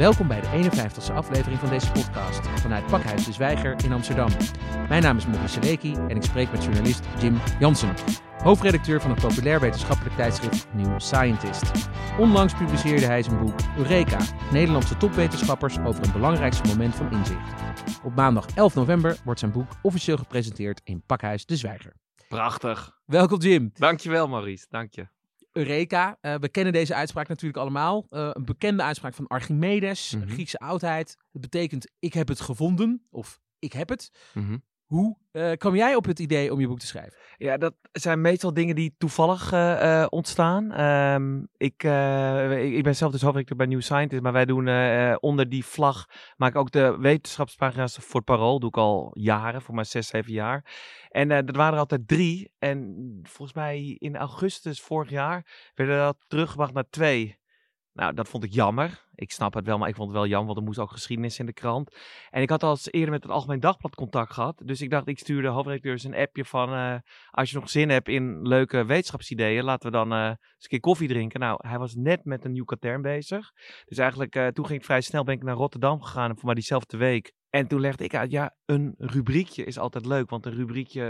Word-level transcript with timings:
Welkom 0.00 0.28
bij 0.28 0.40
de 0.40 0.70
51ste 0.70 1.14
aflevering 1.14 1.58
van 1.60 1.68
deze 1.68 1.92
podcast 1.92 2.48
vanuit 2.48 2.86
Pakhuis 2.86 3.24
de 3.24 3.32
Zwijger 3.32 3.84
in 3.84 3.92
Amsterdam. 3.92 4.28
Mijn 4.88 5.02
naam 5.02 5.16
is 5.16 5.26
Maurice 5.26 5.60
Seleki 5.60 5.94
en 5.94 6.16
ik 6.16 6.22
spreek 6.22 6.50
met 6.50 6.64
journalist 6.64 7.04
Jim 7.18 7.38
Jansen, 7.58 7.94
hoofdredacteur 8.42 9.00
van 9.00 9.10
het 9.10 9.20
populair 9.20 9.60
wetenschappelijk 9.60 10.16
tijdschrift 10.16 10.66
New 10.72 11.00
Scientist. 11.00 11.70
Onlangs 12.18 12.54
publiceerde 12.54 13.06
hij 13.06 13.22
zijn 13.22 13.38
boek 13.38 13.54
Eureka, 13.76 14.18
Nederlandse 14.52 14.96
topwetenschappers 14.96 15.78
over 15.78 16.04
een 16.04 16.12
belangrijkste 16.12 16.68
moment 16.68 16.94
van 16.94 17.12
inzicht. 17.12 17.52
Op 18.04 18.14
maandag 18.14 18.46
11 18.54 18.74
november 18.74 19.16
wordt 19.24 19.40
zijn 19.40 19.52
boek 19.52 19.68
officieel 19.82 20.16
gepresenteerd 20.16 20.80
in 20.84 21.02
Pakhuis 21.06 21.46
de 21.46 21.56
Zwijger. 21.56 21.92
Prachtig. 22.28 22.98
Welkom 23.04 23.38
Jim. 23.38 23.70
Dankjewel 23.74 24.28
Maurice, 24.28 24.66
dank 24.68 24.94
je. 24.94 25.19
Eureka. 25.52 26.18
Uh, 26.22 26.34
we 26.34 26.48
kennen 26.48 26.72
deze 26.72 26.94
uitspraak 26.94 27.28
natuurlijk 27.28 27.58
allemaal. 27.60 28.06
Uh, 28.10 28.30
een 28.32 28.44
bekende 28.44 28.82
uitspraak 28.82 29.14
van 29.14 29.26
Archimedes, 29.26 30.14
Mhm. 30.14 30.28
Griekse 30.28 30.58
oudheid. 30.58 31.16
Het 31.32 31.40
betekent 31.40 31.90
ik 31.98 32.12
heb 32.14 32.28
het 32.28 32.40
gevonden 32.40 33.06
of 33.10 33.40
ik 33.58 33.72
heb 33.72 33.88
het. 33.88 34.10
Mhm. 34.34 34.58
Hoe 34.90 35.16
uh, 35.32 35.52
kwam 35.52 35.74
jij 35.74 35.94
op 35.94 36.04
het 36.04 36.18
idee 36.18 36.52
om 36.52 36.60
je 36.60 36.68
boek 36.68 36.78
te 36.78 36.86
schrijven? 36.86 37.18
Ja, 37.36 37.56
dat 37.56 37.74
zijn 37.92 38.20
meestal 38.20 38.54
dingen 38.54 38.74
die 38.74 38.94
toevallig 38.98 39.52
uh, 39.52 40.06
ontstaan. 40.08 40.80
Um, 40.80 41.48
ik, 41.56 41.84
uh, 41.84 42.76
ik 42.76 42.82
ben 42.82 42.96
zelf 42.96 43.12
dus 43.12 43.22
hoofdredacteur 43.22 43.56
bij 43.56 43.66
New 43.66 43.80
Scientist, 43.80 44.22
maar 44.22 44.32
wij 44.32 44.44
doen 44.44 44.68
onder 45.18 45.48
die 45.48 45.64
vlag, 45.64 46.06
maak 46.36 46.50
ik 46.50 46.56
ook 46.56 46.70
de 46.70 46.96
wetenschapspagina's 46.98 47.96
voor 48.00 48.22
Parool. 48.22 48.58
Doe 48.60 48.68
ik 48.68 48.76
al 48.76 49.10
jaren, 49.12 49.62
voor 49.62 49.74
maar 49.74 49.84
zes, 49.84 50.06
zeven 50.06 50.32
jaar. 50.32 50.64
En 51.08 51.28
dat 51.28 51.56
waren 51.56 51.72
er 51.72 51.78
altijd 51.78 52.08
drie. 52.08 52.52
En 52.58 52.96
volgens 53.22 53.56
mij 53.56 53.96
in 53.98 54.16
augustus 54.16 54.80
vorig 54.80 55.10
jaar 55.10 55.70
werden 55.74 55.98
dat 55.98 56.16
teruggebracht 56.28 56.72
naar 56.72 56.88
twee. 56.90 57.39
Nou, 58.00 58.14
dat 58.14 58.28
vond 58.28 58.44
ik 58.44 58.52
jammer. 58.52 59.04
Ik 59.14 59.30
snap 59.30 59.54
het 59.54 59.66
wel, 59.66 59.78
maar 59.78 59.88
ik 59.88 59.94
vond 59.94 60.08
het 60.08 60.16
wel 60.16 60.26
jammer, 60.26 60.46
want 60.46 60.58
er 60.58 60.64
moest 60.64 60.78
ook 60.78 60.90
geschiedenis 60.90 61.38
in 61.38 61.46
de 61.46 61.52
krant. 61.52 61.96
En 62.30 62.42
ik 62.42 62.50
had 62.50 62.62
al 62.62 62.70
eens 62.70 62.92
eerder 62.92 63.10
met 63.10 63.22
het 63.22 63.32
Algemeen 63.32 63.60
Dagblad 63.60 63.94
contact 63.94 64.32
gehad. 64.32 64.62
Dus 64.64 64.80
ik 64.80 64.90
dacht, 64.90 65.08
ik 65.08 65.18
stuurde 65.18 65.42
de 65.42 65.48
hoofdredacteurs 65.48 66.04
een 66.04 66.14
appje 66.14 66.44
van... 66.44 66.72
Uh, 66.74 66.94
als 67.30 67.50
je 67.50 67.58
nog 67.58 67.70
zin 67.70 67.88
hebt 67.88 68.08
in 68.08 68.48
leuke 68.48 68.84
wetenschapsideeën, 68.84 69.64
laten 69.64 69.90
we 69.90 69.96
dan 69.96 70.12
uh, 70.12 70.24
eens 70.24 70.36
een 70.58 70.68
keer 70.68 70.80
koffie 70.80 71.08
drinken. 71.08 71.40
Nou, 71.40 71.68
hij 71.68 71.78
was 71.78 71.94
net 71.94 72.24
met 72.24 72.44
een 72.44 72.52
nieuw 72.52 72.64
katern 72.64 73.02
bezig. 73.02 73.50
Dus 73.84 73.98
eigenlijk, 73.98 74.36
uh, 74.36 74.46
toen 74.46 74.66
ging 74.66 74.78
ik 74.78 74.84
vrij 74.84 75.00
snel, 75.00 75.24
ben 75.24 75.34
ik 75.34 75.42
naar 75.42 75.54
Rotterdam 75.54 76.02
gegaan. 76.02 76.36
Voor 76.36 76.44
maar 76.44 76.54
diezelfde 76.54 76.96
week. 76.96 77.32
En 77.50 77.66
toen 77.66 77.80
legde 77.80 78.04
ik 78.04 78.14
uit, 78.14 78.30
ja, 78.30 78.56
een 78.64 78.94
rubriekje 78.98 79.64
is 79.64 79.78
altijd 79.78 80.06
leuk. 80.06 80.30
Want 80.30 80.46
een 80.46 80.54
rubriekje, 80.54 81.02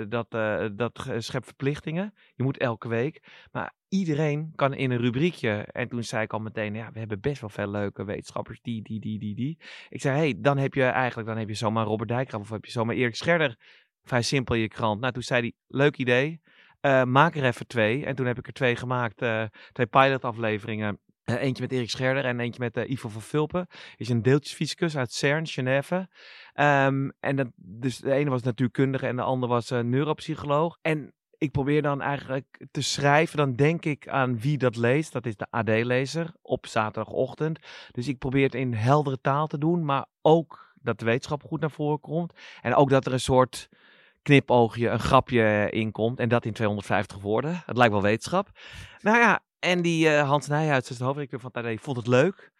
uh, 0.00 0.04
dat, 0.08 0.34
uh, 0.34 0.66
dat 0.76 1.10
schept 1.18 1.44
verplichtingen. 1.44 2.14
Je 2.34 2.42
moet 2.42 2.58
elke 2.58 2.88
week. 2.88 3.46
Maar 3.52 3.74
iedereen 3.88 4.52
kan 4.54 4.74
in 4.74 4.90
een 4.90 4.98
rubriekje. 4.98 5.50
En 5.50 5.88
toen 5.88 6.02
zei 6.02 6.22
ik 6.22 6.32
al 6.32 6.38
meteen, 6.38 6.74
ja, 6.74 6.90
we 6.92 6.98
hebben 6.98 7.20
best 7.20 7.40
wel 7.40 7.50
veel 7.50 7.70
leuke 7.70 8.04
wetenschappers. 8.04 8.60
Die, 8.60 8.82
die, 8.82 9.00
die, 9.00 9.18
die, 9.18 9.34
die. 9.34 9.58
Ik 9.88 10.00
zei, 10.00 10.16
hey, 10.16 10.34
dan 10.38 10.58
heb 10.58 10.74
je 10.74 10.84
eigenlijk, 10.84 11.28
dan 11.28 11.38
heb 11.38 11.48
je 11.48 11.54
zomaar 11.54 11.86
Robert 11.86 12.08
Dijkgraaf 12.08 12.40
of 12.40 12.50
heb 12.50 12.64
je 12.64 12.70
zomaar 12.70 12.94
Erik 12.94 13.16
Scherder. 13.16 13.56
Vrij 14.02 14.22
simpel 14.22 14.54
je 14.54 14.68
krant. 14.68 15.00
Nou, 15.00 15.12
toen 15.12 15.22
zei 15.22 15.40
hij, 15.40 15.52
leuk 15.66 15.96
idee. 15.96 16.40
Uh, 16.80 17.04
maak 17.04 17.34
er 17.34 17.44
even 17.44 17.66
twee. 17.66 18.04
En 18.04 18.14
toen 18.14 18.26
heb 18.26 18.38
ik 18.38 18.46
er 18.46 18.52
twee 18.52 18.76
gemaakt. 18.76 19.16
Twee 19.72 19.86
pilotafleveringen. 19.86 20.98
Uh, 21.24 21.42
eentje 21.42 21.62
met 21.62 21.72
Erik 21.72 21.90
Scherder 21.90 22.24
en 22.24 22.40
eentje 22.40 22.60
met 22.60 22.76
uh, 22.76 22.90
Ivo 22.90 23.08
van 23.08 23.22
Vulpen. 23.22 23.66
Is 23.96 24.08
een 24.08 24.22
deeltjesfysicus 24.22 24.96
uit 24.96 25.12
CERN, 25.12 25.46
Genève. 25.46 26.08
Um, 26.54 27.12
en 27.20 27.36
dat, 27.36 27.46
dus 27.56 27.98
de 27.98 28.12
ene 28.12 28.30
was 28.30 28.42
natuurkundige 28.42 29.06
en 29.06 29.16
de 29.16 29.22
andere 29.22 29.52
was 29.52 29.70
uh, 29.70 29.80
neuropsycholoog. 29.80 30.78
En 30.82 31.12
ik 31.38 31.50
probeer 31.50 31.82
dan 31.82 32.00
eigenlijk 32.00 32.66
te 32.70 32.82
schrijven. 32.82 33.36
Dan 33.36 33.54
denk 33.54 33.84
ik 33.84 34.08
aan 34.08 34.40
wie 34.40 34.58
dat 34.58 34.76
leest. 34.76 35.12
Dat 35.12 35.26
is 35.26 35.36
de 35.36 35.46
AD-lezer 35.50 36.34
op 36.42 36.66
zaterdagochtend. 36.66 37.58
Dus 37.90 38.08
ik 38.08 38.18
probeer 38.18 38.44
het 38.44 38.54
in 38.54 38.74
heldere 38.74 39.20
taal 39.20 39.46
te 39.46 39.58
doen. 39.58 39.84
Maar 39.84 40.06
ook 40.22 40.72
dat 40.74 40.98
de 40.98 41.04
wetenschap 41.04 41.42
goed 41.42 41.60
naar 41.60 41.70
voren 41.70 42.00
komt. 42.00 42.32
En 42.60 42.74
ook 42.74 42.90
dat 42.90 43.06
er 43.06 43.12
een 43.12 43.20
soort 43.20 43.68
knipoogje, 44.22 44.88
een 44.88 44.98
grapje 44.98 45.68
in 45.70 45.90
komt. 45.90 46.18
En 46.20 46.28
dat 46.28 46.44
in 46.44 46.52
250 46.52 47.18
woorden. 47.18 47.62
Het 47.66 47.76
lijkt 47.76 47.92
wel 47.92 48.02
wetenschap. 48.02 48.50
Nou 49.00 49.18
ja, 49.18 49.42
en 49.64 49.82
die 49.82 50.06
uh, 50.06 50.28
Hans 50.28 50.46
Nijhuis, 50.46 50.86
dus 50.86 50.96
de 50.96 51.04
hoofdredacteur 51.04 51.40
van 51.40 51.50
het 51.52 51.64
AD, 51.64 51.80
vond 51.80 51.96
het 51.96 52.06
leuk. 52.06 52.52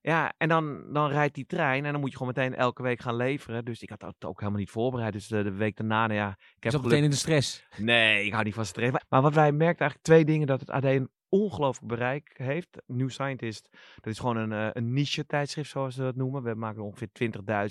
Ja, 0.00 0.32
en 0.36 0.48
dan, 0.48 0.92
dan 0.92 1.10
rijdt 1.10 1.34
die 1.34 1.46
trein 1.46 1.84
en 1.84 1.92
dan 1.92 2.00
moet 2.00 2.10
je 2.10 2.16
gewoon 2.16 2.32
meteen 2.36 2.54
elke 2.54 2.82
week 2.82 3.00
gaan 3.00 3.16
leveren. 3.16 3.64
Dus 3.64 3.82
ik 3.82 3.90
had 3.90 4.00
dat 4.00 4.14
ook 4.24 4.38
helemaal 4.38 4.60
niet 4.60 4.70
voorbereid. 4.70 5.12
Dus 5.12 5.26
de, 5.26 5.42
de 5.42 5.52
week 5.52 5.76
daarna, 5.76 6.06
nou 6.06 6.18
ja... 6.18 6.38
Ik 6.56 6.72
heb 6.72 6.82
meteen 6.82 7.04
in 7.04 7.10
de 7.10 7.16
stress. 7.16 7.66
Nee, 7.76 8.24
ik 8.24 8.32
hou 8.32 8.44
niet 8.44 8.54
van 8.54 8.66
stress. 8.66 8.92
Maar, 8.92 9.04
maar 9.08 9.22
wat 9.22 9.34
wij 9.34 9.52
merkten 9.52 9.80
eigenlijk 9.80 10.02
twee 10.02 10.24
dingen. 10.24 10.46
Dat 10.46 10.60
het 10.60 10.70
AD 10.70 10.84
een 10.84 11.10
ongelooflijk 11.28 11.88
bereik 11.88 12.34
heeft. 12.36 12.82
New 12.86 13.10
Scientist, 13.10 13.68
dat 13.94 14.12
is 14.12 14.18
gewoon 14.18 14.36
een, 14.36 14.50
uh, 14.50 14.68
een 14.72 14.92
niche 14.92 15.26
tijdschrift 15.26 15.70
zoals 15.70 15.94
ze 15.94 16.02
dat 16.02 16.16
noemen. 16.16 16.42
We 16.42 16.54
maken 16.54 16.82
ongeveer 16.82 17.08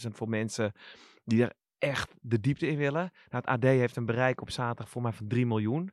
20.000 0.05 0.07
voor 0.11 0.29
mensen 0.29 0.71
die 1.23 1.43
er 1.43 1.53
echt 1.77 2.13
de 2.21 2.39
diepte 2.39 2.67
in 2.67 2.77
willen. 2.77 3.11
Nou, 3.29 3.43
het 3.43 3.45
AD 3.45 3.63
heeft 3.63 3.95
een 3.95 4.05
bereik 4.05 4.41
op 4.41 4.49
zaterdag 4.49 4.89
voor 4.89 5.01
mij 5.01 5.11
van 5.11 5.27
3 5.27 5.45
miljoen. 5.45 5.91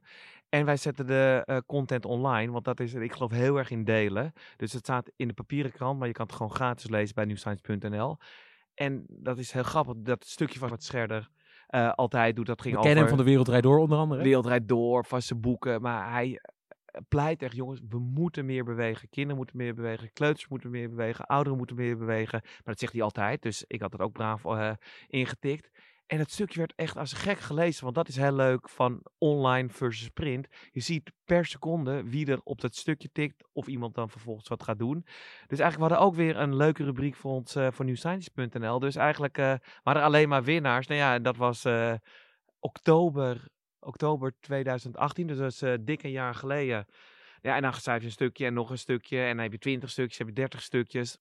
En 0.48 0.64
wij 0.64 0.76
zetten 0.76 1.06
de 1.06 1.42
uh, 1.46 1.56
content 1.66 2.04
online, 2.04 2.52
want 2.52 2.64
dat 2.64 2.80
is, 2.80 2.94
ik 2.94 3.12
geloof 3.12 3.30
heel 3.30 3.56
erg 3.56 3.70
in 3.70 3.84
delen. 3.84 4.32
Dus 4.56 4.72
het 4.72 4.84
staat 4.84 5.10
in 5.16 5.28
de 5.28 5.34
papieren 5.34 5.72
krant, 5.72 5.98
maar 5.98 6.08
je 6.08 6.14
kan 6.14 6.26
het 6.26 6.34
gewoon 6.34 6.52
gratis 6.52 6.90
lezen 6.90 7.14
bij 7.14 7.24
newscience.nl. 7.24 8.16
En 8.74 9.04
dat 9.08 9.38
is 9.38 9.52
heel 9.52 9.62
grappig, 9.62 9.94
dat 9.98 10.26
stukje 10.26 10.58
van 10.58 10.68
wat 10.68 10.82
Scherder 10.82 11.28
uh, 11.70 11.92
altijd 11.92 12.36
doet, 12.36 12.46
dat 12.46 12.60
ging 12.60 12.74
We 12.74 12.80
over... 12.80 12.92
kennen 12.92 13.08
hem 13.08 13.16
van 13.16 13.24
de 13.24 13.30
Wereldrijd 13.30 13.62
Door 13.62 13.78
onder 13.78 13.98
andere. 13.98 14.22
Wereldrijd 14.22 14.68
Door, 14.68 15.04
vaste 15.04 15.34
boeken, 15.34 15.80
maar 15.80 16.10
hij 16.10 16.40
pleit 17.08 17.42
echt, 17.42 17.54
jongens, 17.54 17.80
we 17.88 17.98
moeten 17.98 18.46
meer 18.46 18.64
bewegen. 18.64 19.08
Kinderen 19.08 19.36
moeten 19.36 19.56
meer 19.56 19.74
bewegen, 19.74 20.12
kleuters 20.12 20.48
moeten 20.48 20.70
meer 20.70 20.88
bewegen, 20.88 21.26
ouderen 21.26 21.58
moeten 21.58 21.76
meer 21.76 21.98
bewegen. 21.98 22.40
Maar 22.42 22.62
dat 22.64 22.78
zegt 22.78 22.92
hij 22.92 23.02
altijd, 23.02 23.42
dus 23.42 23.64
ik 23.66 23.80
had 23.80 23.92
het 23.92 24.00
ook 24.00 24.12
braaf 24.12 24.44
uh, 24.44 24.72
ingetikt. 25.06 25.70
En 26.08 26.18
het 26.18 26.30
stukje 26.30 26.58
werd 26.58 26.72
echt 26.76 26.96
als 26.96 27.12
gek 27.12 27.38
gelezen, 27.38 27.84
want 27.84 27.94
dat 27.94 28.08
is 28.08 28.16
heel 28.16 28.32
leuk 28.32 28.68
van 28.68 29.02
online 29.18 29.68
versus 29.68 30.08
print. 30.08 30.48
Je 30.70 30.80
ziet 30.80 31.12
per 31.24 31.46
seconde 31.46 32.02
wie 32.02 32.26
er 32.26 32.40
op 32.42 32.60
dat 32.60 32.76
stukje 32.76 33.08
tikt 33.12 33.44
of 33.52 33.66
iemand 33.66 33.94
dan 33.94 34.10
vervolgens 34.10 34.48
wat 34.48 34.62
gaat 34.62 34.78
doen. 34.78 35.04
Dus 35.46 35.58
eigenlijk 35.58 35.92
we 35.92 35.98
ook 35.98 36.14
weer 36.14 36.36
een 36.36 36.56
leuke 36.56 36.84
rubriek 36.84 37.14
voor 37.14 37.32
ons 37.32 37.56
uh, 37.56 37.70
voor 37.70 37.84
newscience.nl. 37.84 38.78
Dus 38.78 38.96
eigenlijk 38.96 39.38
uh, 39.38 39.54
waren 39.82 40.00
er 40.00 40.06
alleen 40.06 40.28
maar 40.28 40.44
winnaars. 40.44 40.86
Nou 40.86 41.00
ja, 41.00 41.18
dat 41.18 41.36
was 41.36 41.64
uh, 41.64 41.94
oktober, 42.58 43.48
oktober 43.78 44.34
2018, 44.40 45.26
dus 45.26 45.38
dat 45.38 45.52
is 45.52 45.84
dik 45.84 46.02
een 46.02 46.10
jaar 46.10 46.34
geleden. 46.34 46.86
Ja, 47.40 47.56
en 47.56 47.62
dan 47.62 47.72
schrijf 47.74 48.00
je 48.00 48.06
een 48.06 48.12
stukje 48.12 48.46
en 48.46 48.54
nog 48.54 48.70
een 48.70 48.78
stukje 48.78 49.20
en 49.20 49.34
dan 49.34 49.42
heb 49.42 49.52
je 49.52 49.58
20 49.58 49.90
stukjes, 49.90 50.18
heb 50.18 50.26
je 50.26 50.32
30 50.32 50.62
stukjes. 50.62 51.18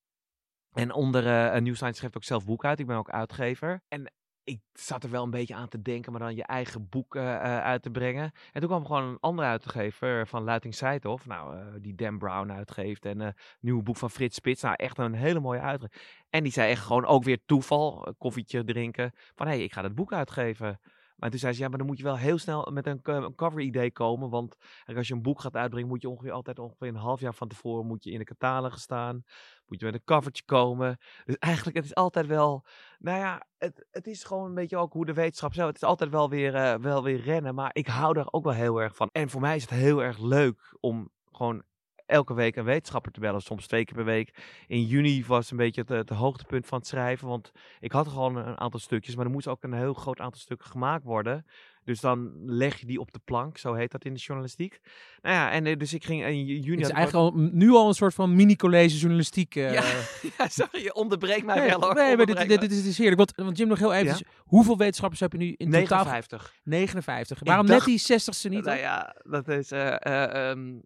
En 0.72 0.94
onder 0.94 1.24
uh, 1.24 1.62
New 1.62 1.76
Science 1.76 1.98
schrijft 1.98 2.16
ook 2.16 2.24
zelf 2.24 2.46
boek 2.46 2.66
uit. 2.66 2.80
Ik 2.80 2.88
ben 2.88 2.98
ook 2.98 3.10
uitgever. 3.10 3.82
En 3.88 4.12
ik 4.48 4.62
zat 4.74 5.04
er 5.04 5.10
wel 5.10 5.24
een 5.24 5.30
beetje 5.30 5.56
aan 5.56 5.68
te 5.68 5.82
denken, 5.82 6.12
maar 6.12 6.22
dan 6.22 6.36
je 6.36 6.44
eigen 6.44 6.90
boek 6.90 7.16
uh, 7.16 7.24
uh, 7.24 7.40
uit 7.42 7.82
te 7.82 7.90
brengen. 7.90 8.32
En 8.52 8.60
toen 8.60 8.70
kwam 8.70 8.86
gewoon 8.86 9.04
een 9.04 9.20
andere 9.20 9.48
uitgever 9.48 10.28
van 10.28 10.44
Luiting 10.44 10.76
Seithoff, 10.76 11.26
nou, 11.26 11.56
uh, 11.56 11.66
die 11.82 11.96
Dan 11.96 12.18
Brown 12.18 12.52
uitgeeft. 12.52 13.06
En 13.06 13.20
een 13.20 13.34
nieuw 13.60 13.82
boek 13.82 13.98
van 13.98 14.10
Frits 14.10 14.36
Spits. 14.36 14.62
Nou, 14.62 14.76
echt 14.78 14.98
een 14.98 15.14
hele 15.14 15.40
mooie 15.40 15.60
uitgever. 15.60 16.02
En 16.30 16.44
die 16.44 16.52
zei 16.52 16.70
echt 16.70 16.86
gewoon 16.86 17.06
ook 17.06 17.24
weer 17.24 17.40
toeval, 17.46 18.16
koffietje 18.18 18.64
drinken, 18.64 19.12
van 19.36 19.48
hé, 19.48 19.54
hey, 19.54 19.64
ik 19.64 19.74
ga 19.74 19.82
dat 19.82 19.96
boek 19.96 20.14
uitgeven. 20.14 20.80
Maar 21.18 21.30
toen 21.30 21.40
zei 21.40 21.54
ze, 21.54 21.62
ja, 21.62 21.68
maar 21.68 21.78
dan 21.78 21.88
moet 21.88 21.98
je 21.98 22.04
wel 22.04 22.18
heel 22.18 22.38
snel 22.38 22.70
met 22.74 22.88
een, 22.88 23.00
een 23.04 23.36
cover-idee 23.36 23.92
komen. 23.92 24.30
Want 24.30 24.56
als 24.86 25.08
je 25.08 25.14
een 25.14 25.22
boek 25.22 25.42
gaat 25.42 25.56
uitbrengen, 25.56 25.90
moet 25.90 26.02
je 26.02 26.10
ongeveer 26.10 26.32
altijd 26.32 26.60
ongeveer 26.60 26.88
een 26.88 26.96
half 26.96 27.20
jaar 27.20 27.34
van 27.34 27.48
tevoren 27.48 27.86
moet 27.86 28.04
je 28.04 28.12
in 28.12 28.20
de 28.20 28.26
catalogus 28.26 28.82
staan. 28.82 29.24
Moet 29.66 29.80
je 29.80 29.86
met 29.86 29.94
een 29.94 30.04
covertje 30.04 30.44
komen. 30.46 30.98
Dus 31.26 31.38
eigenlijk, 31.38 31.78
het 31.78 31.86
is 31.86 31.96
altijd 31.96 32.26
wel, 32.26 32.66
nou 33.00 33.20
ja, 33.20 33.48
het, 33.58 33.88
het 33.92 34.08
is 34.08 34.24
gewoon 34.24 34.46
een 34.46 34.54
beetje 34.54 34.78
ook 34.78 34.94
hoe 34.94 35.06
de 35.06 35.14
wetenschap 35.14 35.54
zelf. 35.54 35.68
Het 35.68 35.76
is 35.76 35.84
altijd 35.84 36.10
wel 36.10 36.30
weer, 36.30 36.56
uh, 36.56 36.76
wel 36.76 37.04
weer 37.04 37.22
rennen, 37.22 37.56
maar 37.56 37.70
ik 37.74 37.88
hou 37.88 38.14
daar 38.14 38.28
ook 38.32 38.44
wel 38.44 38.54
heel 38.54 38.82
erg 38.82 38.96
van. 38.96 39.10
En 39.12 39.30
voor 39.30 39.42
mij 39.42 39.56
is 39.56 39.62
het 39.62 39.72
heel 39.72 40.04
erg 40.04 40.20
leuk 40.20 40.76
om 40.80 41.10
gewoon 41.32 41.64
elke 42.08 42.34
week 42.34 42.56
een 42.56 42.64
wetenschapper 42.64 43.12
te 43.12 43.20
bellen, 43.20 43.42
soms 43.42 43.68
twee 43.68 43.86
keer 43.86 43.96
per 43.96 44.06
week. 44.06 44.34
In 44.68 44.84
juni 44.84 45.26
was 45.26 45.52
een 45.52 45.58
beetje 45.58 45.84
het, 45.88 46.10
hoogtepunt 46.10 46.66
van 46.66 46.78
het 46.78 46.88
schrijven, 46.88 47.28
want 47.28 47.52
ik 47.80 47.92
had 47.92 48.08
gewoon 48.08 48.36
een 48.36 48.60
aantal 48.60 48.80
stukjes, 48.80 49.16
maar 49.16 49.26
er 49.26 49.32
moest 49.32 49.48
ook 49.48 49.64
een 49.64 49.74
heel 49.74 49.94
groot 49.94 50.20
aantal 50.20 50.40
stukken 50.40 50.70
gemaakt 50.70 51.04
worden. 51.04 51.46
Dus 51.88 52.00
dan 52.00 52.32
leg 52.46 52.80
je 52.80 52.86
die 52.86 53.00
op 53.00 53.12
de 53.12 53.20
plank, 53.26 53.58
zo 53.58 53.74
heet 53.74 53.92
dat 53.92 54.06
in 54.06 54.14
de 54.14 54.20
journalistiek. 54.20 54.80
Nou 55.22 55.36
ja, 55.36 55.52
en 55.52 55.78
dus 55.78 55.94
ik 55.94 56.06
ging 56.06 56.26
in 56.26 56.46
juni... 56.46 56.82
Het 56.82 56.90
is 56.90 56.96
eigenlijk 56.96 57.14
al, 57.14 57.42
nu 57.52 57.72
al 57.72 57.88
een 57.88 57.94
soort 57.94 58.14
van 58.14 58.36
mini-college 58.36 58.98
journalistiek. 58.98 59.56
Uh... 59.56 59.74
Ja, 59.74 59.84
ja, 60.38 60.48
sorry, 60.48 60.84
je 60.84 60.94
onderbreekt 60.94 61.46
mij 61.46 61.56
nee, 61.60 61.68
wel 61.68 61.82
hoor. 61.82 61.94
Nee, 61.94 62.18
maar 62.18 62.26
dit, 62.26 62.48
dit, 62.48 62.60
dit, 62.60 62.72
is, 62.72 62.86
is 62.86 62.98
heerlijk. 62.98 63.18
Want, 63.18 63.34
want 63.36 63.58
Jim, 63.58 63.68
nog 63.68 63.80
heel 63.80 63.94
even, 63.94 64.18
ja? 64.18 64.26
hoeveel 64.38 64.78
wetenschappers 64.78 65.20
heb 65.20 65.32
je 65.32 65.38
nu 65.38 65.54
in 65.58 65.70
59. 65.70 66.28
totaal? 66.28 66.48
59. 66.64 67.40
Waarom 67.44 67.66
dacht, 67.66 67.88
net 67.88 68.08
die 68.08 68.20
60ste 68.20 68.50
niet? 68.50 68.66
Nou 68.66 68.78
ja, 68.78 69.16
dat 69.24 69.48
is... 69.48 69.72
Uh, 69.72 69.96
uh, 70.08 70.50
um, 70.50 70.84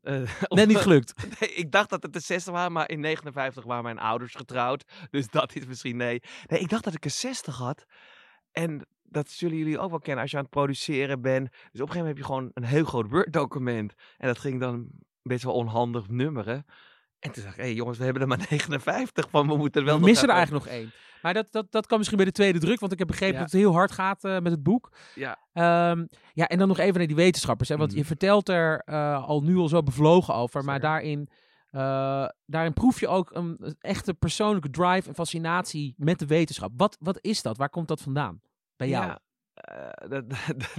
net 0.47 0.67
niet 0.67 0.77
gelukt. 0.77 1.13
nee, 1.39 1.53
ik 1.53 1.71
dacht 1.71 1.89
dat 1.89 2.03
het 2.03 2.13
de 2.13 2.19
60 2.19 2.53
waren, 2.53 2.71
maar 2.71 2.89
in 2.89 2.99
59 2.99 3.63
waren 3.63 3.83
mijn 3.83 3.99
ouders 3.99 4.35
getrouwd. 4.35 4.83
Dus 5.11 5.27
dat 5.27 5.55
is 5.55 5.65
misschien 5.65 5.97
nee. 5.97 6.21
Nee, 6.47 6.59
ik 6.59 6.69
dacht 6.69 6.83
dat 6.83 6.93
ik 6.93 7.05
er 7.05 7.11
60 7.11 7.57
had. 7.57 7.85
En 8.51 8.87
dat 9.11 9.29
zullen 9.29 9.57
jullie 9.57 9.79
ook 9.79 9.89
wel 9.89 9.99
kennen 9.99 10.21
als 10.21 10.31
je 10.31 10.37
aan 10.37 10.43
het 10.43 10.51
produceren 10.51 11.21
bent. 11.21 11.49
Dus 11.51 11.59
op 11.81 11.87
een 11.87 11.93
gegeven 11.93 11.97
moment 11.97 12.07
heb 12.07 12.17
je 12.17 12.23
gewoon 12.33 12.51
een 12.53 12.63
heel 12.63 12.83
groot 12.85 13.09
Word-document. 13.09 13.93
En 14.17 14.27
dat 14.27 14.39
ging 14.39 14.59
dan 14.59 14.87
best 15.21 15.43
wel 15.43 15.53
onhandig 15.53 16.09
nummeren. 16.09 16.65
En 17.19 17.31
toen 17.31 17.43
dacht 17.43 17.55
ik, 17.55 17.61
hé 17.61 17.67
hey, 17.67 17.75
jongens, 17.75 17.97
we 17.97 18.03
hebben 18.03 18.21
er 18.21 18.27
maar 18.27 18.45
59 18.49 19.29
van. 19.29 19.47
We 19.47 19.57
moeten 19.57 19.81
er 19.81 19.87
wel 19.87 19.99
we 19.99 20.05
missen 20.05 20.27
er 20.29 20.35
eigenlijk 20.35 20.65
nog 20.65 20.73
één. 20.73 20.91
Maar 21.21 21.33
dat, 21.33 21.51
dat, 21.51 21.71
dat 21.71 21.85
kan 21.87 21.97
misschien 21.97 22.17
bij 22.17 22.27
de 22.27 22.31
tweede 22.33 22.59
druk, 22.59 22.79
want 22.79 22.91
ik 22.91 22.99
heb 22.99 23.07
begrepen 23.07 23.35
Ja. 23.35 23.41
dat 23.41 23.51
het 23.51 23.59
heel 23.61 23.71
hard 23.73 23.91
gaat 23.91 24.23
eh, 24.23 24.31
met 24.39 24.51
het 24.51 24.63
boek. 24.63 24.91
Ja. 25.15 25.39
Ehm, 25.53 26.05
ja, 26.33 26.47
en 26.47 26.57
dan 26.57 26.67
nog 26.67 26.77
even 26.77 26.97
naar 26.97 27.07
die 27.07 27.15
wetenschappers. 27.15 27.69
Hè, 27.69 27.77
want 27.77 27.89
Mhm. 27.89 27.99
je 27.99 28.05
vertelt 28.05 28.49
er 28.49 28.79
eh, 28.85 29.23
al 29.27 29.41
nu 29.43 29.57
al 29.57 29.67
zo 29.67 29.83
bevlogen 29.83 30.33
over, 30.33 30.63
maar 30.63 30.73
Zeker. 30.81 30.89
daarin, 30.89 31.29
eh, 31.69 32.27
daarin 32.45 32.73
proef 32.73 32.99
je 32.99 33.07
ook 33.07 33.35
een, 33.35 33.55
een 33.59 33.75
echte 33.79 34.13
persoonlijke 34.13 34.69
drive 34.69 35.07
en 35.09 35.15
fascinatie 35.15 35.93
met 35.97 36.19
de 36.19 36.25
wetenschap. 36.25 36.71
Wat, 36.75 36.97
wat 36.99 37.17
is 37.21 37.41
dat? 37.41 37.57
Waar 37.57 37.69
komt 37.69 37.87
dat 37.87 38.01
vandaan? 38.01 38.41
Bij 38.81 38.89
jou? 38.89 39.05
Ja, 39.05 39.21
eh, 39.53 40.09
dat, 40.09 40.25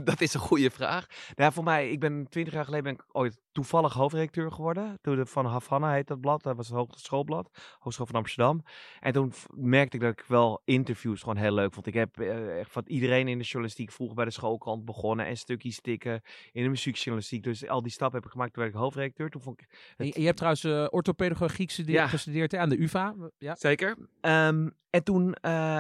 dat 0.05 0.21
is 0.21 0.35
een 0.35 0.41
goede 0.41 0.71
vraag. 0.71 1.07
Nou, 1.35 1.53
voor 1.53 1.65
mij, 1.65 1.91
ik 1.91 2.01
ben 2.01 2.27
twintig 2.29 2.55
jaar 2.55 2.65
geleden 2.65 2.85
ben 2.85 2.95
ik 2.95 3.05
ooit 3.13 3.41
toevallig 3.53 3.93
hoofdredacteur 3.93 4.53
geworden. 4.53 4.99
Toen 5.01 5.17
de, 5.17 5.27
van 5.27 5.47
Havana 5.47 5.93
heet 5.93 6.07
dat 6.07 6.21
blad. 6.21 6.43
Dat 6.43 6.57
was 6.57 6.69
het 6.69 6.77
hogeschoolblad. 6.77 7.51
Hogeschool 7.79 8.07
van 8.07 8.15
Amsterdam. 8.15 8.63
En 9.01 9.13
toen 9.13 9.33
merkte 9.55 9.97
ik 9.97 10.03
dat 10.03 10.13
ik 10.13 10.25
wel 10.27 10.63
interviews 10.65 11.21
gewoon 11.21 11.37
heel 11.37 11.53
leuk 11.53 11.73
vond. 11.75 11.87
Ik 11.87 11.95
heb 11.95 12.19
eh, 12.19 12.59
echt 12.59 12.73
van 12.73 12.83
iedereen 12.87 13.29
in 13.29 13.39
de 13.39 13.45
journalistiek 13.45 13.91
vroeger 13.93 14.17
bij 14.17 14.25
de 14.25 14.31
schoolkrant 14.31 14.85
begonnen. 14.85 15.27
En 15.27 15.37
stukjes 15.37 15.81
tikken 15.81 16.23
in 16.53 16.63
de 16.63 16.69
muziekjournalistiek. 16.69 17.43
Dus 17.43 17.69
al 17.69 17.83
die 17.83 17.93
stappen 17.93 18.17
heb 18.17 18.27
ik 18.27 18.33
gemaakt 18.33 18.53
toen 18.53 18.63
werd 18.63 18.75
ik 18.75 18.81
hoofdredacteur. 18.81 19.31
Toen 19.31 19.41
vond 19.43 19.61
ik 19.61 19.69
je, 19.97 20.21
je 20.21 20.25
hebt 20.25 20.37
trouwens 20.37 20.65
eh 20.65 20.87
orthopedagogiek 20.91 21.67
gestudeerd, 21.69 21.99
Ja. 21.99 22.07
gestudeerd 22.07 22.53
hè, 22.53 22.59
aan 22.59 22.69
de 22.69 22.83
UvA. 22.83 23.15
Ja. 23.39 23.55
Zeker. 23.55 23.97
Ehm, 24.21 24.69
en 24.91 25.05
toen 25.05 25.37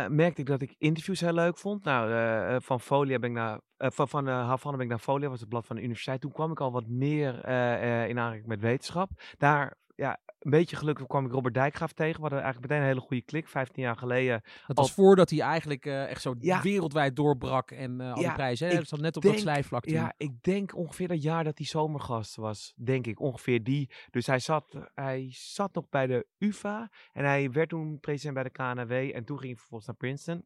merkte 0.08 0.40
ik 0.40 0.46
dat 0.46 0.62
ik 0.62 0.74
interviews 0.78 1.20
heel 1.20 1.32
leuk 1.32 1.58
vond. 1.58 1.84
Nou, 1.84 2.60
van 2.62 2.80
Folia 2.82 3.18
ben 3.18 3.30
ik 3.30 3.36
naar, 3.36 3.60
eh, 3.76 3.90
van, 3.90 4.08
van 4.08 4.28
eh, 4.28 4.34
Havana 4.34 4.76
ben 4.76 4.84
ik 4.84 4.90
naar 4.90 4.98
Folia, 5.00 5.28
was 5.28 5.40
het 5.40 5.48
blad 5.48 5.66
van 5.66 5.76
de 5.76 5.82
universiteit. 5.82 6.20
Toen 6.20 6.32
kwam 6.32 6.50
ik 6.50 6.60
al 6.60 6.72
wat 6.72 6.86
meer 6.88 7.40
eh, 7.44 8.08
in 8.08 8.18
aanraking 8.18 8.46
met 8.46 8.60
wetenschap. 8.60 9.10
Daar, 9.38 9.76
ja, 9.94 10.20
een 10.38 10.50
beetje 10.50 10.76
gelukkig 10.76 11.06
kwam 11.06 11.26
ik 11.26 11.32
Robert 11.32 11.54
Dijkgraaf 11.54 11.92
tegen. 11.92 12.14
We 12.14 12.20
hadden 12.20 12.40
eigenlijk 12.40 12.70
meteen 12.70 12.82
een 12.86 12.92
hele 12.94 13.06
goede 13.06 13.22
klik, 13.22 13.48
15 13.48 13.82
jaar 13.82 13.96
geleden. 13.96 14.40
Dat 14.66 14.76
was 14.76 14.88
Al- 14.88 14.94
voordat 15.04 15.30
hij 15.30 15.40
eigenlijk 15.40 15.86
echt 15.86 16.22
zo 16.22 16.34
Ja. 16.38 16.62
wereldwijd 16.62 17.16
doorbrak 17.16 17.70
en 17.70 18.00
al 18.00 18.14
die 18.14 18.22
Ja, 18.24 18.32
prijzen. 18.32 18.74
Dat 18.74 18.88
zat 18.88 19.00
net 19.00 19.16
op 19.16 19.22
denk- 19.22 19.34
dat 19.34 19.42
slijvlak 19.42 19.82
toen. 19.84 19.94
Ja, 19.94 20.12
ik 20.16 20.42
denk 20.42 20.76
ongeveer 20.76 21.08
dat 21.08 21.22
jaar 21.22 21.44
dat 21.44 21.58
hij 21.58 21.66
zomergast 21.66 22.36
was. 22.36 22.72
Denk 22.76 23.06
ik, 23.06 23.20
ongeveer 23.20 23.62
die. 23.62 23.90
Dus 24.10 24.26
hij 24.26 24.38
zat, 24.38 24.76
hij 24.94 25.26
zat 25.30 25.74
nog 25.74 25.88
bij 25.88 26.06
de 26.06 26.26
UvA. 26.38 26.90
En 27.12 27.24
hij 27.24 27.50
werd 27.50 27.68
toen 27.68 28.00
president 28.00 28.34
bij 28.34 28.42
de 28.44 28.50
KNW. 28.50 28.92
En 28.92 29.24
toen 29.24 29.36
ging 29.38 29.50
hij 29.50 29.56
vervolgens 29.56 29.86
naar 29.86 29.96
Princeton. 29.96 30.44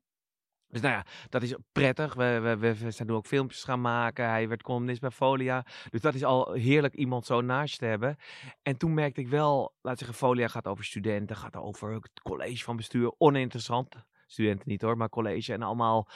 Dus 0.77 0.85
nou 0.85 0.97
ja, 0.97 1.07
dat 1.29 1.43
is 1.43 1.55
prettig. 1.73 2.15
We, 2.15 2.39
we, 2.43 2.57
we, 2.57 2.91
zijn 2.91 3.09
toen 3.09 3.17
ook 3.17 3.27
filmpjes 3.27 3.65
gaan 3.65 3.81
maken. 3.81 4.29
Hij 4.29 4.49
werd 4.49 4.63
columnist 4.63 5.01
bij 5.01 5.11
Folia. 5.11 5.65
Dus 5.91 6.01
dat 6.01 6.15
is 6.15 6.25
al 6.25 6.53
heerlijk 6.53 6.95
iemand 6.95 7.27
zo 7.27 7.41
naast 7.41 7.79
te 7.79 7.85
hebben. 7.85 8.17
En 8.63 8.77
toen 8.77 8.95
merkte 8.95 9.21
ik 9.21 9.29
wel, 9.29 9.75
laat 9.81 9.99
zeggen, 9.99 10.17
Folia 10.17 10.49
gaat 10.49 10.67
over 10.67 10.85
studenten, 10.85 11.37
gaat 11.37 11.57
over 11.57 11.93
het 11.93 12.21
college 12.23 12.65
van 12.65 12.77
bestuur. 12.77 13.13
Oninteressant. 13.19 13.95
Studenten 14.27 14.69
niet 14.69 14.83
hoor, 14.83 14.97
maar 14.97 15.09
college 15.09 15.53
en 15.53 15.63
allemaal 15.63 16.09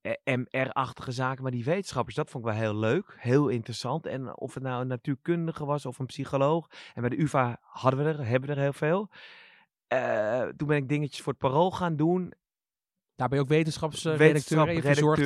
eh, 0.00 0.12
MR-achtige 0.24 1.12
zaken. 1.12 1.42
Maar 1.42 1.52
die 1.52 1.64
wetenschappers, 1.64 2.16
dat 2.16 2.30
vond 2.30 2.44
ik 2.44 2.50
wel 2.50 2.60
heel 2.60 2.76
leuk. 2.76 3.16
Heel 3.18 3.48
interessant. 3.48 4.06
En 4.06 4.38
of 4.38 4.54
het 4.54 4.62
nou 4.62 4.80
een 4.80 4.86
natuurkundige 4.86 5.64
was 5.64 5.86
of 5.86 5.98
een 5.98 6.06
psycholoog. 6.06 6.70
En 6.94 7.00
bij 7.00 7.10
de 7.10 7.20
UvA 7.20 7.58
hadden 7.60 8.04
we 8.04 8.10
er, 8.10 8.26
hebben 8.26 8.48
we 8.48 8.54
er 8.54 8.62
heel 8.62 8.72
veel. 8.72 9.10
Eh, 9.86 10.42
toen 10.56 10.68
ben 10.68 10.76
ik 10.76 10.88
dingetjes 10.88 11.20
voor 11.20 11.32
het 11.32 11.42
parool 11.42 11.70
gaan 11.70 11.96
doen. 11.96 12.32
Daar 13.18 13.28
ben 13.28 13.38
je 13.38 13.44
ook 13.44 13.50
wetenschapsredacteur. 13.50 14.18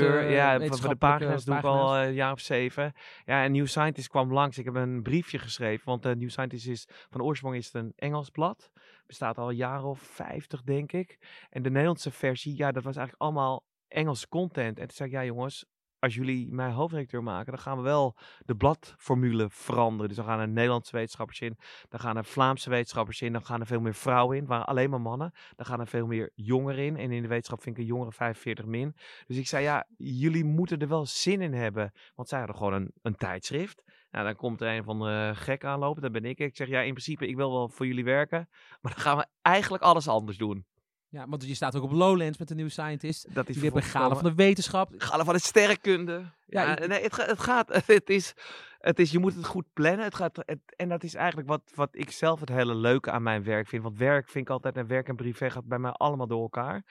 redacteur. 0.01 0.21
eh, 0.27 0.35
ja, 0.35 0.51
van- 0.69 0.79
van 0.79 0.89
de 0.91 0.97
pagina's 0.97 1.45
doe 1.45 1.55
ik 1.57 1.63
al 1.65 1.97
eh, 1.97 2.07
een 2.09 2.15
jaar 2.15 2.33
of 2.33 2.41
zeven. 2.41 2.93
Ja, 3.25 3.45
en 3.45 3.53
New 3.53 3.67
Scientist 3.67 4.09
kwam 4.09 4.33
langs. 4.33 4.59
Ik 4.59 4.65
heb 4.65 4.75
een 4.75 5.03
briefje 5.03 5.39
geschreven, 5.39 5.85
want 5.87 6.07
uh, 6.07 6.13
New 6.15 6.29
Scientist 6.31 6.67
is 6.67 6.89
van 7.11 7.23
oorsprong 7.23 7.57
is 7.57 7.65
het 7.67 7.75
een 7.75 7.93
Engels 7.97 8.31
blad. 8.31 8.71
Bestaat 9.07 9.39
al 9.39 9.49
een 9.49 9.57
jaar 9.57 9.85
of 9.85 10.01
vijftig, 10.01 10.63
denk 10.63 10.93
ik. 10.93 11.19
En 11.51 11.63
de 11.63 11.71
Nederlandse 11.71 12.11
versie, 12.11 12.57
ja, 12.57 12.73
dat 12.73 12.83
was 12.83 12.97
eigenlijk 12.97 13.25
allemaal 13.29 13.65
Engelse 13.89 14.29
content. 14.29 14.79
En 14.79 14.87
toen 14.87 14.97
zei 14.97 15.09
ik, 15.09 15.15
ja 15.15 15.25
jongens, 15.25 15.67
als 16.03 16.15
jullie 16.15 16.49
mij 16.51 16.71
hoofdredacteur 16.71 17.23
maken, 17.23 17.53
dan 17.53 17.61
gaan 17.61 17.77
we 17.77 17.83
wel 17.83 18.17
de 18.45 18.55
bladformule 18.55 19.47
veranderen. 19.51 20.09
Dus 20.09 20.17
dan 20.17 20.27
gaan 20.27 20.41
er 20.41 20.49
Nederlandse 20.49 20.97
wetenschappers 20.97 21.41
in, 21.41 21.59
dan 21.89 22.01
gaan 22.01 22.17
er 22.17 22.25
Vlaamse 22.25 22.71
wetenschappers 22.71 23.21
in, 23.23 23.33
dan 23.33 23.45
gaan 23.45 23.61
er 23.61 23.67
veel 23.67 23.81
meer 23.81 23.95
vrouwen 23.95 24.37
in, 24.37 24.43
het 24.43 24.51
waren 24.51 24.67
alleen 24.67 24.91
maar 24.91 25.01
mannen. 25.01 25.33
Dan 25.57 25.67
gaan 25.67 25.81
er 25.81 25.87
veel 25.87 26.07
meer 26.07 26.31
jongeren 26.35 26.85
in. 26.85 26.97
En 26.97 27.11
in 27.11 27.23
de 27.23 27.29
wetenschap 27.29 27.63
vind 27.63 27.77
ik 27.77 27.83
een 27.83 27.89
jongere 27.89 28.13
45 28.13 28.65
min. 28.65 28.97
Dus 29.27 29.37
ik 29.37 29.47
zei, 29.47 29.63
ja, 29.63 29.87
jullie 29.97 30.45
moeten 30.45 30.79
er 30.79 30.89
wel 30.89 31.07
zin 31.07 31.41
in 31.41 31.53
hebben. 31.53 31.93
Want 32.15 32.29
zij 32.29 32.39
hadden 32.39 32.57
gewoon 32.57 32.73
een, 32.73 32.93
een 33.03 33.17
tijdschrift. 33.17 33.83
Nou, 34.11 34.25
dan 34.25 34.37
komt 34.37 34.61
er 34.61 34.77
een 34.77 34.85
van 34.85 34.99
de 34.99 35.33
gek 35.35 35.65
aanlopen, 35.65 36.03
dat 36.03 36.13
ben 36.13 36.25
ik. 36.25 36.39
Ik 36.39 36.57
zeg, 36.57 36.69
ja, 36.69 36.81
in 36.81 36.93
principe, 36.93 37.27
ik 37.27 37.37
wil 37.37 37.53
wel 37.53 37.69
voor 37.69 37.87
jullie 37.87 38.05
werken. 38.05 38.49
Maar 38.81 38.93
dan 38.93 39.03
gaan 39.03 39.17
we 39.17 39.27
eigenlijk 39.43 39.83
alles 39.83 40.09
anders 40.09 40.39
doen. 40.39 40.67
Ja, 41.13 41.29
want 41.29 41.47
je 41.47 41.55
staat 41.55 41.77
ook 41.77 41.83
op 41.83 41.93
Lowlands 41.93 42.39
met 42.39 42.49
de 42.49 42.55
New 42.55 42.69
Scientist. 42.69 43.35
Dat 43.35 43.49
is 43.49 43.55
hebben 43.55 43.83
vervolgens 43.83 43.93
gala 43.93 44.15
van 44.15 44.25
de 44.25 44.35
wetenschap. 44.35 44.93
Gala 44.97 45.25
van 45.25 45.35
de 45.35 45.41
sterrenkunde. 45.41 46.25
Ja, 46.47 46.75
nee, 46.75 47.03
het, 47.03 47.27
het 47.27 47.41
gaat. 47.41 47.69
Het 47.87 48.11
is, 48.11 48.35
het 48.79 48.99
is, 48.99 49.11
je 49.11 49.19
moet 49.19 49.35
het 49.35 49.47
goed 49.47 49.67
plannen. 49.73 50.05
Het 50.05 50.15
gaat, 50.15 50.37
het, 50.37 50.59
en 50.77 50.89
dat 50.89 51.03
is 51.03 51.15
eigenlijk 51.15 51.49
wat, 51.49 51.63
wat 51.75 51.89
ik 51.93 52.11
zelf 52.11 52.41
het 52.41 52.49
hele 52.49 52.75
leuke 52.75 53.11
aan 53.11 53.23
mijn 53.23 53.45
werk 53.45 53.69
vind. 53.69 53.83
Want 53.83 53.99
werk 53.99 54.29
vind 54.29 54.45
ik 54.45 54.51
altijd, 54.51 54.77
en 54.77 54.87
werk 54.87 55.09
en 55.09 55.17
privé 55.17 55.51
gaat 55.51 55.65
bij 55.65 55.79
mij 55.79 55.91
allemaal 55.91 56.27
door 56.27 56.43
elkaar. 56.43 56.85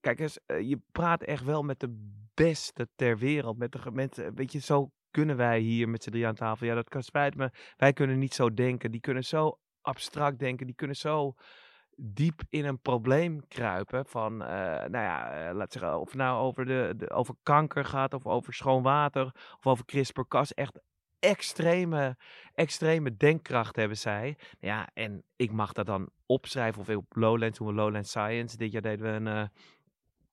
Kijk 0.00 0.20
eens, 0.20 0.38
eh, 0.46 0.60
je 0.60 0.80
praat 0.92 1.22
echt 1.22 1.44
wel 1.44 1.62
met 1.62 1.80
de 1.80 2.12
beste 2.34 2.88
ter 2.96 3.18
wereld. 3.18 3.58
Met 3.58 3.72
de 3.72 3.90
mensen, 3.92 4.34
weet 4.34 4.52
je, 4.52 4.60
zo 4.60 4.90
kunnen 5.10 5.36
wij 5.36 5.58
hier 5.58 5.88
met 5.88 6.02
z'n 6.02 6.10
drie 6.10 6.26
aan 6.26 6.34
tafel. 6.34 6.66
Ja, 6.66 6.74
dat 6.74 6.88
kan 6.88 7.02
spijt 7.02 7.36
me. 7.36 7.50
Wij 7.76 7.92
kunnen 7.92 8.18
niet 8.18 8.34
zo 8.34 8.54
denken. 8.54 8.90
Die 8.90 9.00
kunnen 9.00 9.24
zo 9.24 9.58
abstract 9.80 10.38
denken. 10.38 10.66
Die 10.66 10.74
kunnen 10.74 10.96
zo 10.96 11.34
diep 11.96 12.42
in 12.48 12.64
een 12.64 12.80
probleem 12.80 13.48
kruipen. 13.48 14.06
Van, 14.06 14.42
eh, 14.42 14.48
nou 14.88 15.04
ja, 15.04 15.30
eh, 15.30 15.54
laat 15.54 15.72
zeggen, 15.72 16.00
of 16.00 16.06
het 16.08 16.16
nou 16.16 16.40
over, 16.40 16.66
de, 16.66 17.10
over 17.10 17.34
kanker 17.42 17.84
gaat, 17.84 18.14
of 18.14 18.26
over 18.26 18.54
schoon 18.54 18.82
water, 18.82 19.24
of 19.56 19.66
over 19.66 19.84
CRISPR-Cas. 19.84 20.54
Echt 20.54 20.80
extreme, 21.18 22.16
extreme 22.54 23.16
denkkracht 23.16 23.76
hebben 23.76 23.96
zij. 23.96 24.38
Ja, 24.58 24.88
en 24.94 25.24
ik 25.36 25.52
mag 25.52 25.72
dat 25.72 25.86
dan 25.86 26.10
opschrijven. 26.26 26.80
Of 26.80 26.88
op 26.88 27.16
Lowlands, 27.16 27.58
doen 27.58 27.68
we 27.68 27.74
Lowland 27.74 28.06
Science. 28.06 28.56
Dit 28.56 28.72
jaar 28.72 28.82
deden 28.82 29.06
we 29.06 29.12
een... 29.12 29.26
eh, 29.26 29.48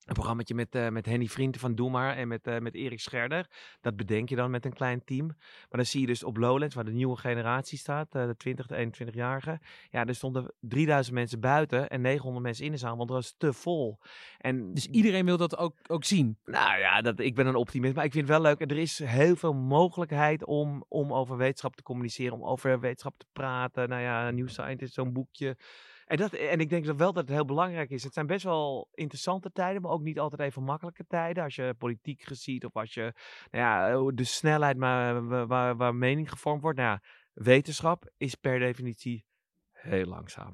een 0.05 0.13
programmaatje 0.13 0.55
met, 0.55 0.75
eh, 0.75 0.89
met 0.89 1.05
Henny 1.05 1.27
Vrienden 1.27 1.61
van 1.61 1.75
Doe 1.75 1.89
Maar 1.89 2.15
en 2.15 2.27
met, 2.27 2.47
eh, 2.47 2.59
met 2.59 2.75
Erik 2.75 2.99
Scherder. 2.99 3.47
Dat 3.81 3.95
bedenk 3.95 4.29
je 4.29 4.35
dan 4.35 4.51
met 4.51 4.65
een 4.65 4.73
klein 4.73 5.03
team. 5.03 5.27
Maar 5.27 5.67
dan 5.69 5.85
zie 5.85 6.01
je 6.01 6.07
dus 6.07 6.23
op 6.23 6.37
Lowlands, 6.37 6.75
waar 6.75 6.85
de 6.85 6.91
nieuwe 6.91 7.17
generatie 7.17 7.77
staat, 7.77 8.15
eh, 8.15 8.25
de 8.25 8.35
20, 8.35 8.67
de 8.67 8.75
21-jarigen. 8.75 9.59
Ja, 9.89 10.05
er 10.05 10.15
stonden 10.15 10.53
3000 10.59 11.15
mensen 11.15 11.39
buiten 11.39 11.89
en 11.89 12.01
900 12.01 12.45
mensen 12.45 12.65
in 12.65 12.71
de 12.71 12.77
zaal, 12.77 12.97
want 12.97 13.09
het 13.09 13.17
was 13.17 13.35
te 13.37 13.53
vol. 13.53 13.99
En 14.37 14.73
Dus 14.73 14.87
iedereen 14.87 15.25
wil 15.25 15.37
dat 15.37 15.57
ook, 15.57 15.77
ook 15.87 16.03
zien. 16.03 16.37
nou 16.45 16.79
ja, 16.79 17.01
dat, 17.01 17.19
ik 17.19 17.35
ben 17.35 17.47
een 17.47 17.55
optimist, 17.55 17.95
maar 17.95 18.05
ik 18.05 18.11
vind 18.11 18.27
het 18.27 18.37
wel 18.37 18.51
leuk. 18.51 18.71
Er 18.71 18.77
is 18.77 18.99
heel 18.99 19.35
veel 19.35 19.53
mogelijkheid 19.53 20.45
om, 20.45 20.85
om 20.87 21.13
over 21.13 21.37
wetenschap 21.37 21.75
te 21.75 21.83
communiceren, 21.83 22.33
om 22.33 22.43
over 22.43 22.79
wetenschap 22.79 23.17
te 23.17 23.25
praten. 23.33 23.89
Nou 23.89 24.01
ja, 24.01 24.31
New 24.31 24.49
Scientist, 24.49 24.93
zo'n 24.93 25.13
boekje. 25.13 25.57
En, 26.05 26.17
dat, 26.17 26.33
en 26.33 26.59
ik 26.59 26.69
denk 26.69 26.85
dat 26.85 26.95
wel 26.95 27.13
dat 27.13 27.27
het 27.27 27.35
heel 27.35 27.45
belangrijk 27.45 27.89
is. 27.89 28.03
Het 28.03 28.13
zijn 28.13 28.27
best 28.27 28.43
wel 28.43 28.89
interessante 28.93 29.51
tijden, 29.51 29.81
maar 29.81 29.91
ook 29.91 30.01
niet 30.01 30.19
altijd 30.19 30.41
even 30.41 30.63
makkelijke 30.63 31.05
tijden. 31.07 31.43
Als 31.43 31.55
je 31.55 31.75
politiek 31.77 32.23
ziet 32.31 32.65
of 32.65 32.75
als 32.75 32.93
je 32.93 33.13
nou 33.51 33.63
ja, 33.63 34.11
de 34.15 34.23
snelheid 34.23 34.77
waar, 34.77 35.47
waar, 35.47 35.75
waar 35.75 35.95
mening 35.95 36.29
gevormd 36.29 36.61
wordt. 36.61 36.77
Nou 36.77 36.89
ja, 36.89 37.01
wetenschap 37.33 38.11
is 38.17 38.35
per 38.35 38.59
definitie 38.59 39.25
heel 39.71 40.05
langzaam. 40.05 40.53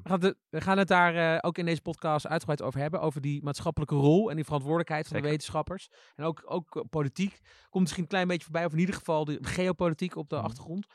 We 0.49 0.61
gaan, 0.61 0.77
het 0.77 0.87
daar 0.87 1.15
eh, 1.15 1.37
ook 1.41 1.57
in 1.57 1.65
deze 1.65 1.81
podcast 1.81 2.27
uitgebreid 2.27 2.61
over 2.61 2.79
hebben. 2.79 3.01
Over 3.01 3.21
die 3.21 3.43
maatschappelijke 3.43 3.95
rol 3.95 4.29
en 4.29 4.35
die 4.35 4.45
verantwoordelijkheid 4.45 5.07
van 5.07 5.21
de 5.21 5.27
wetenschappers. 5.27 5.89
En 6.15 6.23
ook, 6.23 6.41
ook 6.45 6.75
eh, 6.75 6.81
politiek. 6.89 7.39
Komt 7.69 7.83
misschien 7.83 8.03
een 8.03 8.09
klein 8.09 8.27
beetje 8.27 8.43
voorbij. 8.43 8.65
Of 8.65 8.73
in 8.73 8.79
ieder 8.79 8.95
geval 8.95 9.25
de 9.25 9.37
geopolitiek 9.41 10.15
op 10.15 10.29
de 10.29 10.35
Mhm. 10.35 10.45
achtergrond. 10.45 10.87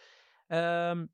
Ehm, 0.47 1.07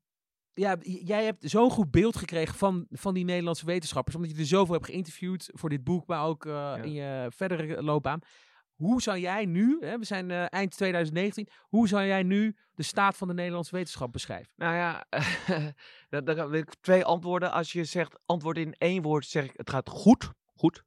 ja, 0.53 0.77
jij 0.81 1.23
hebt 1.23 1.49
zo'n 1.49 1.69
goed 1.69 1.91
beeld 1.91 2.15
gekregen 2.15 2.55
van, 2.55 2.85
van 2.89 3.13
die 3.13 3.25
Nederlandse 3.25 3.65
wetenschappers. 3.65 4.15
Omdat 4.15 4.31
je 4.31 4.37
er 4.37 4.45
zoveel 4.45 4.73
hebt 4.73 4.85
geïnterviewd 4.85 5.49
voor 5.53 5.69
dit 5.69 5.83
boek. 5.83 6.07
Maar 6.07 6.25
ook 6.25 6.45
eh, 6.45 6.73
in 6.81 6.91
je 6.91 7.27
verdere 7.35 7.83
loopbaan. 7.83 8.19
Hoe 8.75 9.01
zou 9.01 9.19
jij 9.19 9.45
nu, 9.45 9.77
hè, 9.79 9.97
we 9.97 10.05
zijn 10.05 10.31
eh, 10.31 10.45
eind 10.49 10.71
2019. 10.71 11.47
Hoe 11.59 11.87
zou 11.87 12.05
jij 12.05 12.23
nu 12.23 12.55
de 12.73 12.83
staat 12.83 13.17
van 13.17 13.27
de 13.27 13.33
Nederlandse 13.33 13.75
wetenschap 13.75 14.11
beschrijven? 14.11 14.53
Nou 14.55 14.75
ja, 14.75 15.05
daar, 16.09 16.23
daar 16.23 16.49
wil 16.49 16.59
ik 16.59 16.73
twee 16.81 17.05
antwoorden. 17.05 17.51
Als 17.51 17.71
je 17.71 17.83
zegt 17.83 18.19
antwoord 18.25 18.57
in 18.57 18.73
één 18.73 19.01
woord, 19.01 19.25
zeg 19.25 19.43
ik 19.43 19.53
het 19.55 19.69
gaat 19.69 19.89
goed. 19.89 20.31
Goed. 20.55 20.83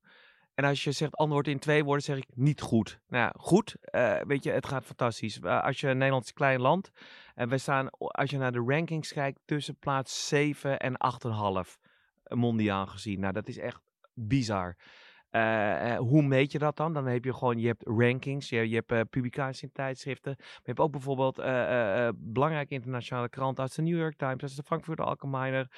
En 0.54 0.64
als 0.64 0.84
je 0.84 0.92
zegt 0.92 1.16
antwoord 1.16 1.48
in 1.48 1.58
twee 1.58 1.84
woorden, 1.84 2.04
zeg 2.04 2.16
ik 2.16 2.28
niet 2.34 2.60
goed. 2.60 3.00
Nou 3.08 3.32
goed, 3.36 3.76
eh, 3.80 4.20
weet 4.26 4.44
je, 4.44 4.50
het 4.50 4.66
gaat 4.66 4.84
fantastisch. 4.84 5.42
Als 5.42 5.80
je 5.80 5.88
een 5.88 6.22
klein 6.34 6.60
land. 6.60 6.90
En 7.34 7.48
we 7.48 7.58
staan, 7.58 7.90
als 7.90 8.30
je 8.30 8.38
naar 8.38 8.52
de 8.52 8.64
rankings 8.66 9.12
kijkt, 9.12 9.40
tussen 9.44 9.76
plaats 9.76 10.28
7 10.28 10.78
en 10.78 10.96
8,5 10.96 11.78
mondiaal 12.28 12.86
gezien. 12.86 13.20
Nou, 13.20 13.32
dat 13.32 13.48
is 13.48 13.58
echt 13.58 13.80
bizar. 14.14 14.76
Eh, 15.34 15.92
eh, 15.92 15.98
hoe 15.98 16.22
meet 16.22 16.52
je 16.52 16.58
dat 16.58 16.76
dan? 16.76 16.92
Dan 16.92 17.06
heb 17.06 17.24
je 17.24 17.34
gewoon, 17.34 17.58
je 17.58 17.66
hebt 17.66 17.82
rankings, 17.86 18.48
je, 18.48 18.56
hebt 18.56 18.92
uh, 18.92 19.00
publicaties 19.10 19.62
in 19.62 19.72
tijdschriften. 19.72 20.34
Maar 20.38 20.48
je 20.54 20.62
hebt 20.64 20.78
ook 20.78 20.90
bijvoorbeeld 20.90 21.36
belangrijke 22.16 22.74
internationale 22.74 23.28
kranten 23.28 23.62
als 23.62 23.74
de 23.74 23.82
New 23.82 23.98
York 23.98 24.16
Times, 24.16 24.42
als 24.42 24.54
de 24.54 24.62
Frankfurter 24.62 25.04
Allgemeiner, 25.04 25.68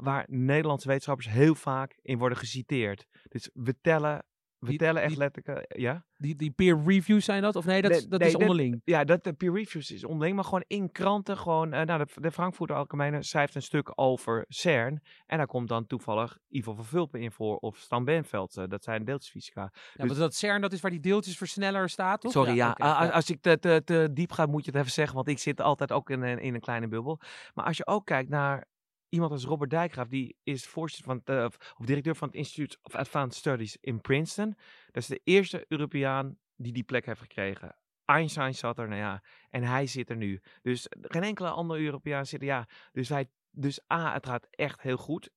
waar 0.00 0.24
Nederlandse 0.28 0.88
wetenschappers 0.88 1.28
heel 1.28 1.54
vaak 1.54 1.98
in 2.02 2.18
worden 2.18 2.38
geciteerd. 2.38 3.06
Dus 3.28 3.50
we 3.54 3.74
tellen 3.80 4.24
die, 4.68 4.78
tellen 4.78 5.02
echt 5.02 5.16
letterlijk, 5.16 5.74
ja? 5.76 6.04
Die, 6.16 6.36
die 6.36 6.50
peer 6.50 6.82
reviews 6.86 7.24
zijn 7.24 7.42
dat? 7.42 7.56
Of 7.56 7.64
nee, 7.64 7.82
dat, 7.82 8.06
dat 8.08 8.20
is 8.20 8.36
onderling? 8.36 8.80
ja, 8.84 9.04
dat, 9.04 9.24
de 9.24 9.32
peer 9.32 9.52
reviews 9.52 9.90
is 9.90 10.04
onderling, 10.04 10.34
maar 10.34 10.44
gewoon 10.44 10.64
in 10.66 10.92
kranten. 10.92 11.36
Gewoon, 11.36 11.74
uh, 11.74 11.80
nou, 11.82 12.04
de, 12.04 12.20
de 12.20 12.30
Frankfurter 12.30 12.76
Allgemeine 12.76 13.22
schrijft 13.22 13.54
een 13.54 13.62
stuk 13.62 13.92
over 13.94 14.44
CERN. 14.48 15.02
En 15.26 15.36
daar 15.36 15.46
komt 15.46 15.68
dan 15.68 15.86
toevallig 15.86 16.38
Ivo 16.48 16.74
van 16.74 16.84
Vulpen 16.84 17.20
in 17.20 17.32
voor, 17.32 17.56
of 17.56 17.76
Stan 17.76 18.04
Benveld. 18.04 18.56
Uh, 18.56 18.64
dat 18.68 18.84
zijn 18.84 19.04
deeltjesfysica. 19.04 19.72
Ja, 19.94 20.06
dus, 20.06 20.16
dat 20.16 20.34
CERN, 20.34 20.60
dat 20.60 20.72
is 20.72 20.80
waar 20.80 20.90
die 20.90 21.00
deeltjesversneller 21.00 21.88
staat, 21.88 22.20
toch? 22.20 22.32
Sorry, 22.32 22.54
ja. 22.54 22.70
Als 23.12 23.30
ik 23.30 23.40
te, 23.40 23.58
te, 23.58 23.82
te, 23.84 24.08
diep 24.12 24.32
ga, 24.32 24.46
moet 24.46 24.64
je 24.64 24.70
het 24.70 24.80
even 24.80 24.92
zeggen, 24.92 25.14
want 25.14 25.28
ik 25.28 25.38
zit 25.38 25.60
altijd 25.60 25.92
ook 25.92 26.10
in, 26.10 26.22
in 26.22 26.54
een 26.54 26.60
kleine 26.60 26.88
bubbel. 26.88 27.20
Maar 27.54 27.64
als 27.64 27.76
je 27.76 27.86
ook 27.86 28.06
kijkt 28.06 28.28
naar 28.28 28.70
iemand 29.12 29.32
als 29.32 29.44
Robert 29.44 29.70
Dijkgraaf, 29.70 30.08
die 30.08 30.36
is 30.42 30.66
voorzitter 30.66 31.04
van 31.04 31.36
uh, 31.36 31.44
of 31.44 31.86
directeur 31.86 32.16
van 32.16 32.28
het 32.28 32.36
Institute 32.36 32.78
of 32.82 32.94
Advanced 32.94 33.38
Studies 33.38 33.76
in 33.80 34.00
Princeton. 34.00 34.56
Dat 34.90 35.02
is 35.02 35.06
de 35.06 35.20
eerste 35.24 35.64
Europeaan 35.68 36.38
die 36.56 36.72
die 36.72 36.82
plek 36.82 37.06
heeft 37.06 37.20
gekregen. 37.20 37.76
Einstein 38.04 38.54
zat 38.54 38.78
er, 38.78 38.88
nou 38.88 39.00
ja, 39.00 39.22
en 39.50 39.62
hij 39.62 39.86
zit 39.86 40.10
er 40.10 40.16
nu. 40.16 40.40
Dus 40.62 40.86
geen 41.00 41.22
enkele 41.22 41.50
andere 41.50 41.80
Europeaan 41.80 42.26
zit 42.26 42.40
er, 42.40 42.46
ja. 42.46 42.68
Dus, 42.92 43.08
hij, 43.08 43.30
dus 43.50 43.80
A, 43.92 44.12
het 44.12 44.26
gaat 44.26 44.46
echt 44.50 44.80
heel 44.82 44.96
goed. 44.96 45.30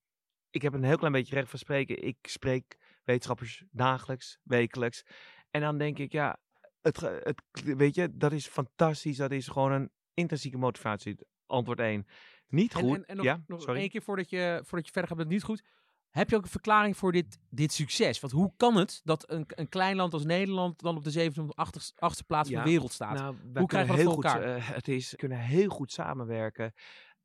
Ik 0.50 0.62
heb 0.62 0.74
een 0.74 0.84
heel 0.84 0.98
klein 0.98 1.14
beetje 1.14 1.36
recht 1.36 1.50
van 1.50 1.60
spreken. 1.60 2.04
Ik 2.04 2.18
spreek 2.22 2.78
wetenschappers 3.04 3.64
dagelijks, 3.72 4.40
wekelijks. 4.44 5.04
En 5.52 5.62
dan 5.62 5.78
denk 5.78 6.00
ik, 6.00 6.12
ja, 6.12 6.40
het, 6.82 7.00
het, 7.00 7.42
weet 7.54 7.96
je, 7.96 8.18
dat 8.18 8.32
is 8.32 8.48
fantastisch. 8.48 9.18
Dat 9.18 9.32
is 9.32 9.48
gewoon 9.48 9.72
een 9.72 9.92
intrinsieke 10.14 10.58
motivatie. 10.58 11.16
Antwoord 11.46 11.80
1. 11.80 12.06
Niet 12.48 12.74
goed. 12.74 12.96
En, 12.96 13.06
en, 13.06 13.16
nog, 13.16 13.26
ja, 13.26 13.44
nog 13.48 13.68
één 13.68 13.90
keer 13.90 14.02
voordat 14.02 14.30
je, 14.30 14.62
voordat 14.64 14.86
je 14.86 14.92
verder 14.92 15.10
gaat 15.10 15.18
met 15.18 15.28
niet 15.28 15.44
goed. 15.44 15.64
Heb 16.10 16.30
je 16.30 16.36
ook 16.36 16.44
een 16.44 16.50
verklaring 16.50 16.98
voor 16.98 17.12
dit, 17.12 17.40
dit 17.50 17.74
succes? 17.74 18.20
Want 18.20 18.34
hoe 18.34 18.54
kan 18.58 18.76
het 18.76 19.02
dat 19.04 19.32
een, 19.32 19.46
een 19.48 19.70
klein 19.70 19.96
land 19.96 20.14
als 20.14 20.26
Nederland 20.26 20.82
dan 20.82 20.98
op 20.98 21.04
de 21.04 21.32
780ste 21.32 22.26
plaats 22.28 22.50
van 22.50 22.64
de 22.64 22.70
wereld 22.70 22.92
staat? 22.92 23.14
Nou, 23.14 23.36
hoe 23.54 23.68
krijgen 23.68 23.96
we 23.96 24.04
dat 24.04 24.14
voor 24.14 24.24
elkaar? 24.24 24.58
uh, 24.58 24.70
het 24.70 24.88
is, 24.88 25.14
kunnen 25.16 25.38
heel 25.38 25.70
goed 25.70 25.92
samenwerken. 25.92 26.74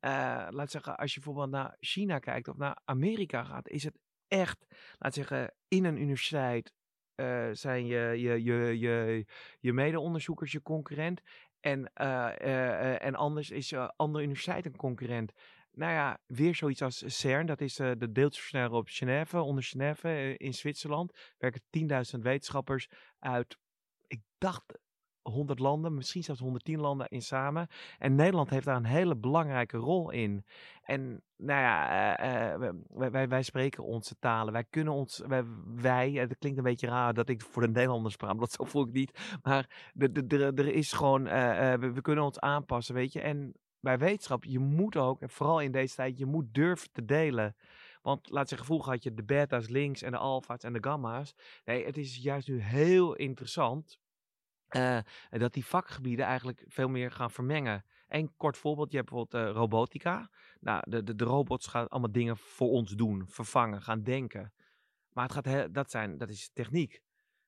Uh, 0.05 0.47
laat 0.49 0.71
zeggen, 0.71 0.97
als 0.97 1.13
je 1.13 1.19
bijvoorbeeld 1.19 1.51
naar 1.51 1.77
China 1.79 2.19
kijkt 2.19 2.47
of 2.47 2.57
naar 2.57 2.81
Amerika 2.85 3.43
gaat, 3.43 3.69
is 3.69 3.83
het 3.83 3.97
echt, 4.27 4.65
laat 4.97 5.13
zeggen, 5.13 5.53
in 5.67 5.85
een 5.85 6.01
universiteit 6.01 6.73
uh, 7.15 7.49
zijn 7.51 7.85
je, 7.85 7.99
je, 8.17 8.43
je, 8.43 8.79
je, 8.79 9.25
je 9.59 9.73
mede-onderzoekers 9.73 10.51
je 10.51 10.61
concurrent. 10.61 11.21
En, 11.61 11.91
uh, 12.01 13.03
en 13.05 13.15
anders 13.15 13.51
is 13.51 13.73
andere 13.95 14.23
universiteit 14.23 14.65
een 14.65 14.75
concurrent. 14.75 15.31
Nou 15.71 15.91
ja, 15.91 16.19
weer 16.25 16.55
zoiets 16.55 16.81
als 16.81 17.03
CERN. 17.19 17.45
Dat 17.45 17.61
is 17.61 17.75
de 17.75 18.11
deeltjesversneller 18.11 18.71
op 18.71 18.87
Genève, 18.87 19.41
onder 19.41 19.63
Genève 19.63 20.35
in 20.37 20.53
Zwitserland. 20.53 21.33
Werken 21.37 21.61
10.000 22.15 22.19
wetenschappers 22.19 22.87
uit, 23.19 23.57
ik 24.07 24.21
dacht 24.37 24.79
100 25.21 25.59
landen, 25.59 25.93
misschien 25.93 26.23
zelfs 26.23 26.41
110 26.41 26.79
landen 26.79 27.07
in 27.07 27.21
samen. 27.21 27.67
En 27.97 28.15
Nederland 28.15 28.49
heeft 28.49 28.65
daar 28.65 28.75
een 28.75 28.85
hele 28.85 29.15
belangrijke 29.15 29.77
rol 29.77 30.11
in. 30.11 30.45
En 30.83 31.23
nou 31.37 31.61
ja, 31.61 32.53
uh, 32.59 32.69
wij, 32.87 33.27
wij, 33.27 33.43
spreken 33.43 33.83
onze 33.83 34.15
talen. 34.19 34.53
Wij 34.53 34.65
kunnen 34.69 34.93
ons, 34.93 35.21
wij, 35.75 36.11
het 36.11 36.37
klinkt 36.37 36.57
een 36.57 36.63
beetje 36.63 36.87
raar 36.87 37.13
dat 37.13 37.29
ik 37.29 37.41
voor 37.41 37.61
de 37.61 37.67
Nederlanders 37.67 38.15
praat, 38.15 38.39
dat 38.39 38.51
zo 38.51 38.63
voel 38.63 38.87
ik 38.87 38.93
niet. 38.93 39.37
Maar 39.43 39.69
er 39.97 40.67
is 40.67 40.91
gewoon, 40.91 41.23
we, 41.23 41.99
kunnen 42.01 42.23
ons 42.23 42.39
aanpassen, 42.39 42.95
weet 42.95 43.13
je. 43.13 43.21
En 43.21 43.53
bij 43.79 43.97
wetenschap, 43.97 44.43
je 44.43 44.59
moet 44.59 44.97
ook, 44.97 45.21
en 45.21 45.29
vooral 45.29 45.61
in 45.61 45.71
deze 45.71 45.95
tijd, 45.95 46.17
je 46.17 46.25
moet 46.25 46.53
durven 46.53 46.91
te 46.91 47.05
delen. 47.05 47.55
Want 48.01 48.29
laat 48.29 48.49
zeggen, 48.49 48.67
vroeger 48.67 48.91
had 48.91 49.03
je 49.03 49.13
de 49.13 49.23
beta's 49.23 49.67
links 49.67 50.01
en 50.01 50.11
de 50.11 50.17
alfa's 50.17 50.63
en 50.63 50.73
de 50.73 50.83
gamma's. 50.83 51.35
Nee, 51.65 51.85
het 51.85 51.97
is 51.97 52.17
juist 52.17 52.47
nu 52.47 52.61
heel 52.61 53.15
interessant 53.15 53.99
uh, 54.75 54.99
dat 55.29 55.53
die 55.53 55.65
vakgebieden 55.65 56.25
eigenlijk 56.25 56.63
veel 56.67 56.89
meer 56.89 57.11
gaan 57.11 57.31
vermengen. 57.31 57.85
Een 58.07 58.33
kort 58.37 58.57
voorbeeld, 58.57 58.91
je 58.91 58.97
hebt 58.97 59.09
bijvoorbeeld 59.09 59.43
uh, 59.43 59.51
robotica. 59.51 60.29
Nou, 60.59 60.83
de, 60.87 61.15
de, 61.15 61.23
robots 61.23 61.67
gaan 61.67 61.87
allemaal 61.87 62.11
dingen 62.11 62.37
voor 62.37 62.69
ons 62.69 62.91
doen, 62.91 63.23
vervangen, 63.27 63.81
gaan 63.81 64.03
denken. 64.03 64.53
Maar 65.13 65.23
het 65.23 65.33
gaat 65.33 65.73
dat, 65.73 65.91
zijn, 65.91 66.17
dat 66.17 66.29
is 66.29 66.49
techniek. 66.53 67.01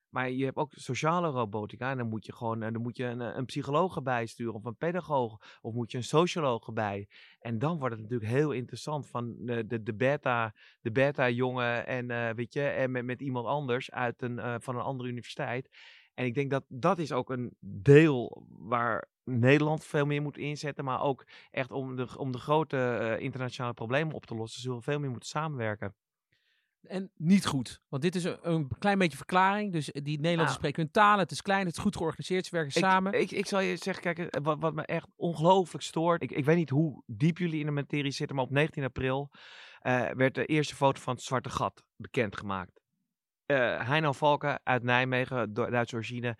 Maar 0.08 0.30
je 0.30 0.44
hebt 0.44 0.56
ook 0.56 0.72
sociale 0.74 1.28
robotica. 1.28 1.90
En 1.90 1.98
dan 1.98 2.08
moet 2.08 2.26
je 2.26 2.32
gewoon 2.32 2.60
dan 2.60 2.82
moet 2.82 2.96
je 2.96 3.04
een, 3.04 3.20
een 3.20 3.44
psycholoog 3.44 3.96
erbij 3.96 4.26
sturen. 4.26 4.54
Of 4.54 4.64
een 4.64 4.76
pedagoog. 4.76 5.58
Of 5.60 5.74
moet 5.74 5.90
je 5.90 5.96
een 5.96 6.04
socioloog 6.04 6.66
erbij. 6.66 7.08
En 7.38 7.58
dan 7.58 7.78
wordt 7.78 7.94
het 7.94 8.02
natuurlijk 8.02 8.30
heel 8.30 8.52
interessant. 8.52 9.06
Van 9.06 9.34
de, 9.38 9.66
de, 9.66 9.82
de 9.82 9.94
beta, 9.94 10.54
de 10.80 10.92
beta 10.92 11.28
jongen. 11.30 11.86
En 11.86 12.34
weet 12.36 12.52
je, 12.52 12.62
en 12.62 13.04
met, 13.04 13.20
iemand 13.20 13.46
anders 13.46 13.90
uit 13.90 14.22
een, 14.22 14.62
van 14.62 14.76
een 14.76 14.82
andere 14.82 15.08
universiteit. 15.08 15.68
En 16.14 16.24
ik 16.24 16.34
denk 16.34 16.50
dat 16.50 16.64
dat 16.68 16.98
is 16.98 17.12
ook 17.12 17.30
een 17.30 17.56
deel 17.60 18.46
waar 18.48 19.08
Nederland 19.24 19.84
veel 19.84 20.06
meer 20.06 20.22
moet 20.22 20.38
inzetten. 20.38 20.84
Maar 20.84 21.02
ook 21.02 21.26
echt 21.50 21.70
om 21.70 21.96
de, 21.96 22.08
om 22.16 22.32
de 22.32 22.38
grote 22.38 22.98
uh, 23.00 23.24
internationale 23.24 23.74
problemen 23.74 24.14
op 24.14 24.26
te 24.26 24.34
lossen, 24.34 24.60
zullen 24.60 24.76
we 24.76 24.82
veel 24.82 24.98
meer 24.98 25.10
moeten 25.10 25.28
samenwerken. 25.28 25.94
En 26.80 27.10
niet 27.16 27.46
goed. 27.46 27.80
Want 27.88 28.02
dit 28.02 28.14
is 28.14 28.24
een, 28.24 28.38
een 28.42 28.68
klein 28.78 28.98
beetje 28.98 29.16
verklaring. 29.16 29.72
Dus 29.72 29.86
die 29.86 30.02
Nederlanders 30.02 30.48
nou, 30.48 30.58
spreken 30.58 30.82
hun 30.82 30.90
talen. 30.90 31.18
Het 31.18 31.30
is 31.30 31.42
klein, 31.42 31.66
het 31.66 31.76
is 31.76 31.82
goed 31.82 31.96
georganiseerd. 31.96 32.46
Ze 32.46 32.54
werken 32.54 32.72
samen. 32.72 33.20
Ik, 33.20 33.30
ik 33.30 33.46
zal 33.46 33.60
je 33.60 33.76
zeggen, 33.76 34.02
kijk, 34.02 34.18
eh, 34.18 34.42
wat, 34.42 34.58
wat 34.60 34.74
me 34.74 34.82
echt 34.82 35.08
ongelooflijk 35.16 35.84
stoort. 35.84 36.22
Ik, 36.22 36.30
ik 36.30 36.44
weet 36.44 36.56
niet 36.56 36.70
hoe 36.70 37.02
diep 37.06 37.38
jullie 37.38 37.60
in 37.60 37.66
de 37.66 37.72
materie 37.72 38.10
zitten. 38.10 38.36
Maar 38.36 38.44
op 38.44 38.50
19 38.50 38.84
april 38.84 39.30
uh, 39.82 40.10
werd 40.10 40.34
de 40.34 40.46
eerste 40.46 40.74
foto 40.74 41.00
van 41.00 41.14
het 41.14 41.22
zwarte 41.22 41.50
gat 41.50 41.84
bekendgemaakt 41.96 42.83
uh, 43.46 43.86
Heino 43.86 44.12
Valken 44.12 44.60
uit 44.62 44.82
Nijmegen, 44.82 45.54
Duitse 45.54 45.94
origine, 45.94 46.38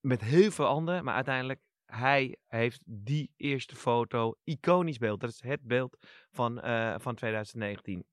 met 0.00 0.20
heel 0.20 0.50
veel 0.50 0.66
anderen, 0.66 1.04
maar 1.04 1.14
uiteindelijk 1.14 1.60
hij 1.90 2.36
heeft 2.46 2.80
die 2.84 3.32
eerste 3.36 3.76
foto, 3.76 4.34
iconisch 4.44 4.98
beeld. 4.98 5.20
Dat 5.20 5.30
is 5.30 5.42
het 5.42 5.62
beeld 5.62 5.96
van, 6.30 6.66
uh, 6.66 6.94
van 6.98 7.14
2019. 7.14 8.04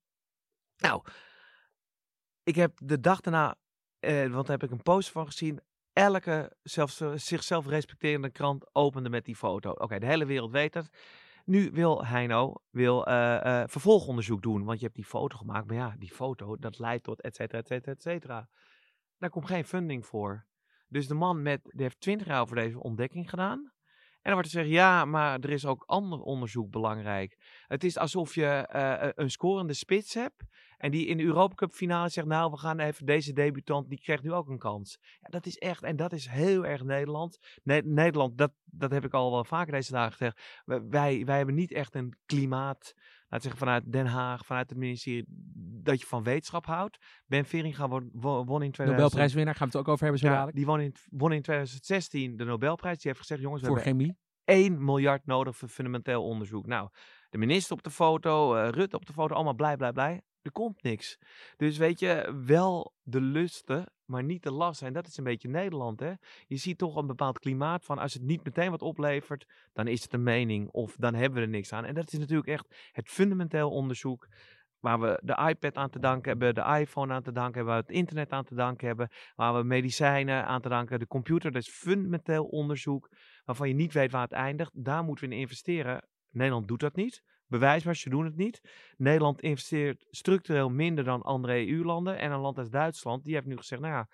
Nou, 0.77 1.03
ik 2.43 2.55
heb 2.55 2.71
de 2.83 2.99
dag 2.99 3.21
daarna, 3.21 3.55
uh, 3.99 4.33
want 4.33 4.47
daar 4.47 4.57
heb 4.59 4.69
ik 4.69 4.71
een 4.71 4.83
post 4.83 5.11
van 5.11 5.25
gezien. 5.25 5.59
Elke 5.93 6.55
zelfs, 6.61 7.01
zichzelf 7.15 7.67
respecterende 7.67 8.29
krant 8.29 8.75
opende 8.75 9.09
met 9.09 9.25
die 9.25 9.35
foto. 9.35 9.71
Oké, 9.71 9.99
de 9.99 10.05
hele 10.05 10.25
wereld 10.25 10.51
weet 10.51 10.73
het. 10.73 10.89
Nu 11.47 11.69
wil 11.71 12.05
Heino 12.05 12.55
wil, 12.69 13.07
uh, 13.07 13.13
uh, 13.43 13.63
vervolgonderzoek 13.65 14.41
doen, 14.41 14.63
want 14.63 14.79
je 14.79 14.85
hebt 14.85 14.97
die 14.97 15.05
foto 15.05 15.37
gemaakt. 15.37 15.67
Maar 15.67 15.75
ja, 15.75 15.95
die 15.97 16.11
foto, 16.11 16.57
dat 16.57 16.79
leidt 16.79 17.03
tot 17.03 17.21
et 17.21 17.35
cetera, 17.35 17.59
et 17.59 17.67
cetera, 17.67 17.91
et 17.91 18.01
cetera. 18.01 18.49
Daar 19.17 19.29
komt 19.29 19.45
geen 19.45 19.65
funding 19.65 20.05
voor. 20.05 20.45
Dus 20.87 21.07
de 21.07 21.13
man 21.13 21.41
met, 21.41 21.59
die 21.63 21.81
heeft 21.81 21.99
twintig 21.99 22.27
jaar 22.27 22.41
over 22.41 22.55
deze 22.55 22.79
ontdekking 22.79 23.29
gedaan. 23.29 23.59
En 23.59 24.33
dan 24.33 24.33
wordt 24.33 24.47
er 24.47 24.59
gezegd, 24.59 24.75
ja, 24.75 25.05
maar 25.05 25.39
er 25.39 25.49
is 25.49 25.65
ook 25.65 25.83
ander 25.85 26.19
onderzoek 26.19 26.71
belangrijk. 26.71 27.63
Het 27.67 27.83
is 27.83 27.97
alsof 27.97 28.35
je 28.35 28.69
uh, 28.75 29.09
een 29.15 29.31
scorende 29.31 29.73
spits 29.73 30.13
hebt. 30.13 30.43
En 30.77 30.91
die 30.91 31.05
in 31.05 31.17
de 31.17 31.23
Europa 31.23 31.55
Cup 31.55 31.71
finale 31.71 32.09
zegt, 32.09 32.27
nou, 32.27 32.51
we 32.51 32.57
gaan 32.57 32.79
even 32.79 33.05
deze 33.05 33.33
debutant, 33.33 33.89
die 33.89 34.01
krijgt 34.01 34.23
nu 34.23 34.33
ook 34.33 34.49
een 34.49 34.57
kans. 34.57 34.97
Ja, 35.19 35.29
dat 35.29 35.45
is 35.45 35.57
echt, 35.57 35.83
en 35.83 35.95
dat 35.95 36.13
is 36.13 36.27
heel 36.27 36.65
erg 36.65 36.83
Nederland. 36.83 37.39
Nederland, 37.83 38.37
dat, 38.37 38.51
dat 38.65 38.91
heb 38.91 39.05
ik 39.05 39.13
al 39.13 39.31
wel 39.31 39.43
vaker 39.43 39.71
deze 39.71 39.91
dagen 39.91 40.11
gezegd. 40.11 40.41
Wij, 40.65 41.25
wij 41.25 41.37
hebben 41.37 41.55
niet 41.55 41.71
echt 41.71 41.95
een 41.95 42.15
klimaat, 42.25 42.93
laat 43.27 43.41
zeggen 43.41 43.59
vanuit 43.59 43.91
Den 43.91 44.05
Haag, 44.05 44.45
vanuit 44.45 44.69
het 44.69 44.77
ministerie, 44.77 45.25
dat 45.83 45.99
je 45.99 46.07
van 46.07 46.23
wetenschap 46.23 46.65
houdt. 46.65 46.97
Ben 47.25 47.45
Veringa 47.45 47.87
won, 47.87 48.09
won 48.13 48.63
in 48.63 48.71
2000... 48.71 48.87
Nobelprijswinnaar, 48.87 49.55
gaan 49.55 49.69
we 49.69 49.77
het 49.77 49.87
ook 49.87 49.93
over 49.93 50.03
hebben 50.03 50.21
zo 50.21 50.27
ja, 50.27 50.45
Die 50.45 50.65
won 50.65 50.79
in, 50.79 50.93
won 51.09 51.31
in 51.31 51.41
2016 51.41 52.37
de 52.37 52.43
Nobelprijs. 52.43 52.97
Die 52.97 53.07
heeft 53.07 53.19
gezegd, 53.19 53.41
jongens, 53.41 53.61
we 53.61 53.67
Voor 53.67 53.77
hebben 53.77 53.93
chemie. 53.93 54.17
1 54.43 54.83
miljard 54.85 55.25
nodig 55.25 55.57
voor 55.57 55.67
fundamenteel 55.67 56.23
onderzoek. 56.23 56.65
Nou, 56.65 56.89
de 57.29 57.37
minister 57.37 57.75
op 57.75 57.83
de 57.83 57.91
foto, 57.91 58.55
uh, 58.55 58.69
Rutte 58.69 58.95
op 58.95 59.05
de 59.05 59.13
foto, 59.13 59.35
allemaal 59.35 59.53
blij, 59.53 59.77
blij, 59.77 59.91
blij. 59.91 60.21
Er 60.47 60.53
komt 60.53 60.83
niks. 60.83 61.19
Dus 61.57 61.77
weet 61.77 61.99
je, 61.99 62.41
wel 62.45 62.93
de 63.03 63.21
lusten, 63.21 63.85
maar 64.05 64.23
niet 64.23 64.43
de 64.43 64.51
last. 64.51 64.81
En 64.81 64.93
dat 64.93 65.07
is 65.07 65.17
een 65.17 65.23
beetje 65.23 65.49
Nederland, 65.49 65.99
hè. 65.99 66.13
Je 66.47 66.57
ziet 66.57 66.77
toch 66.77 66.95
een 66.95 67.07
bepaald 67.07 67.39
klimaat 67.39 67.85
van, 67.85 67.97
als 67.97 68.13
het 68.13 68.23
niet 68.23 68.43
meteen 68.43 68.71
wat 68.71 68.81
oplevert, 68.81 69.45
dan 69.73 69.87
is 69.87 70.03
het 70.03 70.13
een 70.13 70.23
mening 70.23 70.69
of 70.69 70.95
dan 70.95 71.13
hebben 71.13 71.39
we 71.39 71.45
er 71.45 71.51
niks 71.51 71.73
aan. 71.73 71.85
En 71.85 71.93
dat 71.93 72.11
is 72.11 72.19
natuurlijk 72.19 72.47
echt 72.47 72.89
het 72.91 73.09
fundamenteel 73.09 73.69
onderzoek 73.69 74.27
waar 74.79 74.99
we 74.99 75.19
de 75.23 75.47
iPad 75.49 75.75
aan 75.75 75.89
te 75.89 75.99
danken 75.99 76.29
hebben, 76.29 76.55
de 76.55 76.79
iPhone 76.79 77.13
aan 77.13 77.23
te 77.23 77.31
danken 77.31 77.55
hebben, 77.55 77.73
waar 77.73 77.83
we 77.83 77.87
het 77.87 77.97
internet 77.97 78.31
aan 78.31 78.43
te 78.43 78.55
danken 78.55 78.87
hebben, 78.87 79.09
waar 79.35 79.55
we 79.55 79.63
medicijnen 79.63 80.45
aan 80.45 80.61
te 80.61 80.69
danken, 80.69 80.99
de 80.99 81.07
computer. 81.07 81.51
Dat 81.51 81.61
is 81.61 81.69
fundamenteel 81.69 82.45
onderzoek 82.45 83.09
waarvan 83.45 83.67
je 83.67 83.73
niet 83.73 83.93
weet 83.93 84.11
waar 84.11 84.21
het 84.21 84.31
eindigt. 84.31 84.71
Daar 84.73 85.03
moeten 85.03 85.29
we 85.29 85.35
in 85.35 85.41
investeren. 85.41 86.07
Nederland 86.29 86.67
doet 86.67 86.79
dat 86.79 86.95
niet. 86.95 87.23
Bewijs 87.47 87.83
maar, 87.83 87.95
ze 87.95 88.09
doen 88.09 88.25
het 88.25 88.35
niet. 88.35 88.61
Nederland 88.97 89.41
investeert 89.41 90.05
structureel 90.09 90.69
minder 90.69 91.03
dan 91.03 91.21
andere 91.21 91.67
EU-landen. 91.67 92.19
En 92.19 92.31
een 92.31 92.39
land 92.39 92.57
als 92.57 92.69
Duitsland, 92.69 93.23
die 93.23 93.33
heeft 93.33 93.45
nu 93.45 93.57
gezegd, 93.57 93.81
nou 93.81 93.93
ja, 93.93 94.07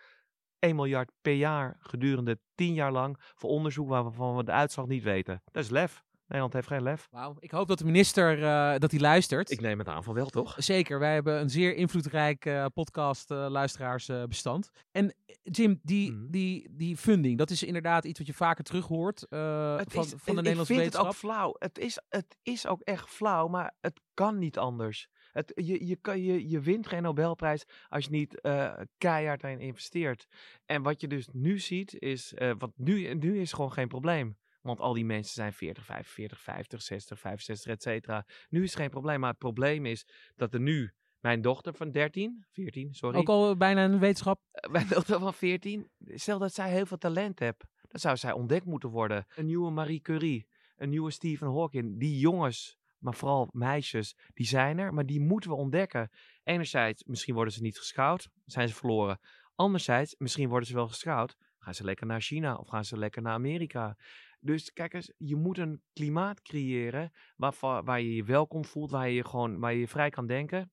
1 0.59 0.75
miljard 0.75 1.11
per 1.21 1.33
jaar 1.33 1.77
gedurende 1.79 2.39
10 2.55 2.73
jaar 2.73 2.91
lang 2.91 3.15
voor 3.35 3.49
onderzoek 3.49 3.87
waarvan 3.89 4.35
we 4.35 4.43
de 4.43 4.51
uitslag 4.51 4.87
niet 4.87 5.03
weten. 5.03 5.41
Dat 5.51 5.63
is 5.63 5.69
lef. 5.69 6.03
Nederland 6.33 6.53
heeft 6.53 6.67
geen 6.67 6.83
lef. 6.83 7.07
Wauw, 7.11 7.35
ik 7.39 7.51
hoop 7.51 7.67
dat 7.67 7.77
de 7.77 7.85
minister 7.85 8.39
uh, 8.39 8.77
dat 8.77 8.91
hij 8.91 8.99
luistert. 8.99 9.51
Ik 9.51 9.61
neem 9.61 9.79
het 9.79 9.87
aan 9.87 10.03
van 10.03 10.13
wel, 10.13 10.25
toch? 10.25 10.55
Zeker, 10.57 10.99
wij 10.99 11.13
hebben 11.13 11.39
een 11.39 11.49
zeer 11.49 11.75
invloedrijk 11.75 12.45
uh, 12.45 12.65
podcast 12.73 13.31
uh, 13.31 13.45
luisteraarsbestand. 13.49 14.69
en 14.91 15.13
Jim, 15.43 15.79
die, 15.83 16.11
mm. 16.11 16.31
die, 16.31 16.67
die 16.71 16.97
funding, 16.97 17.37
dat 17.37 17.49
is 17.49 17.63
inderdaad 17.63 18.05
iets 18.05 18.17
wat 18.17 18.27
je 18.27 18.33
vaker 18.33 18.63
terug 18.63 18.87
hoort 18.87 19.25
van, 19.29 19.79
is, 19.79 20.13
van 20.17 20.35
de 20.35 20.41
Nederlandse 20.41 20.73
wetenschap. 20.73 20.75
Ik 20.75 20.81
vind 20.81 20.93
het 20.93 21.05
ook 21.05 21.13
flauw. 21.13 21.55
Het 21.57 21.77
is, 21.77 21.99
het 22.09 22.37
is 22.43 22.67
ook 22.67 22.81
echt 22.81 23.09
flauw, 23.09 23.47
maar 23.47 23.73
het 23.81 23.99
kan 24.13 24.37
niet 24.37 24.57
anders. 24.57 25.07
Het, 25.31 25.51
je, 25.55 25.87
je, 25.87 25.95
kan, 25.95 26.21
je, 26.21 26.49
je 26.49 26.59
wint 26.59 26.87
geen 26.87 27.03
Nobelprijs 27.03 27.63
als 27.89 28.03
je 28.03 28.11
niet 28.11 28.39
uh, 28.41 28.73
keihard 28.97 29.43
erin 29.43 29.59
investeert. 29.59 30.27
En 30.65 30.81
wat 30.81 31.01
je 31.01 31.07
dus 31.07 31.27
nu 31.31 31.59
ziet 31.59 31.95
is, 31.99 32.33
uh, 32.37 32.51
wat 32.57 32.71
nu, 32.75 33.13
nu 33.13 33.39
is 33.39 33.53
gewoon 33.53 33.71
geen 33.71 33.87
probleem. 33.87 34.37
Want 34.63 34.79
al 34.79 34.93
die 34.93 35.05
mensen 35.05 35.33
zijn 35.33 35.53
40, 35.53 35.85
45, 35.85 36.41
50, 36.41 36.81
60, 36.81 37.19
65, 37.19 37.71
et 37.71 37.81
cetera. 37.81 38.25
Nu 38.49 38.63
is 38.63 38.69
het 38.69 38.79
geen 38.79 38.89
probleem. 38.89 39.19
Maar 39.19 39.29
het 39.29 39.39
probleem 39.39 39.85
is 39.85 40.07
dat 40.35 40.53
er 40.53 40.59
nu 40.59 40.93
mijn 41.19 41.41
dochter 41.41 41.73
van 41.73 41.91
13, 41.91 42.45
14, 42.51 42.93
sorry. 42.93 43.17
Ook 43.17 43.29
al 43.29 43.57
bijna 43.57 43.83
een 43.83 43.99
wetenschap. 43.99 44.41
Mijn 44.71 44.87
dochter 44.87 45.19
van 45.19 45.33
14. 45.33 45.89
Stel 46.05 46.39
dat 46.39 46.53
zij 46.53 46.69
heel 46.69 46.85
veel 46.85 46.97
talent 46.97 47.39
heeft. 47.39 47.65
Dan 47.81 47.99
zou 47.99 48.17
zij 48.17 48.31
ontdekt 48.31 48.65
moeten 48.65 48.89
worden. 48.89 49.25
Een 49.35 49.45
nieuwe 49.45 49.71
Marie 49.71 50.01
Curie. 50.01 50.47
Een 50.75 50.89
nieuwe 50.89 51.11
Stephen 51.11 51.53
Hawking. 51.53 51.99
Die 51.99 52.19
jongens 52.19 52.77
maar 53.03 53.13
vooral 53.13 53.49
meisjes, 53.51 54.15
die 54.33 54.45
zijn 54.45 54.77
er, 54.77 54.93
maar 54.93 55.05
die 55.05 55.19
moeten 55.21 55.49
we 55.49 55.55
ontdekken. 55.55 56.09
Enerzijds, 56.43 57.03
misschien 57.03 57.33
worden 57.33 57.53
ze 57.53 57.61
niet 57.61 57.77
gescout, 57.77 58.29
zijn 58.45 58.67
ze 58.67 58.73
verloren. 58.73 59.19
Anderzijds, 59.55 60.15
misschien 60.17 60.49
worden 60.49 60.67
ze 60.67 60.73
wel 60.73 60.87
gescout, 60.87 61.35
gaan 61.57 61.73
ze 61.73 61.83
lekker 61.83 62.05
naar 62.05 62.21
China 62.21 62.55
of 62.55 62.67
gaan 62.67 62.85
ze 62.85 62.97
lekker 62.97 63.21
naar 63.21 63.33
Amerika. 63.33 63.97
Dus 64.43 64.73
kijk 64.73 64.93
eens, 64.93 65.13
je 65.17 65.35
moet 65.35 65.57
een 65.57 65.81
klimaat 65.93 66.41
creëren 66.41 67.11
waar, 67.35 67.53
waar 67.59 68.01
je 68.01 68.15
je 68.15 68.23
welkom 68.23 68.65
voelt, 68.65 68.91
waar 68.91 69.09
je, 69.09 69.25
gewoon, 69.25 69.59
waar 69.59 69.73
je 69.73 69.87
vrij 69.87 70.09
kan 70.09 70.27
denken. 70.27 70.71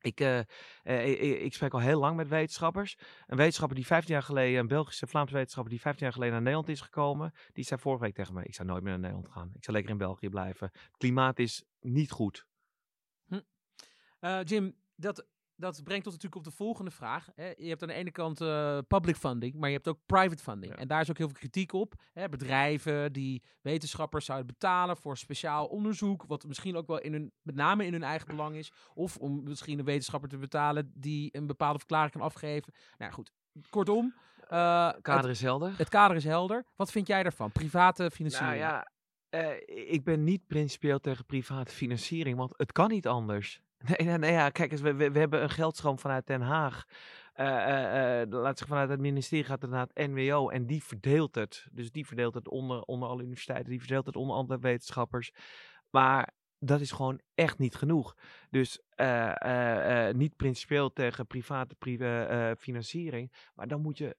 Ik, 0.00 0.20
uh, 0.20 0.40
uh, 0.84 1.44
ik, 1.44 1.54
spreek 1.54 1.72
al 1.72 1.80
heel 1.80 2.00
lang 2.00 2.16
met 2.16 2.28
wetenschappers. 2.28 2.98
Een 3.26 3.36
wetenschapper 3.36 3.76
die 3.76 3.86
15 3.86 4.14
jaar 4.14 4.22
geleden, 4.22 4.60
een 4.60 4.66
Belgische 4.66 5.06
Vlaamse 5.06 5.34
wetenschapper 5.34 5.72
die 5.72 5.80
15 5.80 6.04
jaar 6.04 6.14
geleden 6.14 6.34
naar 6.34 6.42
Nederland 6.42 6.68
is 6.68 6.80
gekomen, 6.80 7.32
die 7.52 7.64
zei 7.64 7.80
vorige 7.80 8.02
week 8.02 8.14
tegen 8.14 8.34
me: 8.34 8.44
Ik 8.44 8.54
zou 8.54 8.68
nooit 8.68 8.82
meer 8.82 8.92
naar 8.92 9.00
Nederland 9.00 9.28
gaan. 9.28 9.50
Ik 9.54 9.64
zou 9.64 9.76
lekker 9.76 9.92
in 9.92 9.98
België 9.98 10.28
blijven. 10.28 10.70
Het 10.72 10.96
klimaat 10.96 11.38
is 11.38 11.64
niet 11.80 12.10
goed. 12.10 12.46
Hm. 13.26 13.40
Uh, 14.20 14.42
Jim, 14.44 14.76
dat 14.94 15.26
dat 15.62 15.84
brengt 15.84 16.06
ons 16.06 16.14
natuurlijk 16.14 16.46
op 16.46 16.50
de 16.50 16.56
volgende 16.56 16.90
vraag. 16.90 17.28
Hè. 17.34 17.52
Je 17.56 17.68
hebt 17.68 17.82
aan 17.82 17.88
de 17.88 17.94
ene 17.94 18.10
kant 18.10 18.40
uh, 18.40 18.78
public 18.88 19.16
funding, 19.16 19.54
maar 19.54 19.68
je 19.68 19.74
hebt 19.74 19.88
ook 19.88 19.98
private 20.06 20.42
funding. 20.42 20.76
En 20.76 20.88
daar 20.88 21.00
is 21.00 21.10
ook 21.10 21.18
heel 21.18 21.28
veel 21.28 21.38
kritiek 21.38 21.72
op. 21.72 21.94
Hè. 22.12 22.28
Bedrijven 22.28 23.12
die 23.12 23.42
wetenschappers 23.60 24.24
zouden 24.24 24.46
betalen 24.46 24.96
voor 24.96 25.16
speciaal 25.16 25.66
onderzoek, 25.66 26.24
wat 26.26 26.46
misschien 26.46 26.76
ook 26.76 26.86
wel 26.86 27.00
in 27.00 27.12
hun, 27.12 27.32
met 27.42 27.54
name 27.54 27.86
in 27.86 27.92
hun 27.92 28.02
eigen 28.02 28.26
belang 28.28 28.56
is. 28.56 28.72
Of 28.94 29.16
om 29.16 29.42
misschien 29.42 29.78
een 29.78 29.84
wetenschapper 29.84 30.28
te 30.28 30.38
betalen 30.38 30.92
die 30.94 31.28
een 31.36 31.46
bepaalde 31.46 31.78
verklaring 31.78 32.12
kan 32.12 32.20
afgeven. 32.20 32.72
Nou 32.98 33.12
goed, 33.12 33.32
kortom. 33.70 34.14
Uh, 34.50 34.86
het 34.86 35.02
kader 35.02 35.30
is 35.30 35.40
helder. 35.40 35.74
Het 35.76 35.88
kader 35.88 36.16
is 36.16 36.24
helder. 36.24 36.64
Wat 36.76 36.90
vind 36.90 37.06
jij 37.06 37.22
daarvan? 37.22 37.52
Private 37.52 38.10
financiering? 38.10 38.60
Nou 38.60 38.72
ja, 38.72 38.90
uh, 39.30 39.92
ik 39.92 40.04
ben 40.04 40.24
niet 40.24 40.46
principieel 40.46 41.00
tegen 41.00 41.26
private 41.26 41.72
financiering, 41.72 42.36
want 42.36 42.54
het 42.56 42.72
kan 42.72 42.88
niet 42.88 43.06
anders. 43.06 43.62
Nee, 43.88 44.06
nee, 44.06 44.18
nee 44.18 44.32
ja, 44.32 44.50
kijk 44.50 44.72
eens, 44.72 44.80
we, 44.80 44.94
we, 44.94 45.18
hebben 45.18 45.42
een 45.42 45.50
geldstroom 45.50 45.98
vanuit 45.98 46.26
Den 46.26 46.40
Haag. 46.40 46.84
Uh, 47.36 47.46
uh, 47.46 48.20
uh, 48.20 48.30
laat 48.30 48.58
zich 48.58 48.66
vanuit 48.66 48.88
het 48.88 49.00
ministerie 49.00 49.44
gaat 49.44 49.62
het 49.62 49.70
naar 49.70 49.86
het 49.92 50.08
NWO 50.10 50.48
en 50.48 50.66
die 50.66 50.84
verdeelt 50.84 51.34
het. 51.34 51.66
Dus 51.72 51.90
die 51.90 52.06
verdeelt 52.06 52.34
het 52.34 52.48
onder, 52.48 52.82
onder 52.82 53.08
alle 53.08 53.22
universiteiten, 53.22 53.70
die 53.70 53.80
verdeelt 53.80 54.06
het 54.06 54.16
onder 54.16 54.36
andere 54.36 54.60
wetenschappers. 54.60 55.32
Maar 55.90 56.34
dat 56.58 56.80
is 56.80 56.90
gewoon 56.90 57.20
echt 57.34 57.58
niet 57.58 57.74
genoeg. 57.74 58.16
Dus 58.50 58.80
niet 60.12 60.36
principieel 60.36 60.92
tegen 60.92 61.26
private 61.26 61.74
privé, 61.74 62.54
financiering, 62.58 63.32
maar 63.54 63.68
dan 63.68 63.80
moet 63.80 63.98
je 63.98 64.16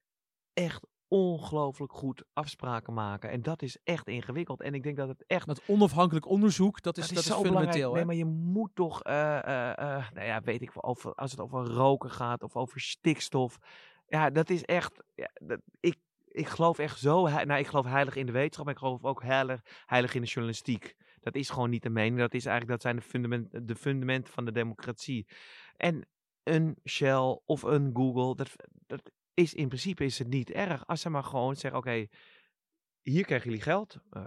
echt 0.52 0.86
ongelooflijk 1.14 1.92
goed 1.92 2.24
afspraken 2.32 2.94
maken. 2.94 3.30
En 3.30 3.42
dat 3.42 3.62
is 3.62 3.78
echt 3.84 4.08
ingewikkeld. 4.08 4.60
En 4.60 4.74
ik 4.74 4.82
denk 4.82 4.96
dat 4.96 5.08
het 5.08 5.24
echt... 5.26 5.46
Dat 5.46 5.62
onafhankelijk 5.66 6.28
onderzoek, 6.28 6.82
dat 6.82 6.96
is, 6.96 7.08
dat 7.08 7.18
is, 7.18 7.28
is 7.28 7.34
fundamenteel. 7.34 7.92
Nee, 7.92 8.04
maar 8.04 8.14
je 8.14 8.24
moet 8.24 8.70
toch, 8.74 9.06
uh, 9.06 9.12
uh, 9.14 9.72
uh, 9.78 10.10
nou 10.14 10.26
ja, 10.26 10.40
weet 10.40 10.62
ik 10.62 10.70
over, 10.74 11.14
als 11.14 11.30
het 11.30 11.40
over 11.40 11.64
roken 11.64 12.10
gaat 12.10 12.42
of 12.42 12.56
over 12.56 12.80
stikstof. 12.80 13.58
Ja, 14.06 14.30
dat 14.30 14.50
is 14.50 14.64
echt, 14.64 15.02
ja, 15.14 15.30
dat, 15.34 15.60
ik, 15.80 15.96
ik 16.28 16.48
geloof 16.48 16.78
echt 16.78 16.98
zo, 16.98 17.28
nou 17.28 17.54
ik 17.54 17.66
geloof 17.66 17.86
heilig 17.86 18.16
in 18.16 18.26
de 18.26 18.32
wetenschap, 18.32 18.64
maar 18.64 18.74
ik 18.74 18.80
geloof 18.80 19.04
ook 19.04 19.22
heilig, 19.22 19.60
heilig 19.86 20.14
in 20.14 20.20
de 20.20 20.26
journalistiek. 20.26 20.94
Dat 21.20 21.34
is 21.34 21.50
gewoon 21.50 21.70
niet 21.70 21.82
de 21.82 21.90
mening, 21.90 22.18
dat 22.18 22.34
is 22.34 22.46
eigenlijk, 22.46 22.70
dat 22.70 22.82
zijn 22.82 22.96
de, 22.96 23.02
fundament, 23.02 23.68
de 23.68 23.76
fundamenten 23.76 24.32
van 24.32 24.44
de 24.44 24.52
democratie. 24.52 25.26
En 25.76 26.06
een 26.42 26.76
Shell 26.88 27.40
of 27.44 27.62
een 27.62 27.90
Google, 27.92 28.34
dat, 28.34 28.50
dat 28.86 29.10
is 29.34 29.54
in 29.54 29.68
principe 29.68 30.04
is 30.04 30.18
het 30.18 30.28
niet 30.28 30.50
erg 30.50 30.86
als 30.86 31.00
ze 31.00 31.10
maar 31.10 31.24
gewoon 31.24 31.56
zeggen: 31.56 31.78
oké, 31.78 32.06
hier 33.02 33.24
krijgen 33.24 33.48
jullie 33.48 33.64
geld, 33.64 33.98
uh, 34.10 34.22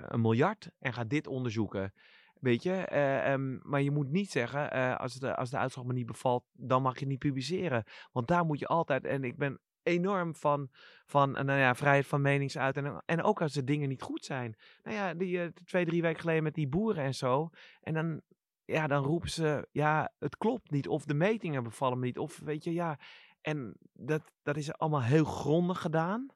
een 0.00 0.20
miljard, 0.20 0.70
en 0.78 0.92
ga 0.92 1.04
dit 1.04 1.26
onderzoeken. 1.26 1.92
Weet 2.40 2.62
je, 2.62 2.88
uh, 2.92 3.32
um, 3.32 3.60
maar 3.62 3.82
je 3.82 3.90
moet 3.90 4.10
niet 4.10 4.30
zeggen, 4.30 4.76
uh, 4.76 4.96
als, 4.96 5.14
de, 5.14 5.36
als 5.36 5.50
de 5.50 5.56
uitslag 5.58 5.84
me 5.84 5.92
niet 5.92 6.06
bevalt, 6.06 6.44
dan 6.52 6.82
mag 6.82 6.98
je 6.98 7.06
niet 7.06 7.18
publiceren. 7.18 7.84
Want 8.12 8.26
daar 8.26 8.44
moet 8.44 8.58
je 8.58 8.66
altijd, 8.66 9.04
en 9.04 9.24
ik 9.24 9.36
ben 9.36 9.60
enorm 9.82 10.34
van, 10.34 10.68
van 11.06 11.30
nou 11.30 11.52
ja, 11.52 11.74
vrijheid 11.74 12.06
van 12.06 12.20
meningsuiting. 12.20 12.86
En, 12.86 13.02
en 13.06 13.22
ook 13.22 13.42
als 13.42 13.52
de 13.52 13.64
dingen 13.64 13.88
niet 13.88 14.02
goed 14.02 14.24
zijn. 14.24 14.56
Nou 14.82 14.96
ja, 14.96 15.14
die 15.14 15.52
twee, 15.64 15.84
drie 15.84 16.02
weken 16.02 16.20
geleden 16.20 16.42
met 16.42 16.54
die 16.54 16.68
boeren 16.68 17.04
en 17.04 17.14
zo. 17.14 17.50
En 17.80 17.94
dan, 17.94 18.20
ja, 18.64 18.86
dan 18.86 19.04
roepen 19.04 19.30
ze, 19.30 19.68
ja, 19.72 20.12
het 20.18 20.36
klopt 20.36 20.70
niet. 20.70 20.88
Of 20.88 21.04
de 21.04 21.14
metingen 21.14 21.62
bevallen 21.62 21.98
me 21.98 22.06
niet. 22.06 22.18
Of 22.18 22.38
weet 22.38 22.64
je, 22.64 22.72
ja, 22.72 22.98
en 23.40 23.76
dat, 23.92 24.32
dat 24.42 24.56
is 24.56 24.72
allemaal 24.72 25.02
heel 25.02 25.24
grondig 25.24 25.80
gedaan. 25.80 26.28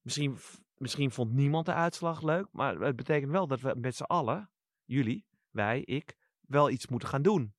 Misschien, 0.00 0.38
misschien 0.76 1.10
vond 1.10 1.32
niemand 1.32 1.66
de 1.66 1.74
uitslag 1.74 2.22
leuk, 2.22 2.46
maar 2.52 2.80
het 2.80 2.96
betekent 2.96 3.32
wel 3.32 3.46
dat 3.46 3.60
we 3.60 3.74
met 3.78 3.96
z'n 3.96 4.02
allen, 4.02 4.50
jullie, 4.84 5.26
wij, 5.50 5.80
ik, 5.80 6.16
wel 6.40 6.70
iets 6.70 6.86
moeten 6.86 7.08
gaan 7.08 7.22
doen. 7.22 7.54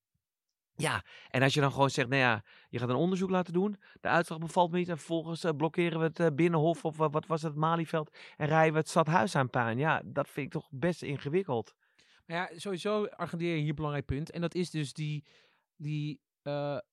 Ja, 0.76 1.04
en 1.30 1.42
als 1.42 1.54
je 1.54 1.62
dan 1.62 1.72
gewoon 1.72 1.90
zegt, 1.90 2.10
nou 2.10 2.22
ja, 2.22 2.44
je 2.70 2.80
gaat 2.80 2.90
een 2.90 2.96
onderzoek 2.96 3.30
laten 3.30 3.54
doen, 3.54 3.78
de 4.02 4.08
uitslag 4.08 4.40
bevalt 4.40 4.72
me 4.72 4.78
niet 4.78 4.90
en 4.90 4.98
vervolgens 4.98 5.46
uh, 5.46 5.52
blokkeren 5.58 6.00
we 6.00 6.06
het 6.06 6.20
uh, 6.20 6.28
Binnenhof 6.36 6.86
of 6.86 7.00
uh, 7.00 7.08
wat 7.12 7.26
was 7.26 7.42
het, 7.42 7.56
Malieveld 7.56 8.18
en 8.38 8.48
rijden 8.48 8.74
we 8.74 8.80
het 8.80 8.90
stadhuis 8.90 9.36
aan 9.36 9.50
paan. 9.50 9.78
Ja, 9.78 10.02
dat 10.06 10.30
vind 10.30 10.46
ik 10.46 10.52
toch 10.52 10.68
best 10.72 11.02
ingewikkeld. 11.02 11.76
Maar 12.26 12.38
ja, 12.38 12.60
sowieso 12.60 13.08
agendeer 13.08 13.54
je 13.54 13.60
hier 13.60 13.70
een 13.70 13.76
belangrijk 13.76 14.06
punt 14.06 14.32
en 14.32 14.42
dat 14.42 14.56
is 14.56 14.70
dus 14.70 14.94
die, 14.94 15.26
die 15.76 16.22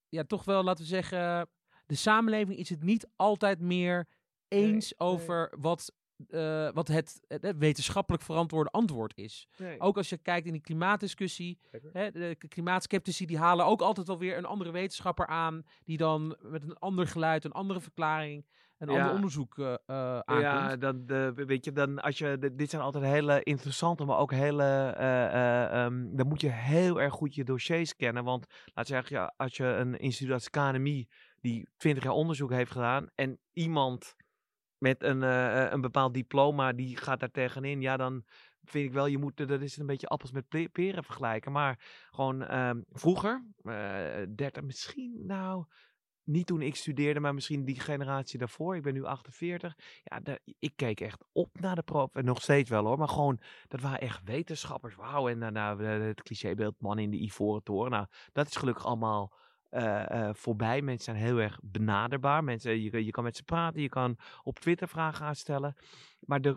ja, 0.08 0.24
toch 0.26 0.44
wel, 0.44 0.62
laten 0.62 0.84
we 0.84 0.90
zeggen, 0.90 1.48
de 1.90 1.96
samenleving 1.96 2.58
is 2.58 2.68
het 2.68 2.82
niet 2.82 3.08
altijd 3.16 3.60
meer 3.60 4.08
eens 4.48 4.98
over 4.98 5.52
wat 5.58 5.92
uh, 6.28 6.68
wat 6.72 6.88
het, 6.88 7.20
het, 7.28 7.58
wetenschappelijk 7.58 8.22
verantwoorde 8.22 8.70
antwoord 8.70 9.16
is. 9.16 9.48
Ook 9.78 9.96
als 9.96 10.08
je 10.08 10.16
kijkt 10.16 10.46
in 10.46 10.52
die 10.52 10.60
klimaatdiscussie, 10.60 11.58
hè, 11.92 12.10
de 12.10 12.36
klimaatskeptici 12.48 13.26
die 13.26 13.38
halen 13.38 13.66
ook 13.66 13.80
altijd 13.80 14.06
wel 14.06 14.18
weer 14.18 14.36
een 14.36 14.44
andere 14.44 14.70
wetenschapper 14.70 15.26
aan, 15.26 15.62
die 15.84 15.96
dan 15.96 16.36
met 16.40 16.62
een 16.62 16.78
ander 16.78 17.06
geluid, 17.06 17.44
een 17.44 17.52
andere 17.52 17.80
verklaring, 17.80 18.46
een 18.78 18.88
ander 18.88 19.12
onderzoek 19.12 19.56
uh, 19.56 19.74
aankomt. 19.86 20.40
Ja, 20.40 20.76
dan, 20.76 21.06
weet 21.34 21.64
je, 21.64 21.72
dan 21.72 22.00
als 22.00 22.18
je, 22.18 22.52
dit 22.54 22.70
zijn 22.70 22.82
altijd 22.82 23.04
hele 23.04 23.42
interessante, 23.42 24.04
maar 24.04 24.18
ook 24.18 24.32
hele, 24.32 24.94
um, 25.74 26.16
dan 26.16 26.26
moet 26.26 26.40
je 26.40 26.50
heel 26.50 27.00
erg 27.00 27.14
goed 27.14 27.34
je 27.34 27.44
dossiers 27.44 27.96
kennen, 27.96 28.24
want 28.24 28.46
laat 28.74 28.86
zeggen, 28.86 29.16
ja, 29.16 29.34
als 29.36 29.56
je 29.56 29.64
een 29.64 29.98
instituut 29.98 30.32
als 30.32 30.50
KNMI 30.50 31.08
die 31.40 31.68
20 31.76 32.04
jaar 32.04 32.12
onderzoek 32.12 32.50
heeft 32.50 32.70
gedaan 32.70 33.10
en 33.14 33.38
iemand 33.52 34.14
met 34.78 35.02
een, 35.02 35.22
uh, 35.22 35.70
een 35.70 35.80
bepaald 35.80 36.14
diploma 36.14 36.72
die 36.72 36.96
gaat 36.96 37.20
daar 37.20 37.30
tegenin, 37.30 37.80
ja, 37.80 37.96
dan 37.96 38.24
vind 38.64 38.86
ik 38.86 38.92
wel, 38.92 39.06
je 39.06 39.18
moet, 39.18 39.36
dat 39.36 39.60
is 39.60 39.76
een 39.76 39.86
beetje 39.86 40.06
appels 40.06 40.32
met 40.32 40.72
peren 40.72 41.04
vergelijken. 41.04 41.52
Maar 41.52 42.06
gewoon 42.10 42.42
uh, 42.42 42.70
vroeger, 42.88 43.44
uh, 43.62 44.22
30, 44.34 44.62
misschien 44.62 45.26
nou, 45.26 45.64
niet 46.24 46.46
toen 46.46 46.62
ik 46.62 46.76
studeerde, 46.76 47.20
maar 47.20 47.34
misschien 47.34 47.64
die 47.64 47.80
generatie 47.80 48.38
daarvoor. 48.38 48.76
Ik 48.76 48.82
ben 48.82 48.94
nu 48.94 49.04
48. 49.04 49.74
Ja, 50.02 50.20
ik 50.58 50.72
keek 50.76 51.00
echt 51.00 51.24
op 51.32 51.60
naar 51.60 51.74
de 51.74 51.82
prof. 51.82 52.14
En 52.14 52.24
nog 52.24 52.42
steeds 52.42 52.70
wel 52.70 52.84
hoor. 52.84 52.98
Maar 52.98 53.08
gewoon, 53.08 53.40
dat 53.68 53.80
waren 53.80 54.00
echt 54.00 54.20
wetenschappers. 54.24 54.94
Wauw. 54.94 55.28
En 55.28 55.38
nou, 55.52 55.84
het 55.84 56.22
clichébeeld 56.22 56.74
man 56.78 56.98
in 56.98 57.10
de 57.10 57.22
ivoren 57.22 57.62
toren. 57.62 57.90
Nou, 57.90 58.06
dat 58.32 58.46
is 58.46 58.56
gelukkig 58.56 58.84
allemaal 58.84 59.32
eh, 59.70 60.10
eh, 60.10 60.34
voorbij. 60.34 60.82
Mensen 60.82 61.04
zijn 61.04 61.26
heel 61.26 61.40
erg 61.40 61.58
benaderbaar. 61.62 62.44
Mensen, 62.44 62.82
je, 62.82 63.04
je 63.04 63.10
kan 63.10 63.24
met 63.24 63.36
ze 63.36 63.42
praten, 63.42 63.82
je 63.82 63.88
kan 63.88 64.16
op 64.42 64.58
Twitter 64.58 64.88
vragen 64.88 65.26
aan 65.26 65.34
stellen. 65.34 65.76
Maar 66.20 66.40
er, 66.40 66.56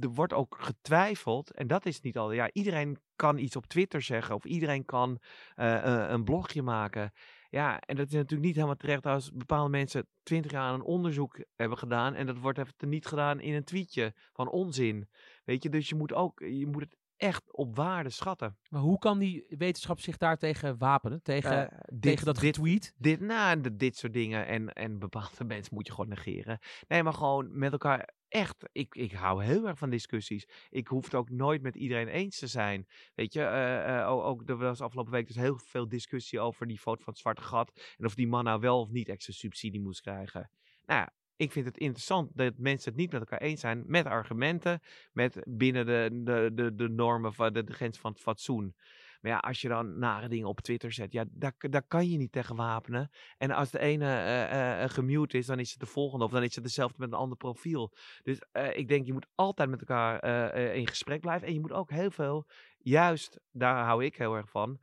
wordt 0.00 0.32
ook 0.32 0.56
getwijfeld, 0.60 1.50
en 1.50 1.66
dat 1.66 1.86
is 1.86 2.00
niet 2.00 2.18
al. 2.18 2.32
Ja, 2.32 2.50
iedereen 2.52 2.98
kan 3.14 3.38
iets 3.38 3.56
op 3.56 3.66
Twitter 3.66 4.02
zeggen, 4.02 4.34
of 4.34 4.44
iedereen 4.44 4.84
kan 4.84 5.18
eh, 5.54 6.06
een 6.08 6.24
blogje 6.24 6.62
maken. 6.62 7.12
Ja, 7.50 7.80
en 7.80 7.96
dat 7.96 8.06
is 8.06 8.12
natuurlijk 8.12 8.46
niet 8.46 8.54
helemaal 8.54 8.76
terecht 8.76 9.06
als 9.06 9.32
bepaalde 9.32 9.70
mensen 9.70 10.08
twintig 10.22 10.50
jaar 10.50 10.74
een 10.74 10.82
onderzoek 10.82 11.44
hebben 11.54 11.78
gedaan. 11.78 12.14
En 12.14 12.26
dat 12.26 12.38
wordt 12.38 12.58
even 12.58 12.88
niet 12.88 13.06
gedaan 13.06 13.40
in 13.40 13.54
een 13.54 13.64
tweetje 13.64 14.14
van 14.32 14.48
onzin. 14.48 15.08
Weet 15.44 15.62
je, 15.62 15.68
dus 15.68 15.88
je 15.88 15.94
moet 15.94 16.12
ook, 16.12 16.40
je 16.40 16.66
moet 16.66 16.82
het 16.82 16.96
echt 17.16 17.52
op 17.52 17.76
waarde 17.76 18.10
schatten. 18.10 18.56
Maar 18.68 18.80
hoe 18.80 18.98
kan 18.98 19.18
die 19.18 19.44
wetenschap 19.48 20.00
zich 20.00 20.16
daartegen 20.16 20.78
wapenen? 20.78 21.22
Tegen, 21.22 21.70
Eh, 21.70 21.78
dit- 21.88 22.02
tegen 22.02 22.24
dat 22.26 22.36
dit, 22.38 22.54
tweet? 22.54 22.94
dit, 22.98 23.20
nou, 23.20 23.76
dit 23.76 23.96
soort 23.96 24.12
dingen 24.12 24.46
en, 24.46 24.72
en 24.72 24.98
bepaalde 24.98 25.44
mensen 25.54 25.74
moet 25.74 25.86
je 25.86 25.92
gewoon 25.92 26.08
negeren. 26.10 26.58
Nee, 26.88 27.02
maar 27.02 27.12
gewoon 27.12 27.58
met 27.58 27.72
elkaar 27.72 28.14
echt. 28.28 28.64
Ik, 28.72 28.94
ik 28.94 29.12
hou 29.12 29.44
heel 29.44 29.66
erg 29.66 29.78
van 29.78 29.90
discussies. 29.90 30.48
Ik 30.70 30.86
hoef 30.88 31.04
het 31.04 31.14
ook 31.14 31.30
nooit 31.30 31.62
met 31.62 31.76
iedereen 31.76 32.08
eens 32.08 32.38
te 32.38 32.46
zijn. 32.46 32.86
Weet 33.14 33.32
je, 33.32 33.42
eh, 33.42 34.00
eh, 34.00 34.10
ook, 34.10 34.48
er 34.48 34.56
was 34.56 34.80
afgelopen 34.80 35.12
week 35.12 35.26
dus 35.26 35.36
heel 35.36 35.58
veel 35.58 35.88
discussie 35.88 36.40
over 36.40 36.66
die 36.66 36.78
foto 36.78 37.02
van 37.02 37.12
het 37.12 37.22
zwarte 37.22 37.42
gat. 37.42 37.94
En 37.96 38.04
of 38.04 38.14
die 38.14 38.28
man 38.28 38.44
nou 38.44 38.60
wel 38.60 38.80
of 38.80 38.90
niet 38.90 39.08
extra 39.08 39.32
subsidie 39.32 39.80
moest 39.80 40.00
krijgen. 40.00 40.50
Nou 40.86 41.00
ja, 41.00 41.12
ik 41.36 41.52
vind 41.52 41.66
het 41.66 41.78
interessant 41.78 42.30
dat 42.34 42.52
mensen 42.56 42.90
het 42.90 43.00
niet 43.00 43.12
met 43.12 43.20
elkaar 43.20 43.40
eens 43.40 43.60
zijn. 43.60 43.84
Met 43.86 44.06
argumenten, 44.06 44.80
met 45.12 45.42
binnen 45.44 45.86
de, 45.86 46.20
de, 46.24 46.50
de, 46.54 46.74
de 46.74 46.88
normen 46.88 47.34
van 47.34 47.52
de, 47.52 47.64
grens 47.66 47.98
van 47.98 48.12
het 48.12 48.20
fatsoen. 48.20 48.74
Maar 49.20 49.30
ja, 49.30 49.38
als 49.38 49.60
je 49.60 49.68
dan 49.68 49.98
nare 49.98 50.28
dingen 50.28 50.48
op 50.48 50.60
Twitter 50.60 50.92
zet, 50.92 51.12
ja, 51.12 51.24
daar, 51.30 51.54
daar 51.58 51.86
kan 51.86 52.08
je 52.10 52.16
niet 52.16 52.32
tegen 52.32 52.56
wapenen. 52.56 53.10
En 53.38 53.50
als 53.50 53.70
de 53.70 53.78
ene 53.78 54.16
eh, 54.16 54.88
gemute 54.88 55.38
is, 55.38 55.46
dan 55.46 55.58
is 55.58 55.70
het 55.70 55.80
de 55.80 55.86
volgende. 55.86 56.24
Of 56.24 56.30
dan 56.30 56.42
is 56.42 56.54
het 56.54 56.64
dezelfde 56.64 56.96
met 56.98 57.12
een 57.12 57.18
ander 57.18 57.36
profiel. 57.36 57.92
Dus 58.22 58.38
ik 58.72 58.88
denk, 58.88 59.06
je 59.06 59.12
moet 59.12 59.26
altijd 59.34 59.70
met 59.70 59.80
elkaar 59.80 60.54
in 60.74 60.86
gesprek 60.86 61.20
blijven. 61.20 61.48
En 61.48 61.54
je 61.54 61.60
moet 61.60 61.72
ook 61.72 61.90
heel 61.90 62.10
veel, 62.10 62.46
juist, 62.78 63.40
daar 63.50 63.84
hou 63.84 64.04
ik 64.04 64.16
heel 64.16 64.34
erg 64.34 64.50
van, 64.50 64.80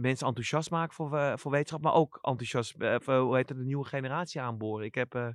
mensen 0.00 0.26
enthousiast 0.26 0.70
maken 0.70 0.94
voor, 0.94 1.16
eh, 1.16 1.36
voor 1.36 1.50
wetenschap. 1.50 1.82
Maar 1.82 1.94
ook 1.94 2.18
enthousiast, 2.22 2.74
eh, 2.74 2.96
voor, 2.98 3.18
hoe 3.18 3.36
heet 3.36 3.48
het, 3.48 3.58
de 3.58 3.64
nieuwe 3.64 3.84
generatie 3.84 4.40
aanboren. 4.40 4.84
Ik 4.84 4.94
heb 4.94 5.14
eh 5.14 5.28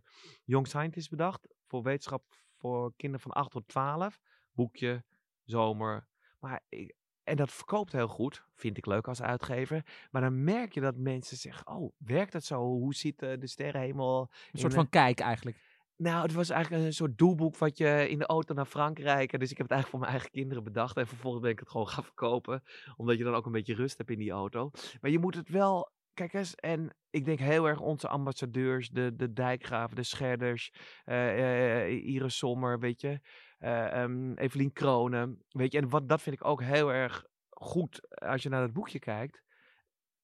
Young 0.43 0.67
Scientist 0.67 1.09
bedacht 1.09 1.47
voor 1.67 1.83
wetenschap 1.83 2.23
voor 2.55 2.93
kinderen 2.95 3.21
van 3.21 3.31
8 3.31 3.51
tot 3.51 3.67
12. 3.67 4.19
Boekje, 4.51 5.03
zomer. 5.43 6.07
Maar 6.39 6.61
ik, 6.69 6.95
en 7.23 7.35
dat 7.35 7.51
verkoopt 7.51 7.91
heel 7.91 8.07
goed, 8.07 8.45
vind 8.55 8.77
ik 8.77 8.85
leuk 8.85 9.07
als 9.07 9.21
uitgever. 9.21 9.85
Maar 10.11 10.21
dan 10.21 10.43
merk 10.43 10.73
je 10.73 10.81
dat 10.81 10.95
mensen 10.95 11.37
zeggen, 11.37 11.67
oh, 11.67 11.93
werkt 11.97 12.31
dat 12.31 12.43
zo? 12.43 12.61
Hoe 12.61 12.95
ziet 12.95 13.21
eh, 13.21 13.39
de 13.39 13.47
sterrenhemel? 13.47 14.29
Een 14.51 14.59
soort 14.59 14.73
van 14.73 14.89
kijk 14.89 15.19
eigenlijk. 15.19 15.57
Nou, 16.01 16.21
het 16.21 16.33
was 16.33 16.49
eigenlijk 16.49 16.83
een 16.83 16.93
soort 16.93 17.17
doelboek 17.17 17.57
wat 17.57 17.77
je 17.77 18.09
in 18.09 18.19
de 18.19 18.25
auto 18.25 18.53
naar 18.53 18.65
Frankrijk. 18.65 19.39
Dus 19.39 19.51
ik 19.51 19.57
heb 19.57 19.69
het 19.69 19.71
eigenlijk 19.71 19.89
voor 19.89 19.99
mijn 19.99 20.11
eigen 20.11 20.31
kinderen 20.31 20.63
bedacht. 20.63 20.97
En 20.97 21.07
vervolgens 21.07 21.41
ben 21.41 21.51
ik 21.51 21.59
het 21.59 21.69
gewoon 21.69 21.87
gaan 21.87 22.03
verkopen. 22.03 22.63
Omdat 22.95 23.17
je 23.17 23.23
dan 23.23 23.33
ook 23.33 23.45
een 23.45 23.51
beetje 23.51 23.75
rust 23.75 23.97
hebt 23.97 24.09
in 24.09 24.17
die 24.17 24.31
auto. 24.31 24.71
Maar 25.01 25.11
je 25.11 25.19
moet 25.19 25.35
het 25.35 25.49
wel. 25.49 25.91
Kijk 26.13 26.33
eens, 26.33 26.55
en 26.55 26.95
ik 27.09 27.25
denk 27.25 27.39
heel 27.39 27.67
erg 27.67 27.79
onze 27.79 28.07
ambassadeurs, 28.07 28.89
de, 28.89 29.15
de 29.15 29.33
dijkgraven, 29.33 29.95
de 29.95 30.03
scherders, 30.03 30.73
eh, 31.03 31.87
Iris 31.89 32.37
Sommer, 32.37 32.79
weet 32.79 33.01
je, 33.01 33.19
eh, 33.57 34.01
ehm, 34.01 34.33
Evelien 34.33 34.73
Kronen, 34.73 35.43
weet 35.49 35.71
je. 35.71 35.77
En 35.77 35.89
wat, 35.89 36.09
dat 36.09 36.21
vind 36.21 36.35
ik 36.35 36.45
ook 36.45 36.61
heel 36.61 36.93
erg 36.93 37.25
goed 37.49 38.19
als 38.19 38.43
je 38.43 38.49
naar 38.49 38.61
het 38.61 38.73
boekje 38.73 38.99
kijkt. 38.99 39.41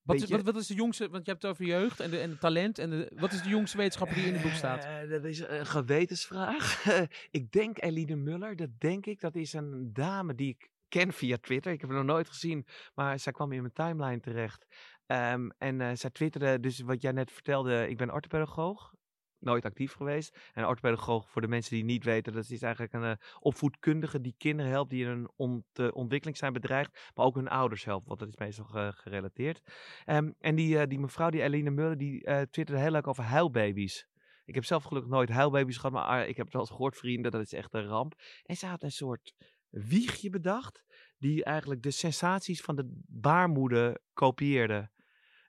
Wat 0.07 0.21
is, 0.21 0.29
wat, 0.29 0.43
wat 0.43 0.55
is 0.55 0.67
de 0.67 0.73
jongste, 0.73 1.09
want 1.09 1.25
je 1.25 1.31
hebt 1.31 1.43
het 1.43 1.51
over 1.51 1.65
jeugd 1.65 1.99
en 1.99 2.09
de, 2.09 2.19
en 2.19 2.29
de 2.29 2.37
talent. 2.37 2.79
En 2.79 2.89
de, 2.89 3.11
wat 3.15 3.31
is 3.31 3.41
de 3.41 3.49
jongste 3.49 3.77
wetenschapper 3.77 4.15
die 4.15 4.25
in 4.25 4.33
het 4.33 4.41
boek 4.41 4.51
staat? 4.51 4.85
Eh, 4.85 5.09
dat 5.09 5.23
is 5.23 5.39
een 5.39 5.65
gewetensvraag. 5.65 6.85
ik 7.31 7.51
denk 7.51 7.81
Eline 7.81 8.15
Muller, 8.15 8.55
dat 8.55 8.69
denk 8.77 9.05
ik. 9.05 9.19
Dat 9.19 9.35
is 9.35 9.53
een 9.53 9.89
dame 9.93 10.35
die 10.35 10.49
ik 10.49 10.69
ken 10.89 11.13
via 11.13 11.37
Twitter. 11.41 11.71
Ik 11.71 11.81
heb 11.81 11.89
haar 11.89 11.99
nog 11.99 12.07
nooit 12.07 12.27
gezien, 12.27 12.65
maar 12.95 13.19
zij 13.19 13.31
kwam 13.31 13.51
in 13.51 13.61
mijn 13.61 13.73
timeline 13.73 14.19
terecht. 14.19 14.65
Ehm, 15.05 15.49
en 15.57 15.81
eh, 15.81 15.89
zij 15.93 16.09
twitterde, 16.09 16.59
dus 16.59 16.79
wat 16.79 17.01
jij 17.01 17.11
net 17.11 17.31
vertelde, 17.31 17.89
ik 17.89 17.97
ben 17.97 18.13
orthopedagoog. 18.13 18.93
Nooit 19.39 19.65
actief 19.65 19.93
geweest. 19.93 20.37
En 20.53 20.65
orthopedagoog, 20.65 21.29
voor 21.29 21.41
de 21.41 21.47
mensen 21.47 21.75
die 21.75 21.83
niet 21.83 22.03
weten, 22.03 22.33
dat 22.33 22.49
is 22.49 22.61
eigenlijk 22.61 22.93
een 22.93 23.03
eh, 23.03 23.15
opvoedkundige 23.39 24.21
die 24.21 24.35
kinderen 24.37 24.71
helpt 24.71 24.89
die 24.89 25.03
in 25.03 25.09
een 25.09 25.29
ont- 25.35 25.65
eh, 25.73 25.87
ontwikkeling 25.91 26.37
zijn 26.37 26.53
bedreigd, 26.53 27.11
maar 27.15 27.25
ook 27.25 27.35
hun 27.35 27.47
ouders 27.47 27.83
helpt, 27.85 28.07
want 28.07 28.19
dat 28.19 28.27
is 28.27 28.35
meestal 28.37 28.65
ge- 28.65 28.91
gerelateerd. 28.95 29.61
Ehm, 30.05 30.31
en 30.39 30.55
die, 30.55 30.79
eh, 30.79 30.87
die 30.87 30.99
mevrouw, 30.99 31.29
die 31.29 31.41
Eline 31.41 31.69
Muller, 31.69 31.97
die 31.97 32.21
twitterde 32.49 32.81
heel 32.81 32.91
leuk 32.91 33.07
over 33.07 33.23
huilbaby's. 33.23 34.07
Ik 34.45 34.55
heb 34.55 34.65
zelf 34.65 34.83
gelukkig 34.83 35.11
nooit 35.11 35.29
huilbaby's 35.29 35.75
gehad, 35.77 35.91
maar 35.91 36.27
ik 36.27 36.35
heb 36.37 36.45
het 36.45 36.53
wel 36.53 36.61
eens 36.61 36.71
gehoord, 36.71 36.97
vrienden, 36.97 37.31
dat 37.31 37.41
is 37.41 37.53
echt 37.53 37.73
een 37.73 37.87
ramp. 37.87 38.13
En 38.43 38.55
ze 38.55 38.65
had 38.65 38.83
een 38.83 38.91
soort 38.91 39.33
wiegje 39.69 40.29
bedacht, 40.29 40.83
die 41.17 41.43
eigenlijk 41.43 41.81
de 41.81 41.91
sensaties 41.91 42.61
van 42.61 42.75
de 42.75 43.01
baarmoeder 43.07 43.97
kopieerde. 44.13 44.89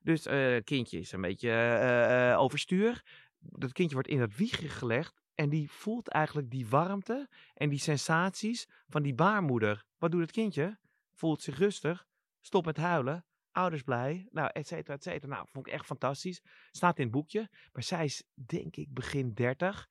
Dus 0.03 0.27
eh 0.27 0.57
kindje 0.64 0.98
is 0.98 1.12
een 1.12 1.20
beetje 1.20 2.35
overstuur. 2.38 3.03
Dat 3.38 3.72
kindje 3.72 3.94
wordt 3.94 4.09
in 4.09 4.18
dat 4.18 4.35
wiegje 4.35 4.68
gelegd 4.68 5.22
en 5.35 5.48
die 5.48 5.70
voelt 5.70 6.09
eigenlijk 6.09 6.51
die 6.51 6.68
warmte 6.68 7.29
en 7.55 7.68
die 7.68 7.79
sensaties 7.79 8.68
van 8.87 9.03
die 9.03 9.14
baarmoeder. 9.14 9.85
Wat 9.98 10.11
doet 10.11 10.20
het 10.20 10.31
kindje? 10.31 10.79
Voelt 11.12 11.42
zich 11.42 11.59
rustig, 11.59 12.07
stopt 12.40 12.66
met 12.66 12.77
huilen, 12.77 13.27
ouders 13.53 13.83
blij, 13.83 14.29
nou, 14.31 14.51
et 14.53 14.66
cetera, 14.66 14.94
et 14.94 15.03
cetera. 15.03 15.35
Nou, 15.35 15.48
vond 15.51 15.66
ik 15.66 15.72
echt 15.72 15.87
fantastisch. 15.87 16.42
Staat 16.70 16.98
in 16.98 17.03
het 17.03 17.12
boekje. 17.12 17.51
Maar 17.72 17.83
zij 17.83 18.05
is, 18.05 18.24
denk 18.35 18.77
ik, 18.77 18.94
begin 18.94 19.35
30. 19.35 19.88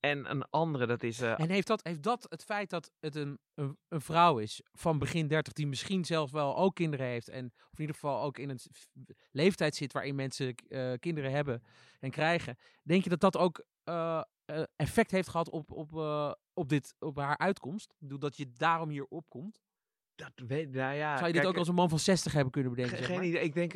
En 0.00 0.30
een 0.30 0.44
andere, 0.50 0.86
dat 0.86 1.02
is... 1.02 1.20
eh, 1.20 1.40
En 1.40 1.50
heeft 1.50 1.66
dat, 1.66 1.80
heeft 1.86 2.02
dat 2.02 2.26
het 2.28 2.44
feit 2.44 2.70
dat 2.70 2.90
het 3.00 3.14
een, 3.14 3.38
een, 3.54 3.78
een 3.88 4.00
vrouw 4.00 4.38
is 4.38 4.60
van 4.72 4.98
begin 4.98 5.28
30, 5.28 5.52
die 5.52 5.66
misschien 5.66 6.04
zelfs 6.04 6.32
wel 6.32 6.56
ook 6.56 6.74
kinderen 6.74 7.06
heeft, 7.06 7.28
en 7.28 7.44
of 7.46 7.72
in 7.74 7.80
ieder 7.80 7.94
geval 7.94 8.22
ook 8.22 8.38
in 8.38 8.50
een 8.50 8.58
leeftijd 9.30 9.74
zit 9.74 9.92
waarin 9.92 10.14
mensen 10.14 10.54
eh, 10.54 10.92
kinderen 10.98 11.30
hebben 11.30 11.62
en 12.00 12.10
krijgen, 12.10 12.56
denk 12.82 13.04
je 13.04 13.10
dat 13.10 13.20
dat 13.20 13.36
ook 13.36 13.64
eh, 13.84 14.22
effect 14.76 15.10
heeft 15.10 15.28
gehad 15.28 15.50
op, 15.50 15.70
op, 15.70 15.92
op, 16.54 16.68
dit, 16.68 16.94
op 16.98 17.16
haar 17.16 17.38
uitkomst? 17.38 17.94
Dat 17.98 18.36
je 18.36 18.52
daarom 18.52 18.88
hier 18.88 19.06
opkomt? 19.08 19.60
dat 20.14 20.32
weet, 20.46 20.70
nou 20.72 20.94
ja, 20.94 21.16
Zou 21.16 21.26
je 21.26 21.32
dit 21.32 21.46
ook 21.46 21.56
als 21.56 21.68
een 21.68 21.74
man 21.74 21.88
van 21.88 21.98
60 21.98 22.32
hebben 22.32 22.52
kunnen 22.52 22.70
bedenken? 22.70 22.96
Ge- 22.96 23.02
zeg 23.04 23.12
Geen 23.12 23.20
maar? 23.20 23.26
idee. 23.28 23.42
Ik 23.42 23.54
denk, 23.54 23.72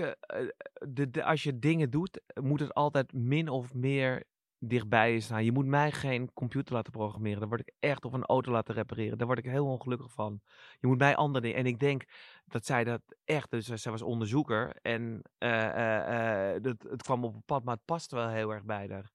de, 0.88 1.10
de, 1.10 1.24
als 1.24 1.42
je 1.42 1.58
dingen 1.58 1.90
doet, 1.90 2.20
moet 2.40 2.60
het 2.60 2.74
altijd 2.74 3.12
min 3.12 3.48
of 3.48 3.74
meer 3.74 4.24
dichtbij 4.64 5.12
je 5.12 5.20
staan. 5.20 5.44
Je 5.44 5.52
moet 5.52 5.66
mij 5.66 5.92
geen 5.92 6.32
computer 6.32 6.74
laten 6.74 6.92
programmeren. 6.92 7.40
Dan 7.40 7.48
word 7.48 7.60
ik 7.60 7.74
echt 7.78 8.04
of 8.04 8.12
een 8.12 8.24
auto 8.24 8.52
laten 8.52 8.74
repareren. 8.74 9.18
Daar 9.18 9.26
word 9.26 9.38
ik 9.38 9.44
heel 9.44 9.66
ongelukkig 9.66 10.12
van. 10.12 10.40
Je 10.80 10.86
moet 10.86 10.98
mij 10.98 11.16
andere 11.16 11.44
dingen. 11.44 11.58
En 11.58 11.66
ik 11.66 11.78
denk 11.78 12.04
dat 12.44 12.66
zij 12.66 12.84
dat 12.84 13.00
echt, 13.24 13.50
dus 13.50 13.68
eh, 13.68 13.76
zij 13.76 13.92
was 13.92 14.02
onderzoeker. 14.02 14.76
En 14.82 15.22
eh, 15.38 16.54
eh, 16.54 16.62
dat, 16.62 16.82
het 16.82 17.02
kwam 17.02 17.24
op 17.24 17.34
een 17.34 17.44
pad, 17.44 17.64
maar 17.64 17.74
het 17.74 17.84
past 17.84 18.10
wel 18.10 18.28
heel 18.28 18.52
erg 18.52 18.64
bij 18.64 18.88
haar. 18.88 19.10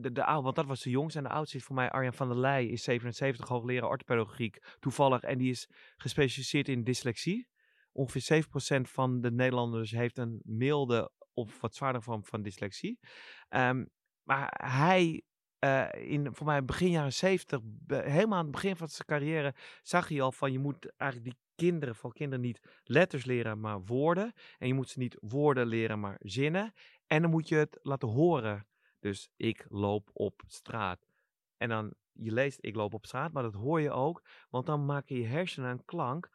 De, 0.00 0.12
de, 0.12 0.22
want 0.24 0.56
dat 0.56 0.66
was 0.66 0.82
de 0.82 0.90
jongste. 0.90 1.18
En 1.18 1.24
de 1.24 1.30
oudste 1.30 1.56
is 1.56 1.64
voor 1.64 1.74
mij 1.74 1.90
Arjan 1.90 2.12
van 2.12 2.28
der 2.28 2.38
Leij, 2.38 2.66
is 2.66 2.82
77, 2.82 3.48
hoogleraar 3.48 3.90
orthopedagogiek. 3.90 4.58
Toevallig. 4.78 5.22
En 5.22 5.38
die 5.38 5.50
is 5.50 5.68
gespecialiseerd 5.96 6.68
in 6.68 6.84
dyslexie. 6.84 7.48
Ongeveer 7.92 8.44
7% 8.78 8.80
van 8.80 9.20
de 9.20 9.30
Nederlanders 9.30 9.90
heeft 9.90 10.18
een 10.18 10.40
milde 10.44 11.10
of 11.34 11.60
wat 11.60 11.74
zwaarder 11.74 12.02
vorm 12.02 12.24
van 12.24 12.42
dyslexie. 12.42 12.98
Ehm, 13.48 13.84
maar 14.30 14.54
hij, 14.64 15.22
eh, 15.58 15.86
in 15.92 16.34
voor 16.34 16.46
mij 16.46 16.64
begin 16.64 16.90
jaren 16.90 17.12
70, 17.12 17.60
be- 17.62 18.02
helemaal 18.02 18.38
aan 18.38 18.44
het 18.44 18.52
begin 18.52 18.76
van 18.76 18.88
zijn 18.88 19.06
carrière, 19.08 19.54
zag 19.82 20.08
hij 20.08 20.20
al 20.20 20.32
van 20.32 20.52
je 20.52 20.58
moet 20.58 20.96
eigenlijk 20.96 21.30
die 21.30 21.40
kinderen, 21.54 21.94
voor 21.94 22.12
kinderen 22.12 22.44
niet 22.44 22.60
letters 22.84 23.24
leren, 23.24 23.60
maar 23.60 23.84
woorden. 23.84 24.32
En 24.58 24.66
je 24.66 24.74
moet 24.74 24.88
ze 24.88 24.98
niet 24.98 25.16
woorden 25.20 25.66
leren, 25.66 26.00
maar 26.00 26.16
zinnen. 26.20 26.72
En 27.06 27.22
dan 27.22 27.30
moet 27.30 27.48
je 27.48 27.56
het 27.56 27.78
laten 27.82 28.08
horen. 28.08 28.66
Dus 29.00 29.30
ik 29.36 29.66
loop 29.68 30.10
op 30.12 30.42
straat. 30.46 31.06
En 31.56 31.68
dan, 31.68 31.94
je 32.12 32.32
leest 32.32 32.58
ik 32.60 32.74
loop 32.74 32.94
op 32.94 33.06
straat, 33.06 33.32
maar 33.32 33.42
dat 33.42 33.54
hoor 33.54 33.80
je 33.80 33.90
ook. 33.90 34.22
Want 34.50 34.66
dan 34.66 34.84
maken 34.84 35.16
je 35.16 35.26
hersenen 35.26 35.70
een 35.70 35.84
klank. 35.84 36.28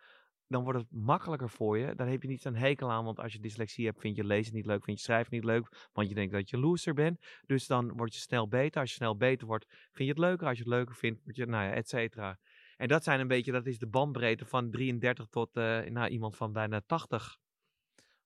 Dan 0.48 0.64
wordt 0.64 0.80
het 0.80 0.92
makkelijker 0.92 1.50
voor 1.50 1.78
je. 1.78 1.96
Dan 1.96 2.08
heb 2.08 2.22
je 2.22 2.28
niet 2.28 2.42
zo'n 2.42 2.56
hekel 2.56 2.92
aan. 2.92 3.06
Want 3.06 3.20
als 3.20 3.34
je 3.34 3.40
dyslexie 3.40 3.86
hebt, 3.86 4.00
vind 4.00 4.16
je 4.16 4.24
lezen 4.24 4.56
niet 4.56 4.66
leuk, 4.66 4.84
vind 4.84 4.98
je 4.98 5.04
schrijven 5.04 5.34
niet 5.34 5.44
leuk. 5.44 5.90
Want 5.94 6.10
je 6.10 6.16
denkt 6.16 6.34
dat 6.34 6.50
je 6.50 6.58
loser 6.58 6.94
bent. 6.94 7.26
Dus 7.46 7.68
dan 7.68 7.98
word 7.98 8.14
je 8.14 8.20
snel 8.20 8.48
beter. 8.48 8.82
Als 8.82 8.90
je 8.90 8.96
snel 8.96 9.18
beter 9.18 9.48
wordt, 9.48 9.66
vind 9.68 9.94
je 9.98 10.10
het 10.10 10.18
leuker. 10.18 10.48
Als 10.48 10.58
je 10.58 10.64
het 10.64 10.74
leuker 10.74 10.96
vindt, 10.96 11.24
word 11.24 11.36
je, 11.36 11.46
nou 11.46 11.66
ja, 11.66 11.72
et 11.72 11.90
cetera. 11.90 12.40
En 12.78 12.88
dat 12.88 13.04
zijn 13.04 13.20
een 13.20 13.28
beetje, 13.28 13.52
dat 13.52 13.66
is 13.66 13.78
de 13.78 13.88
bandbreedte 13.88 14.46
van 14.46 14.72
33 14.72 15.28
tot 15.28 15.58
eh, 15.58 15.80
nou, 15.82 16.08
iemand 16.08 16.36
van 16.36 16.52
bijna 16.52 16.82
80. 16.86 17.38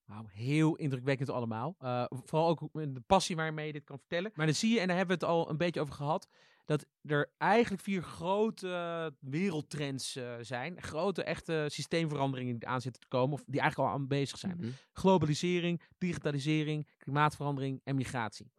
Wauw, 0.05 0.25
heel 0.27 0.75
indrukwekkend 0.75 1.29
allemaal. 1.29 1.75
Eh, 1.79 2.05
vooral 2.09 2.47
ook 2.47 2.69
de 2.73 3.03
passie 3.07 3.35
waarmee 3.35 3.67
je 3.67 3.73
dit 3.73 3.83
kan 3.83 3.99
vertellen. 3.99 4.31
Maar 4.35 4.45
dan 4.45 4.55
zie 4.55 4.73
je, 4.73 4.79
en 4.79 4.87
daar 4.87 4.97
hebben 4.97 5.19
we 5.19 5.25
het 5.25 5.33
al 5.33 5.49
een 5.49 5.57
beetje 5.57 5.81
over 5.81 5.93
gehad, 5.93 6.29
dat 6.69 6.85
er 7.01 7.31
eigenlijk 7.37 7.83
vier 7.83 8.03
grote 8.03 9.13
wereldtrends 9.19 10.15
uh, 10.15 10.33
zijn. 10.41 10.81
Grote, 10.81 11.23
echte 11.23 11.65
systeemveranderingen 11.69 12.59
die 12.59 12.67
aan 12.67 12.81
zitten 12.81 13.01
te 13.01 13.07
komen, 13.07 13.33
of 13.33 13.43
die 13.45 13.59
eigenlijk 13.59 13.89
al 13.89 13.95
aan 13.95 14.07
bezig 14.07 14.37
zijn. 14.37 14.57
Mhm. 14.59 14.69
Globalisering, 14.91 15.81
digitalisering, 15.97 16.87
klimaatverandering 16.97 17.81
en 17.83 17.95
migratie. 17.95 18.51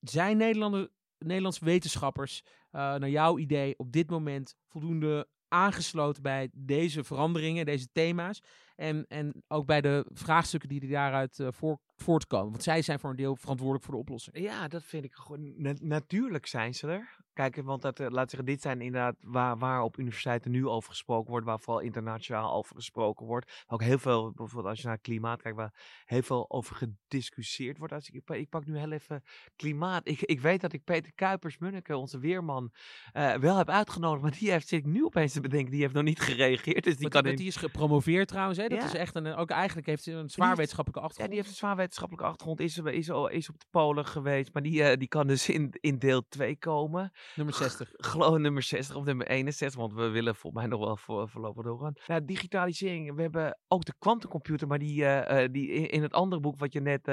Zijn 0.00 0.36
Nederlanders, 0.36 0.88
Nederlandse 1.18 1.64
wetenschappers, 1.64 2.42
uh, 2.44 2.50
naar 2.80 3.10
jouw 3.10 3.38
idee, 3.38 3.78
op 3.78 3.92
dit 3.92 4.10
moment 4.10 4.54
voldoende 4.68 5.28
aangesloten 5.48 6.22
bij 6.22 6.50
deze 6.52 7.04
veranderingen, 7.04 7.66
deze 7.66 7.88
thema's. 7.92 8.42
En, 8.76 9.04
en 9.08 9.42
ook 9.48 9.66
bij 9.66 9.80
de 9.80 10.06
vraagstukken 10.12 10.68
die 10.68 10.88
daaruit 10.88 11.38
uh, 11.38 11.48
voor, 11.50 11.78
voortkomen. 11.96 12.50
Want 12.50 12.62
zij 12.62 12.82
zijn 12.82 12.98
voor 12.98 13.10
een 13.10 13.16
deel 13.16 13.36
verantwoordelijk 13.36 13.84
voor 13.84 13.94
de 13.94 14.00
oplossing. 14.00 14.38
Ja, 14.38 14.68
dat 14.68 14.84
vind 14.84 15.04
ik 15.04 15.14
gewoon. 15.14 15.54
Na 15.56 15.74
natuurlijk 15.78 16.46
zijn 16.46 16.74
ze 16.74 16.86
er. 16.86 17.24
Kijk, 17.32 17.56
want 17.56 17.82
dat, 17.82 18.00
uh, 18.00 18.06
laat 18.08 18.30
zeggen, 18.30 18.48
dit 18.48 18.62
zijn 18.62 18.80
inderdaad 18.80 19.16
waar, 19.20 19.58
waar 19.58 19.82
op 19.82 19.98
universiteiten 19.98 20.50
nu 20.50 20.66
over 20.66 20.90
gesproken 20.90 21.30
wordt, 21.30 21.46
waar 21.46 21.60
vooral 21.60 21.82
internationaal 21.82 22.52
over 22.52 22.76
gesproken 22.76 23.26
wordt. 23.26 23.64
Ook 23.66 23.82
heel 23.82 23.98
veel, 23.98 24.32
bijvoorbeeld 24.32 24.66
als 24.70 24.80
je 24.80 24.86
naar 24.86 24.98
klimaat 24.98 25.42
kijkt, 25.42 25.56
waar 25.56 26.02
heel 26.04 26.22
veel 26.22 26.50
over 26.50 26.76
gediscussieerd 26.76 27.78
wordt. 27.78 27.92
Als 27.92 28.10
ik, 28.10 28.30
ik 28.30 28.48
pak 28.48 28.66
nu 28.66 28.78
heel 28.78 28.92
even 28.92 29.22
klimaat. 29.56 30.08
Ik, 30.08 30.22
ik 30.22 30.40
weet 30.40 30.60
dat 30.60 30.72
ik 30.72 30.84
Peter 30.84 31.12
Kuipers-Munneke, 31.14 31.96
onze 31.96 32.18
weerman, 32.18 32.72
uh, 33.14 33.34
wel 33.34 33.56
heb 33.56 33.68
uitgenodigd, 33.68 34.22
maar 34.22 34.36
die 34.38 34.50
heeft, 34.50 34.68
zit 34.68 34.78
ik 34.78 34.86
nu 34.86 35.04
opeens 35.04 35.32
te 35.32 35.40
bedenken, 35.40 35.70
die 35.70 35.80
heeft 35.80 35.94
nog 35.94 36.02
niet 36.02 36.20
gereageerd. 36.20 36.84
Dus 36.84 36.96
die, 36.96 37.08
kan 37.08 37.26
in... 37.26 37.36
die 37.36 37.46
is 37.46 37.56
gepromoveerd 37.56 38.28
trouwens, 38.28 38.58
hè? 38.58 38.65
Dat 38.68 38.78
Ja. 38.78 38.84
is 38.84 38.94
echt 38.94 39.14
een, 39.14 39.34
ook 39.34 39.50
eigenlijk 39.50 39.86
heeft 39.86 40.02
ze 40.02 40.12
een 40.12 40.28
zwaar 40.28 40.56
wetenschappelijke 40.56 40.98
Ja, 41.00 41.04
achtergrond. 41.06 41.28
die 41.34 41.38
heeft 41.40 41.50
een 41.50 41.58
zwaar 41.66 41.76
wetenschappelijke 41.76 42.28
achtergrond, 42.28 42.60
is, 42.60 42.78
is, 42.78 43.10
al- 43.10 43.28
is 43.28 43.48
op 43.48 43.58
de 43.60 43.66
Polen 43.70 44.06
geweest, 44.06 44.52
maar 44.52 44.62
die, 44.62 44.82
eh, 44.82 44.96
die 44.98 45.08
kan 45.08 45.26
dus 45.26 45.48
in, 45.48 45.74
in 45.80 45.98
deel 45.98 46.22
2 46.28 46.56
komen. 46.58 47.12
Nummer 47.34 47.54
60. 47.54 47.90
Gewoon 47.96 48.40
nummer 48.42 48.62
60 48.62 48.96
of 48.96 49.04
nummer 49.04 49.26
61, 49.26 49.80
want 49.80 49.92
we 49.92 50.08
willen 50.08 50.34
volgens 50.34 50.62
mij 50.62 50.70
nog 50.72 50.84
wel 50.86 50.96
voor, 50.96 51.28
voorlopig 51.28 51.64
doorgaan. 51.64 51.92
Nou, 52.06 52.24
digitalisering, 52.24 53.14
we 53.14 53.22
hebben 53.22 53.58
ook 53.68 53.84
de 53.84 53.94
quantumcomputer, 53.98 54.66
maar 54.66 54.78
die, 54.78 55.04
eh, 55.04 55.44
eh, 55.44 55.52
die 55.52 55.68
in 55.68 56.02
het 56.02 56.12
andere 56.12 56.40
boek 56.40 56.58
wat 56.58 56.72
je 56.72 56.80
net, 56.80 57.06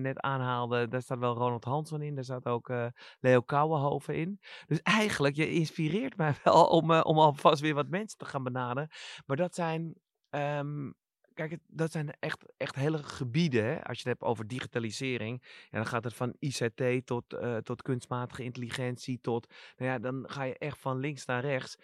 net 0.00 0.20
aanhaalde, 0.20 0.88
daar 0.88 1.02
staat 1.02 1.18
wel 1.18 1.34
Ronald 1.34 1.64
Hansson 1.64 2.02
in, 2.02 2.14
daar 2.14 2.24
staat 2.24 2.46
ook 2.46 2.72
Leo 3.20 3.40
Kouwenhoven 3.40 4.14
in. 4.16 4.40
Dus 4.66 4.80
eigenlijk, 4.82 5.36
je 5.36 5.50
inspireert 5.50 6.16
mij 6.16 6.34
wel 6.44 6.66
om, 6.66 6.92
om 6.92 7.18
alvast 7.18 7.60
weer 7.60 7.74
wat 7.74 7.88
mensen 7.88 8.18
te 8.18 8.24
gaan 8.24 8.42
benaderen. 8.42 8.88
Maar 9.26 9.36
dat 9.36 9.54
zijn... 9.54 9.94
ehm, 10.30 10.90
Kijk, 11.34 11.58
dat 11.66 11.92
zijn 11.92 12.10
echt, 12.18 12.44
echt 12.56 12.74
hele 12.74 13.02
gebieden. 13.02 13.64
Hè? 13.64 13.84
Als 13.84 14.00
je 14.00 14.08
het 14.08 14.18
hebt 14.18 14.30
over 14.30 14.46
digitalisering. 14.46 15.42
En 15.42 15.78
dan 15.78 15.86
gaat 15.86 16.04
het 16.04 16.14
van 16.14 16.34
ICT 16.38 17.06
tot, 17.06 17.32
eh, 17.32 17.56
tot 17.56 17.82
kunstmatige 17.82 18.42
intelligentie. 18.42 19.20
Tot, 19.20 19.54
nou 19.76 19.90
ja, 19.90 19.98
dan 19.98 20.24
ga 20.28 20.42
je 20.42 20.58
echt 20.58 20.78
van 20.78 20.98
links 20.98 21.24
naar 21.24 21.44
rechts. 21.44 21.76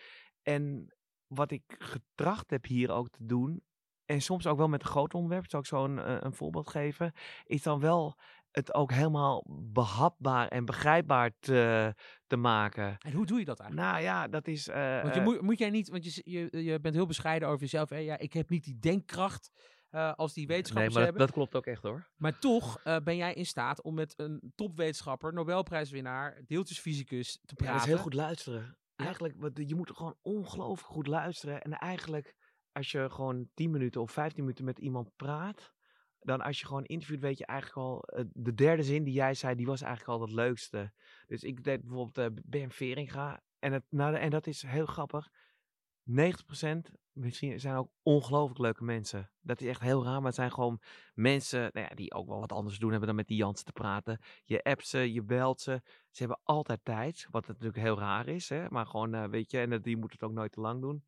En 0.42 0.94
wat 1.26 1.50
ik 1.50 1.62
getracht 1.78 2.50
heb 2.50 2.64
hier 2.64 2.90
ook 2.90 3.10
te 3.10 3.24
doen. 3.26 3.62
En 4.04 4.20
soms 4.20 4.46
ook 4.46 4.58
wel 4.58 4.68
met 4.68 4.82
een 4.82 4.88
groot 4.88 5.14
onderwerp. 5.14 5.50
Zal 5.50 5.60
ik 5.60 5.66
zo 5.66 5.84
een, 5.84 5.98
eh, 5.98 6.16
een 6.20 6.34
voorbeeld 6.34 6.70
geven. 6.70 7.12
Is 7.44 7.62
dan 7.62 7.80
wel 7.80 8.18
het 8.56 8.74
ook 8.74 8.92
helemaal 8.92 9.44
behapbaar 9.72 10.48
en 10.48 10.64
begrijpbaar 10.64 11.30
te, 11.38 11.94
te 12.26 12.36
maken. 12.36 12.96
En 12.98 13.12
hoe 13.12 13.26
doe 13.26 13.38
je 13.38 13.44
dat 13.44 13.60
eigenlijk? 13.60 13.90
Nou 13.90 14.02
ja, 14.02 14.28
dat 14.28 14.46
is. 14.46 14.68
eh, 14.68 15.02
Want 15.02 15.14
je 15.14 15.20
eh, 15.20 15.26
moet, 15.26 15.40
moet 15.40 15.58
jij 15.58 15.70
niet, 15.70 15.88
want 15.88 16.04
je, 16.14 16.22
je, 16.24 16.62
je 16.64 16.80
bent 16.80 16.94
heel 16.94 17.06
bescheiden 17.06 17.48
over 17.48 17.60
jezelf. 17.60 17.88
Hè? 17.90 17.96
Ja, 17.96 18.18
ik 18.18 18.32
heb 18.32 18.48
niet 18.48 18.64
die 18.64 18.78
denkkracht 18.78 19.50
eh, 19.90 20.12
als 20.12 20.32
die 20.32 20.46
nee, 20.46 20.56
wetenschappers 20.56 20.94
maar 20.94 21.04
dat, 21.04 21.12
hebben. 21.12 21.26
dat 21.26 21.36
klopt 21.36 21.56
ook 21.56 21.66
echt 21.74 21.82
hoor. 21.82 22.10
Maar 22.16 22.38
toch 22.38 22.80
eh, 22.84 22.96
ben 23.04 23.16
jij 23.16 23.34
in 23.34 23.46
staat 23.46 23.82
om 23.82 23.94
met 23.94 24.14
een 24.16 24.52
topwetenschapper, 24.54 25.32
Nobelprijswinnaar, 25.32 26.42
deeltjesfysicus 26.46 27.38
te 27.44 27.54
praten. 27.54 27.66
Ja, 27.66 27.72
dat 27.72 27.80
is 27.88 27.92
heel 27.94 28.02
goed 28.02 28.14
luisteren. 28.14 28.78
Eigenlijk, 28.96 29.58
je 29.68 29.74
moet 29.74 29.90
gewoon 29.90 30.16
ongelooflijk 30.22 30.92
goed 30.92 31.06
luisteren. 31.06 31.62
En 31.62 31.72
eigenlijk, 31.72 32.34
als 32.72 32.90
je 32.90 33.10
gewoon 33.10 33.48
10 33.54 33.70
minuten 33.70 34.00
of 34.00 34.10
15 34.10 34.42
minuten 34.42 34.64
met 34.64 34.78
iemand 34.78 35.10
praat, 35.16 35.74
dan 36.26 36.40
als 36.40 36.60
je 36.60 36.66
gewoon 36.66 36.84
interviewt, 36.84 37.20
weet 37.20 37.38
je 37.38 37.46
eigenlijk 37.46 37.78
al, 37.78 38.02
eh, 38.02 38.24
de 38.32 38.54
derde 38.54 38.82
zin 38.82 39.04
die 39.04 39.14
jij 39.14 39.34
zei, 39.34 39.54
die 39.54 39.66
was 39.66 39.82
eigenlijk 39.82 40.18
al 40.18 40.26
het 40.26 40.34
leukste. 40.34 40.92
Dus 41.26 41.42
ik 41.42 41.64
deed 41.64 41.80
bijvoorbeeld 41.80 42.18
eh 42.18 42.42
Ben 42.44 42.70
Veringa. 42.70 43.42
En, 43.58 43.72
het, 43.72 43.84
nou, 43.88 44.14
en 44.14 44.30
dat 44.30 44.46
is 44.46 44.62
heel 44.62 44.86
grappig. 44.86 45.28
90% 46.04 46.92
misschien 47.12 47.60
zijn 47.60 47.76
ook 47.76 47.90
ongelooflijk 48.02 48.58
leuke 48.58 48.84
mensen. 48.84 49.30
Dat 49.40 49.60
is 49.60 49.66
echt 49.66 49.80
heel 49.80 50.04
raar, 50.04 50.16
maar 50.16 50.26
het 50.26 50.34
zijn 50.34 50.52
gewoon 50.52 50.80
mensen 51.14 51.70
nou 51.72 51.86
ja, 51.88 51.94
die 51.94 52.14
ook 52.14 52.28
wel 52.28 52.40
wat 52.40 52.52
anders 52.52 52.78
doen 52.78 52.90
hebben 52.90 53.06
dan 53.06 53.16
met 53.16 53.26
die 53.26 53.36
Jansen 53.36 53.64
te 53.64 53.72
praten. 53.72 54.20
Je 54.44 54.62
appt 54.62 54.86
ze, 54.86 55.12
je 55.12 55.22
belt 55.22 55.60
ze. 55.60 55.80
Ze 56.10 56.22
hebben 56.22 56.40
altijd 56.42 56.80
tijd, 56.82 57.26
wat 57.30 57.46
natuurlijk 57.46 57.76
heel 57.76 57.98
raar 57.98 58.28
is. 58.28 58.48
Hè? 58.48 58.66
Maar 58.68 58.86
gewoon, 58.86 59.14
eh, 59.14 59.24
weet 59.24 59.50
je, 59.50 59.58
en 59.58 59.82
die 59.82 59.96
moet 59.96 60.12
het 60.12 60.22
ook 60.22 60.32
nooit 60.32 60.52
te 60.52 60.60
lang 60.60 60.80
doen. 60.80 61.04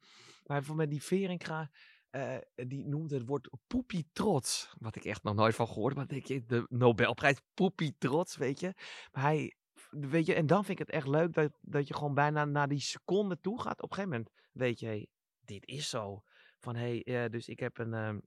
Maar 0.46 0.64
voor 0.64 0.76
met 0.76 0.90
die 0.90 1.02
Veringa, 1.02 1.70
eh, 2.10 2.36
die 2.54 2.86
noemde 2.86 3.14
het 3.14 3.26
woord 3.26 3.50
poepie 3.66 4.08
trots. 4.12 4.74
Wat 4.78 4.96
ik 4.96 5.04
echt 5.04 5.22
nog 5.22 5.34
nooit 5.34 5.54
van 5.54 5.66
gehoord. 5.66 5.94
Maar 5.94 6.06
denk 6.06 6.26
je, 6.26 6.44
de 6.46 6.66
Nobelprijs 6.68 7.40
poepie 7.54 7.94
trots, 7.98 8.36
weet 8.36 8.60
je. 8.60 8.72
Maar 9.12 9.22
hij, 9.22 9.54
weet 9.90 10.26
je, 10.26 10.34
en 10.34 10.46
dan 10.46 10.64
vind 10.64 10.80
ik 10.80 10.86
het 10.86 10.96
echt 10.96 11.06
leuk 11.08 11.32
dat, 11.32 11.52
dat 11.60 11.88
je 11.88 11.94
gewoon 11.94 12.14
bijna 12.14 12.44
naar 12.44 12.68
die 12.68 12.80
seconde 12.80 13.40
toe 13.40 13.60
gaat. 13.60 13.82
Op 13.82 13.90
een 13.90 13.96
gegeven 13.96 14.16
moment 14.18 14.34
weet 14.52 14.80
je, 14.80 15.08
dit 15.40 15.66
is 15.66 15.88
zo. 15.88 16.22
Van, 16.58 16.76
hé, 16.76 17.00
hey, 17.04 17.24
eh, 17.24 17.30
dus 17.30 17.48
ik 17.48 17.60
heb 17.60 17.78
een... 17.78 17.94
ehm, 17.94 18.18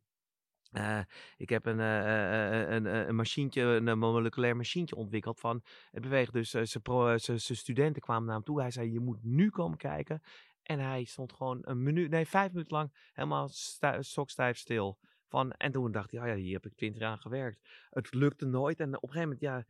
eh, 0.72 1.00
ik 1.38 1.50
heb 1.50 1.66
een, 1.66 1.80
eh, 1.80 2.70
een, 2.70 2.86
een 2.86 3.16
machientje, 3.16 3.62
een 3.62 3.98
moleculair 4.00 4.56
machientje 4.56 4.96
ontwikkeld 4.96 5.40
van 5.40 5.64
het 5.92 6.02
beweegt. 6.02 6.34
Dus 6.34 6.50
zijn- 6.50 7.20
zijn 7.20 7.40
studenten 7.40 8.02
kwamen 8.02 8.26
naar 8.26 8.36
hem 8.36 8.44
toe. 8.44 8.62
Hij 8.62 8.72
zei, 8.72 8.92
je 8.92 9.00
moet 9.00 9.24
nu 9.24 9.50
komen 9.50 9.78
kijken. 9.78 10.22
En 10.64 10.80
hij 10.80 11.04
stond 11.04 11.34
gewoon 11.34 11.60
een 11.62 11.84
minuut, 11.84 12.10
nee, 12.10 12.26
vijf 12.28 12.52
minuten 12.52 12.78
lang 12.78 13.10
helemaal 13.14 13.50
stokstijf 14.00 14.58
stil. 14.58 15.00
Van, 15.28 15.52
en 15.52 15.72
toen 15.72 15.92
dacht 15.92 16.12
hij, 16.12 16.20
oh 16.22 16.28
ja, 16.28 16.36
hier 16.36 16.54
heb 16.54 16.66
ik 16.66 16.76
twintig 16.76 17.02
jaar 17.02 17.12
aan 17.12 17.20
gewerkt. 17.22 17.60
Het 17.90 18.14
lukte 18.14 18.46
nooit. 18.46 18.80
En 18.80 18.88
op 18.96 19.04
een 19.04 19.10
gegeven 19.10 19.22
moment, 19.24 19.42
ja, 19.42 19.66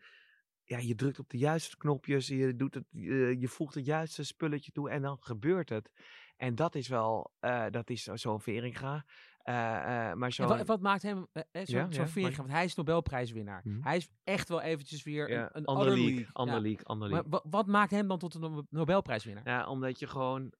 ja, 0.63 0.77
je 0.77 0.95
drukt 0.95 1.19
op 1.19 1.29
de 1.29 1.37
juiste 1.37 1.77
knopjes. 1.77 2.27
Je, 2.27 2.55
doet 2.55 2.73
het, 2.73 2.85
je, 2.89 3.35
je 3.39 3.47
voegt 3.47 3.75
het 3.75 3.85
juiste 3.85 4.23
spulletje 4.23 4.71
toe 4.71 4.89
en 4.89 5.01
dan 5.01 5.17
gebeurt 5.19 5.69
het. 5.69 5.91
En 6.37 6.55
dat 6.55 6.75
is 6.75 6.87
wel, 6.87 7.31
eh, 7.39 7.65
dat 7.69 7.89
is 7.89 8.03
zo- 8.03 8.15
zo'n 8.15 8.41
Veringa. 8.41 9.05
Eh, 9.41 10.09
eh, 10.09 10.15
maar 10.15 10.31
zo. 10.31 10.47
wat, 10.47 10.67
wat 10.67 10.81
maakt 10.81 11.01
hem 11.01 11.27
eh, 11.31 11.43
eh, 11.51 11.65
zo, 11.67 11.77
Ja, 11.77 11.91
zo 11.91 12.01
ja, 12.01 12.07
Veringa? 12.07 12.37
Want 12.37 12.49
hij 12.51 12.63
is 12.65 12.75
Nobelprijswinnaar. 12.75 13.61
Mhm. 13.63 13.81
Hij 13.81 13.97
is 13.97 14.09
echt 14.23 14.49
wel 14.49 14.61
eventjes 14.61 15.03
weer 15.03 15.29
ja, 15.29 15.41
een, 15.43 15.49
een 15.53 15.65
andere 15.65 15.89
league, 15.97 16.27
andere 16.33 16.61
league, 16.61 16.85
andere 16.85 17.11
Maar 17.11 17.23
league. 17.29 17.51
wat 17.51 17.67
maakt 17.67 17.91
hem 17.91 18.07
dan 18.07 18.17
tot 18.19 18.33
een 18.35 18.41
Nobe- 18.41 18.65
Nobelprijswinnaar? 18.69 19.47
Ja, 19.47 19.67
omdat 19.67 19.99
je 19.99 20.07
gewoon 20.07 20.53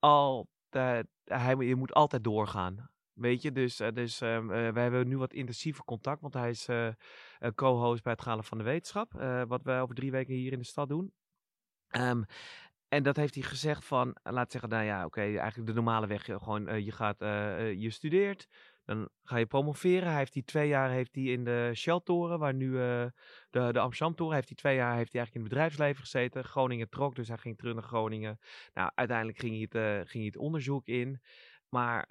altijd, 0.00 1.06
hij, 1.24 1.56
je 1.56 1.74
moet 1.74 1.92
altijd 1.94 2.24
doorgaan. 2.24 2.90
Weet 3.12 3.42
je, 3.42 3.52
dus, 3.52 3.80
eh, 3.80 3.92
dus 3.92 4.20
ehm, 4.20 4.50
eh, 4.50 4.72
wij 4.72 4.82
hebben 4.82 5.08
nu 5.08 5.18
wat 5.18 5.32
intensiever 5.32 5.84
contact, 5.84 6.20
want 6.20 6.34
hij 6.34 6.50
is 6.50 6.68
eh, 6.68 6.86
eh, 6.86 6.94
co-host 7.54 8.02
bij 8.02 8.12
het 8.12 8.22
Galen 8.22 8.44
van 8.44 8.58
de 8.58 8.64
Wetenschap, 8.64 9.14
eh, 9.14 9.42
wat 9.46 9.62
wij 9.62 9.80
over 9.80 9.94
drie 9.94 10.10
weken 10.10 10.34
hier 10.34 10.52
in 10.52 10.58
de 10.58 10.64
stad 10.64 10.88
doen. 10.88 11.12
Ehm, 11.88 12.22
en 12.90 13.02
dat 13.02 13.16
heeft 13.16 13.34
hij 13.34 13.42
gezegd 13.42 13.84
van, 13.84 14.16
eh, 14.22 14.32
laat 14.32 14.50
zeggen, 14.50 14.70
nou 14.70 14.84
ja, 14.84 15.04
oké, 15.04 15.20
eigenlijk 15.20 15.66
de 15.66 15.72
normale 15.72 16.06
weg, 16.06 16.28
eh, 16.28 16.42
gewoon 16.42 16.68
eh, 16.68 16.84
je 16.84 16.92
gaat, 16.92 17.18
je 17.78 17.90
studeert, 17.90 18.48
dan 18.84 19.08
ga 19.22 19.36
je 19.36 19.46
promoveren. 19.46 20.08
Hij 20.08 20.18
heeft 20.18 20.32
die 20.32 20.44
twee 20.44 20.68
jaar 20.68 20.90
heeft 20.90 21.14
hij 21.14 21.24
in 21.24 21.44
de 21.44 21.70
Shell-toren, 21.74 22.38
waar 22.38 22.54
nu 22.54 22.72
de, 22.72 23.12
de 23.50 23.78
Amsterdam-toren, 23.78 24.34
heeft 24.34 24.48
hij 24.48 24.56
twee 24.56 24.76
jaar 24.76 24.96
heeft 24.96 25.12
hij 25.12 25.20
eigenlijk 25.20 25.34
in 25.34 25.40
het 25.40 25.50
bedrijfsleven 25.50 26.02
gezeten. 26.02 26.44
Groningen 26.44 26.88
trok, 26.88 27.14
dus 27.14 27.28
hij 27.28 27.36
ging 27.38 27.58
terug 27.58 27.74
naar 27.74 27.82
Groningen. 27.82 28.38
Nou, 28.74 28.90
uiteindelijk 28.94 29.38
ging 29.38 29.52
hij 29.52 29.82
het, 29.82 30.08
ging 30.08 30.22
hij 30.22 30.32
het 30.32 30.36
onderzoek 30.36 30.86
in. 30.86 31.20
Maar 31.68 32.08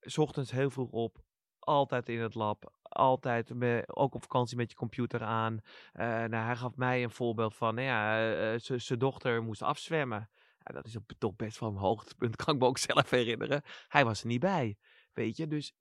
s 0.00 0.18
ochtends 0.18 0.50
heel 0.50 0.70
vroeg 0.70 0.90
op, 0.90 1.18
altijd 1.58 2.08
in 2.08 2.20
het 2.20 2.34
lab, 2.34 2.72
altijd 2.90 3.52
ook 3.86 4.14
op 4.14 4.22
vakantie 4.22 4.56
met 4.56 4.70
je 4.70 4.76
computer 4.76 5.22
aan. 5.22 5.60
Eh, 5.92 6.06
nou, 6.06 6.34
hij 6.44 6.56
gaf 6.56 6.76
mij 6.76 7.02
een 7.02 7.10
voorbeeld 7.10 7.54
van, 7.56 7.74
nou 7.74 7.86
ja, 7.86 8.32
eh, 8.52 8.58
z- 8.58 8.70
zijn 8.86 8.98
dochter 8.98 9.42
moest 9.42 9.62
afzwemmen. 9.62 10.30
Ja, 10.58 10.74
dat 10.74 10.86
is 10.86 10.96
toch 11.18 11.36
best 11.36 11.58
wel 11.58 11.68
een 11.68 11.76
hoogtepunt, 11.76 12.36
kan 12.44 12.54
ik 12.54 12.60
me 12.60 12.66
ook 12.66 12.78
zelf 12.78 13.10
herinneren. 13.10 13.62
Hij 13.88 14.04
was 14.04 14.20
er 14.20 14.26
niet 14.26 14.40
bij, 14.40 14.76
weet 15.12 15.36
je. 15.36 15.46
Dus 15.46 15.74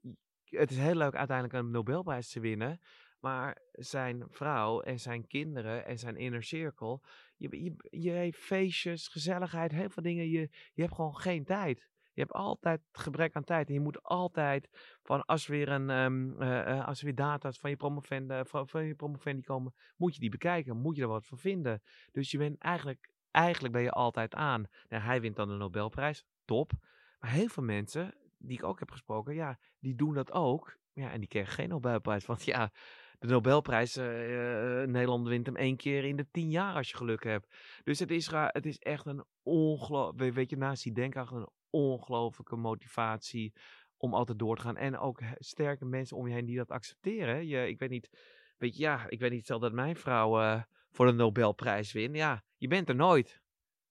het 0.43 0.71
is 0.71 0.77
heel 0.77 0.95
leuk 0.95 1.15
uiteindelijk 1.15 1.57
een 1.57 1.71
Nobelprijs 1.71 2.29
te 2.29 2.39
winnen. 2.39 2.79
Maar 3.19 3.57
zijn 3.71 4.23
vrouw 4.29 4.81
en 4.81 4.99
zijn 4.99 5.27
kinderen 5.27 5.85
en 5.85 5.97
zijn 5.99 6.17
inner 6.17 6.43
circle. 6.43 6.99
Je, 7.37 7.63
je, 7.63 7.75
je 7.99 8.11
heeft 8.11 8.39
feestjes, 8.39 9.07
gezelligheid, 9.07 9.71
heel 9.71 9.89
veel 9.89 10.03
dingen. 10.03 10.29
Je, 10.29 10.39
je 10.73 10.81
hebt 10.81 10.95
gewoon 10.95 11.17
geen 11.17 11.45
tijd. 11.45 11.89
Je 12.19 12.25
hebt 12.25 12.37
altijd 12.37 12.81
gebrek 12.91 13.35
aan 13.35 13.43
tijd. 13.43 13.67
En 13.67 13.73
je 13.73 13.79
moet 13.79 14.03
altijd, 14.03 14.69
van 15.03 15.25
als 15.25 15.45
er 15.45 15.51
weer, 15.51 15.69
een, 15.69 15.89
eh, 15.89 16.77
eh, 16.77 16.87
als 16.87 16.99
er 16.99 17.05
weer 17.05 17.15
data's 17.15 17.59
van 17.59 17.69
je, 17.69 17.75
promovendi, 17.75 18.41
van, 18.45 18.67
van 18.67 18.85
je 18.85 18.95
promovendi 18.95 19.41
komen, 19.41 19.73
moet 19.97 20.13
je 20.13 20.19
die 20.19 20.29
bekijken. 20.29 20.77
Moet 20.77 20.95
je 20.95 21.01
er 21.01 21.07
wat 21.07 21.25
van 21.25 21.37
vinden. 21.37 21.81
Dus 22.11 22.31
je 22.31 22.37
bent 22.37 22.57
eigenlijk, 22.57 23.11
eigenlijk 23.31 23.73
ben 23.73 23.83
je 23.83 23.91
altijd 23.91 24.35
aan. 24.35 24.65
Nou, 24.89 25.03
hij 25.03 25.21
wint 25.21 25.35
dan 25.35 25.47
de 25.47 25.53
Nobelprijs. 25.53 26.25
Top. 26.45 26.71
Maar 27.19 27.31
heel 27.31 27.47
veel 27.47 27.63
mensen, 27.63 28.13
die 28.37 28.57
ik 28.57 28.63
ook 28.63 28.79
heb 28.79 28.91
gesproken, 28.91 29.33
ja, 29.33 29.59
die 29.79 29.95
doen 29.95 30.13
dat 30.13 30.31
ook. 30.31 30.77
Ja, 30.93 31.11
en 31.11 31.19
die 31.19 31.29
kregen 31.29 31.53
geen 31.53 31.69
Nobelprijs. 31.69 32.25
Want 32.25 32.43
ja, 32.45 32.71
de 33.19 33.27
Nobelprijs, 33.27 33.95
eh, 33.95 34.81
eh, 34.81 34.89
Nederland 34.89 35.27
wint 35.27 35.45
hem 35.45 35.55
één 35.55 35.77
keer 35.77 36.03
in 36.03 36.15
de 36.15 36.27
tien 36.31 36.49
jaar 36.49 36.75
als 36.75 36.89
je 36.89 36.97
geluk 36.97 37.23
hebt. 37.23 37.55
Dus 37.83 37.99
het 37.99 38.11
is, 38.11 38.31
het 38.31 38.65
is 38.65 38.77
echt 38.79 39.05
een 39.05 39.23
ongelooflijk, 39.43 40.33
weet 40.33 40.49
je, 40.49 40.57
naast 40.57 40.83
die 40.83 40.93
denkkracht 40.93 41.31
een 41.31 41.49
ongelooflijke 41.69 42.55
motivatie 42.55 43.53
om 43.97 44.13
altijd 44.13 44.39
door 44.39 44.55
te 44.55 44.61
gaan. 44.61 44.77
En 44.77 44.97
ook 44.97 45.21
sterke 45.37 45.85
mensen 45.85 46.17
om 46.17 46.27
je 46.27 46.33
heen 46.33 46.45
die 46.45 46.57
dat 46.57 46.71
accepteren. 46.71 47.47
Je, 47.47 47.67
ik 47.67 47.79
weet 47.79 47.89
niet, 47.89 48.09
weet 48.57 48.75
je, 48.75 48.81
ja, 48.81 49.09
ik 49.09 49.19
weet 49.19 49.31
niet, 49.31 49.43
stel 49.43 49.59
dat 49.59 49.73
mijn 49.73 49.95
vrouw 49.95 50.41
eh, 50.41 50.61
voor 50.89 51.05
de 51.05 51.11
Nobelprijs 51.11 51.91
wint. 51.91 52.15
Ja, 52.15 52.43
je 52.57 52.67
bent 52.67 52.89
er 52.89 52.95
nooit. 52.95 53.41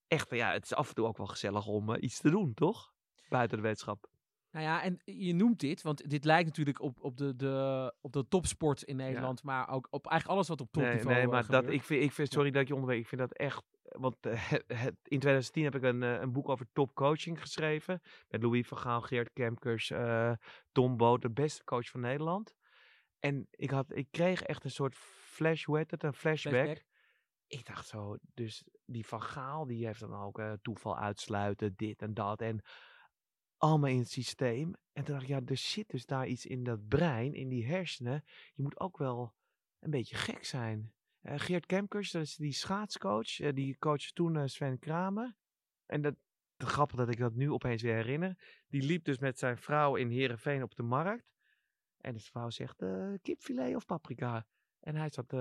Echt, 0.07 0.31
ja, 0.31 0.53
het 0.53 0.65
is 0.65 0.75
af 0.75 0.89
en 0.89 0.95
toe 0.95 1.07
ook 1.07 1.17
wel 1.17 1.27
gezellig 1.27 1.67
om 1.67 1.95
eh, 1.95 2.03
iets 2.03 2.21
te 2.21 2.31
doen, 2.31 2.55
toch? 2.55 2.93
Buiten 3.29 3.57
de 3.57 3.63
wetenschap. 3.63 4.09
Nou 4.51 4.65
ja, 4.65 4.83
en 4.83 5.01
je 5.05 5.35
noemt 5.35 5.61
dit, 5.61 5.83
want 5.83 6.11
dit 6.11 6.25
lijkt 6.25 6.47
natuurlijk 6.47 6.81
op, 6.81 7.01
op, 7.01 7.17
de, 7.17 7.37
de, 7.37 7.95
op 8.01 8.13
de 8.13 8.29
topsport 8.29 8.83
in 8.83 8.97
Nederland, 8.97 9.43
maar 9.43 9.69
ook 9.69 9.87
op 9.91 10.07
eigenlijk 10.07 10.39
alles 10.39 10.49
wat 10.49 10.61
op 10.61 10.75
Nee, 10.75 10.85
topniveau 10.85 11.15
nee, 11.15 11.25
eh, 11.25 11.31
maar 11.31 11.47
dat, 11.47 11.69
ik 11.73 11.83
vind, 11.83 12.05
ik 12.05 12.13
vind, 12.13 12.33
sorry 12.33 12.51
dat 12.51 12.63
ik 12.63 12.69
je 12.69 12.75
onderbreek, 12.75 13.03
ik 13.03 13.09
vind 13.09 13.21
dat 13.21 13.33
echt, 13.33 13.65
want 13.89 14.27
eh, 14.27 14.53
in 14.85 15.19
2010 15.19 15.65
heb 15.65 15.75
ik 15.75 15.83
een, 15.83 16.03
eh, 16.03 16.21
een 16.21 16.33
boek 16.33 16.49
over 16.49 16.67
topcoaching 16.73 17.41
geschreven, 17.41 18.01
met 18.29 18.43
Louis 18.43 18.67
van 18.67 18.79
Gaal, 18.79 19.01
Geert 19.01 19.33
Kemkers, 19.33 19.91
eh, 19.91 20.33
Tom 20.73 20.97
Boot, 20.97 21.23
de 21.23 21.31
beste 21.31 21.65
coach 21.65 21.89
van 21.89 22.01
Nederland. 22.01 22.55
En 23.19 23.49
ik, 23.51 23.71
had, 23.71 23.97
ik 23.97 24.09
kreeg 24.11 24.43
echt 24.43 24.65
een 24.65 24.71
soort 24.71 24.97
flash, 24.97 25.65
hoe 25.65 25.77
heet 25.77 25.91
het, 25.91 26.03
een 26.03 26.15
flashback. 26.15 26.53
Flashback. 26.53 26.87
Ik 27.47 27.67
dacht 27.67 27.87
zo, 27.87 28.17
dus 28.35 28.65
die 28.85 29.07
van 29.07 29.23
Gaal, 29.23 29.67
die 29.67 29.87
heeft 29.87 30.01
dan 30.01 30.15
ook 30.15 30.43
toeval 30.63 30.99
uitsluiten, 30.99 31.73
dit 31.77 32.03
en 32.03 32.15
dat, 32.15 32.41
en 32.41 32.63
allemaal 33.57 33.91
in 33.91 33.99
het 33.99 34.11
systeem. 34.11 34.75
En 34.93 35.05
toen 35.05 35.15
dacht 35.15 35.23
ik, 35.23 35.29
ja, 35.29 35.41
er 35.45 35.57
zit 35.57 35.89
dus 35.89 36.07
daar 36.07 36.27
iets 36.27 36.47
in 36.47 36.63
dat 36.63 36.89
brein, 36.89 37.35
in 37.35 37.49
die 37.49 37.67
hersenen. 37.67 38.25
Je 38.55 38.63
moet 38.63 38.81
ook 38.81 38.99
wel 38.99 39.35
een 39.79 39.91
beetje 39.91 40.17
gek 40.17 40.45
zijn. 40.45 40.93
Eh, 41.21 41.39
Geert 41.39 41.67
Kemkers, 41.67 42.11
dat 42.11 42.23
is 42.23 42.37
die 42.37 42.53
schaatscoach. 42.53 43.41
eh, 43.41 43.55
die 43.55 43.79
coach 43.79 44.03
toen 44.13 44.37
eh, 44.37 44.43
Sven 44.47 44.79
Kramer. 44.79 45.37
En 45.87 46.03
dat, 46.03 46.15
grappig 46.57 46.97
dat 46.97 47.09
ik 47.09 47.19
dat 47.19 47.35
nu 47.35 47.51
opeens 47.51 47.83
weer 47.83 47.95
herinner. 47.95 48.63
Die 48.69 48.83
liep 48.83 49.05
dus 49.05 49.19
met 49.19 49.39
zijn 49.39 49.59
vrouw 49.59 49.97
in 49.97 50.11
Heerenveen 50.11 50.63
op 50.63 50.75
de 50.75 50.83
markt. 50.83 51.27
En 52.01 52.15
de 52.15 52.21
vrouw 52.21 52.51
zegt, 52.51 52.85
kipfilet 53.23 53.77
of 53.77 53.87
paprika? 53.87 54.47
En 54.81 54.97
hij 54.97 55.09
zat 55.09 55.35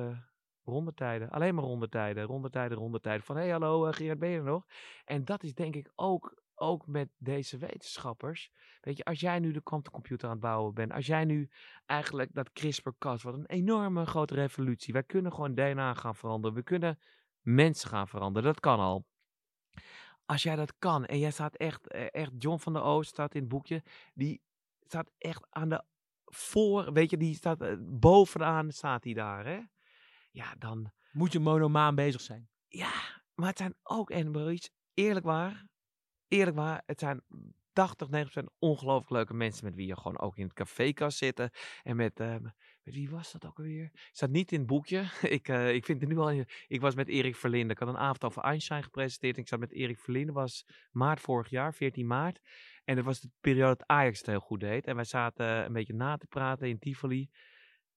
rondetijden, 0.63 1.29
alleen 1.29 1.55
maar 1.55 1.63
rondetijden, 1.63 2.23
rondetijden, 2.23 2.77
rondetijden. 2.77 3.23
Van, 3.25 3.35
hé 3.35 3.41
hey, 3.41 3.51
hallo 3.51 3.91
Gerard, 3.91 4.19
ben 4.19 4.29
je 4.29 4.37
er 4.37 4.43
nog? 4.43 4.65
En 5.05 5.25
dat 5.25 5.43
is 5.43 5.53
denk 5.53 5.75
ik 5.75 5.91
ook, 5.95 6.43
ook 6.59 6.87
met 6.87 7.09
deze 7.17 7.57
wetenschappers. 7.57 8.51
Weet 8.81 8.97
je, 8.97 9.03
als 9.05 9.19
jij 9.19 9.39
nu 9.39 9.51
de 9.51 9.63
kwantumcomputer 9.63 10.27
aan 10.27 10.33
het 10.33 10.41
bouwen 10.43 10.73
bent, 10.73 10.91
als 10.91 11.05
jij 11.05 11.25
nu 11.25 11.49
eigenlijk 11.85 12.33
dat 12.33 12.51
CRISPR-Cas, 12.51 13.23
wat 13.23 13.33
een 13.33 13.45
enorme 13.45 14.05
grote 14.05 14.33
revolutie. 14.33 14.93
Wij 14.93 15.03
kunnen 15.03 15.33
gewoon 15.33 15.55
DNA 15.55 15.93
gaan 15.93 16.15
veranderen. 16.15 16.55
We 16.55 16.63
kunnen 16.63 16.99
mensen 17.41 17.89
gaan 17.89 18.07
veranderen. 18.07 18.53
Dat 18.53 18.59
kan 18.59 18.79
al. 18.79 19.05
Als 20.25 20.43
jij 20.43 20.55
dat 20.55 20.73
kan 20.79 21.05
en 21.05 21.19
jij 21.19 21.31
staat 21.31 21.55
echt, 21.55 21.87
eh, 21.87 22.07
echt 22.11 22.31
John 22.37 22.59
van 22.59 22.73
der 22.73 22.81
Oost 22.81 23.09
staat 23.09 23.33
in 23.33 23.39
het 23.39 23.49
boekje, 23.49 23.83
die 24.13 24.41
staat 24.85 25.11
echt 25.17 25.47
aan 25.49 25.69
de 25.69 25.83
voor, 26.25 26.93
weet 26.93 27.09
je, 27.09 27.17
die 27.17 27.35
staat 27.35 27.61
eh, 27.61 27.75
bovenaan, 27.79 28.71
staat 28.71 29.03
hij 29.03 29.13
daar, 29.13 29.45
hè? 29.45 29.59
Ja, 30.31 30.55
dan, 30.57 30.91
Moet 31.11 31.31
je 31.31 31.39
monomaan 31.39 31.95
bezig 31.95 32.21
zijn. 32.21 32.49
ja, 32.67 32.91
maar 33.33 33.47
het 33.49 33.57
zijn 33.57 33.75
ook, 33.83 34.09
en 34.09 34.31
Maurice, 34.31 34.69
eerlijk 34.93 35.25
waar, 35.25 35.67
eerlijk 36.27 36.55
waar, 36.55 36.83
het 36.85 36.99
zijn 36.99 37.21
80, 37.77 38.07
90% 38.41 38.43
ongelooflijk 38.59 39.09
leuke 39.09 39.33
mensen 39.33 39.65
met 39.65 39.75
wie 39.75 39.87
je 39.87 39.95
gewoon 39.95 40.19
ook 40.19 40.37
in 40.37 40.43
het 40.43 40.53
café 40.53 40.91
kan 40.91 41.11
zitten. 41.11 41.51
En 41.83 41.95
met, 41.95 42.19
ehm, 42.19 42.45
wie 42.83 43.09
was 43.09 43.31
dat 43.31 43.45
ook 43.45 43.57
alweer? 43.57 43.91
Staat 44.11 44.29
niet 44.29 44.51
in 44.51 44.57
het 44.57 44.67
boekje. 44.67 45.05
ik, 45.37 45.47
eh, 45.47 45.73
ik 45.73 45.85
vind 45.85 46.01
het 46.01 46.09
nu 46.09 46.17
al, 46.17 46.43
ik 46.67 46.81
was 46.81 46.95
met 46.95 47.07
Erik 47.07 47.35
Verlinde. 47.35 47.73
Ik 47.73 47.79
had 47.79 47.87
een 47.87 47.97
avond 47.97 48.23
over 48.23 48.41
Einstein 48.41 48.83
gepresenteerd. 48.83 49.37
Ik 49.37 49.47
zat 49.47 49.59
met 49.59 49.71
Erik 49.71 49.99
Verlinde, 49.99 50.31
was 50.31 50.65
maart 50.91 51.19
vorig 51.19 51.49
jaar, 51.49 51.73
14 51.73 52.07
maart. 52.07 52.39
En 52.83 52.95
dat 52.95 53.05
was 53.05 53.19
de 53.19 53.29
periode 53.41 53.75
dat 53.77 53.87
Ajax 53.87 54.17
het 54.17 54.27
heel 54.27 54.39
goed 54.39 54.59
deed. 54.59 54.85
En 54.85 54.95
wij 54.95 55.03
zaten 55.03 55.65
een 55.65 55.73
beetje 55.73 55.93
na 55.93 56.17
te 56.17 56.27
praten 56.27 56.67
in 56.67 56.79
Tivoli. 56.79 57.29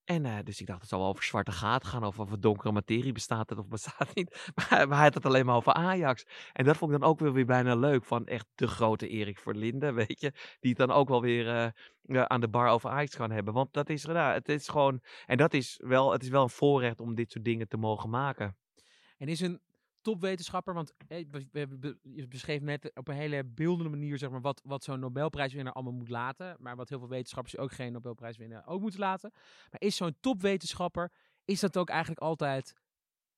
En 0.05 0.25
eh, 0.25 0.37
dus 0.43 0.59
ik 0.61 0.67
dacht, 0.67 0.79
het 0.79 0.89
zal 0.89 0.99
wel 0.99 1.07
over 1.07 1.23
zwarte 1.23 1.51
gaten 1.51 1.89
gaan, 1.89 2.03
of 2.03 2.19
over 2.19 2.41
donkere 2.41 2.71
materie 2.71 3.11
bestaat 3.11 3.49
het 3.49 3.59
of 3.59 3.67
bestaat 3.67 4.15
niet. 4.15 4.51
Maar, 4.55 4.87
hij 4.87 5.03
had 5.03 5.13
het 5.13 5.25
alleen 5.25 5.45
maar 5.45 5.55
over 5.55 5.73
Ajax. 5.73 6.25
En 6.53 6.65
dat 6.65 6.77
vond 6.77 6.91
ik 6.91 6.99
dan 6.99 7.09
ook 7.09 7.19
weer, 7.19 7.33
weer 7.33 7.45
bijna 7.45 7.75
leuk, 7.75 8.05
van 8.05 8.25
echt 8.25 8.45
de 8.55 8.67
grote 8.67 9.07
Erik 9.07 9.39
Verlinde, 9.39 9.91
weet 10.03 10.19
je. 10.21 10.31
Die 10.59 10.69
het 10.69 10.77
dan 10.77 10.91
ook 10.91 11.09
wel 11.09 11.21
weer 11.21 11.47
eh, 11.47 11.71
ja, 12.01 12.27
aan 12.27 12.41
de 12.41 12.47
bar 12.47 12.69
over 12.69 12.89
Ajax 12.89 13.15
kan 13.15 13.31
hebben. 13.31 13.53
Want 13.53 13.73
dat 13.73 13.89
is, 13.89 14.03
ja, 14.03 14.33
het 14.33 14.49
is 14.49 14.67
gewoon, 14.67 15.01
en 15.25 15.37
dat 15.37 15.53
is 15.53 15.79
wel, 15.83 16.11
het 16.11 16.23
is 16.23 16.29
wel 16.29 16.43
een 16.43 16.49
voorrecht 16.49 16.99
om 16.99 17.15
dit 17.15 17.31
soort 17.31 17.45
dingen 17.45 17.67
te 17.67 17.77
mogen 17.77 18.09
maken. 18.09 18.57
En 19.17 19.27
is 19.27 19.39
een 19.39 19.61
topwetenschapper, 20.01 20.73
want 20.73 20.93
je 22.01 22.27
beschreef 22.27 22.61
net 22.61 22.91
op 22.93 23.07
een 23.07 23.15
hele 23.15 23.43
beeldende 23.45 23.89
manier 23.89 24.17
zeg 24.17 24.29
maar, 24.29 24.41
wat, 24.41 24.61
wat 24.63 24.83
zo'n 24.83 24.99
Nobelprijswinnaar 24.99 25.73
allemaal 25.73 25.93
moet 25.93 26.09
laten. 26.09 26.55
Maar 26.59 26.75
wat 26.75 26.89
heel 26.89 26.99
veel 26.99 27.07
wetenschappers 27.07 27.57
ook 27.57 27.71
geen 27.71 27.91
Nobelprijswinnaar 27.91 28.67
ook 28.67 28.81
moeten 28.81 28.99
laten. 28.99 29.31
Maar 29.71 29.81
is 29.81 29.95
zo'n 29.95 30.15
topwetenschapper, 30.19 31.11
is 31.45 31.59
dat 31.59 31.77
ook 31.77 31.89
eigenlijk 31.89 32.21
altijd 32.21 32.73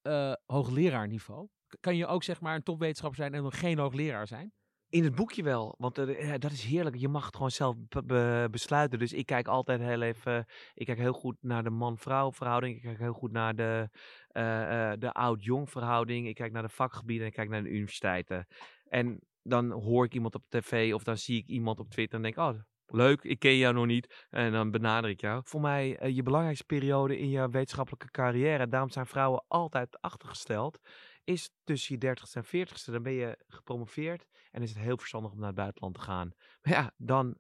eh 0.01 0.33
hoogleraarniveau? 0.45 1.47
Kan 1.79 1.95
je 1.95 2.07
ook 2.07 2.23
zeg 2.23 2.41
maar 2.41 2.55
een 2.55 2.63
topwetenschapper 2.63 3.19
zijn 3.19 3.33
en 3.33 3.43
nog 3.43 3.59
geen 3.59 3.77
hoogleraar 3.77 4.27
zijn? 4.27 4.53
In 4.93 5.03
het 5.03 5.15
boekje 5.15 5.43
wel, 5.43 5.75
want 5.77 5.97
eh, 5.97 6.33
dat 6.37 6.51
is 6.51 6.63
heerlijk. 6.63 6.95
Je 6.95 7.07
mag 7.07 7.25
het 7.25 7.35
gewoon 7.35 7.51
zelf 7.51 7.75
be- 7.89 8.03
be- 8.03 8.47
besluiten. 8.51 8.99
Dus 8.99 9.13
ik 9.13 9.25
kijk 9.25 9.47
altijd 9.47 9.79
heel 9.79 10.01
even, 10.01 10.45
ik 10.73 10.85
kijk 10.85 10.97
heel 10.97 11.13
goed 11.13 11.35
naar 11.41 11.63
de 11.63 11.69
man-vrouw 11.69 12.31
verhouding. 12.31 12.75
Ik 12.75 12.81
kijk 12.81 12.99
heel 12.99 13.13
goed 13.13 13.31
naar 13.31 13.55
de, 13.55 13.89
eh, 14.27 14.91
eh, 14.91 14.99
de 14.99 15.13
oud-jong 15.13 15.69
verhouding. 15.69 16.27
Ik 16.27 16.35
kijk 16.35 16.51
naar 16.51 16.61
de 16.61 16.69
vakgebieden 16.69 17.21
en 17.21 17.27
ik 17.29 17.35
kijk 17.35 17.49
naar 17.49 17.63
de 17.63 17.69
universiteiten. 17.69 18.47
En 18.89 19.19
dan 19.43 19.71
hoor 19.71 20.05
ik 20.05 20.13
iemand 20.13 20.35
op 20.35 20.43
tv 20.49 20.93
of 20.93 21.03
dan 21.03 21.17
zie 21.17 21.37
ik 21.37 21.47
iemand 21.47 21.79
op 21.79 21.89
Twitter 21.89 22.17
en 22.17 22.23
denk 22.23 22.37
oh, 22.37 22.59
leuk, 22.85 23.23
ik 23.23 23.39
ken 23.39 23.57
jou 23.57 23.73
nog 23.73 23.85
niet. 23.85 24.25
En 24.29 24.51
dan 24.51 24.71
benader 24.71 25.09
ik 25.09 25.21
jou. 25.21 25.41
Voor 25.45 25.61
mij 25.61 26.11
je 26.13 26.23
belangrijkste 26.23 26.65
periode 26.65 27.19
in 27.19 27.29
je 27.29 27.49
wetenschappelijke 27.49 28.11
carrière, 28.11 28.67
daarom 28.67 28.89
zijn 28.89 29.05
vrouwen 29.05 29.43
altijd 29.47 30.01
achtergesteld, 30.01 30.79
is 31.23 31.51
tussen 31.63 31.97
je 31.99 32.07
30ste 32.15 32.31
en 32.33 32.45
40ste. 32.67 32.91
Dan 32.91 33.03
ben 33.03 33.13
je 33.13 33.37
gepromoveerd 33.47 34.25
en 34.51 34.61
is 34.61 34.69
het 34.69 34.79
heel 34.79 34.97
verstandig 34.97 35.31
om 35.31 35.37
naar 35.37 35.47
het 35.47 35.55
buitenland 35.55 35.93
te 35.95 36.01
gaan. 36.01 36.31
Maar 36.61 36.73
ja, 36.73 36.93
dan 36.97 37.37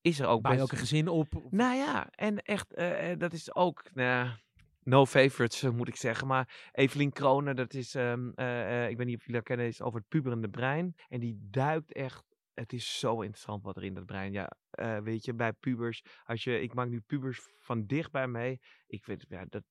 is 0.00 0.20
er 0.20 0.26
ook 0.26 0.42
best... 0.42 0.60
ook 0.60 0.72
een 0.72 0.78
gezin 0.78 1.08
op? 1.08 1.34
Of- 1.36 1.50
Nou 1.50 1.74
ja, 1.76 2.10
en 2.10 2.42
echt, 2.42 2.74
eh, 2.74 3.10
eh, 3.10 3.18
dat 3.18 3.32
is 3.32 3.54
ook, 3.54 3.82
nou 3.94 4.08
ja, 4.08 4.38
no 4.82 5.06
favorites 5.06 5.62
eh, 5.62 5.70
moet 5.70 5.88
ik 5.88 5.96
zeggen. 5.96 6.26
Maar 6.26 6.68
Evelien 6.72 7.12
Kronen, 7.12 7.56
dat 7.56 7.74
is, 7.74 7.94
ehm, 7.94 8.30
eh, 8.34 8.84
eh, 8.84 8.90
ik 8.90 8.96
weet 8.96 9.06
niet 9.06 9.14
of 9.16 9.20
jullie 9.20 9.34
haar 9.36 9.42
kennen, 9.42 9.66
is 9.66 9.82
over 9.82 9.98
het 9.98 10.08
puberende 10.08 10.48
brein. 10.48 10.94
En 11.08 11.20
die 11.20 11.38
duikt 11.50 11.92
echt, 11.92 12.24
het 12.54 12.72
is 12.72 12.98
zo 12.98 13.20
interessant 13.20 13.62
wat 13.62 13.76
er 13.76 13.84
in 13.84 13.94
dat 13.94 14.06
brein, 14.06 14.32
ja, 14.32 14.50
weet 15.02 15.24
je, 15.24 15.34
bij 15.34 15.52
pubers. 15.52 16.02
Als 16.24 16.44
je, 16.44 16.60
ik 16.60 16.74
maak 16.74 16.88
nu 16.88 17.00
pubers 17.00 17.48
van 17.58 17.86
dichtbij 17.86 18.26
mee. 18.28 18.60
Ik 18.86 19.04
vind, 19.04 19.24
ja, 19.28 19.44
dat, 19.48 19.62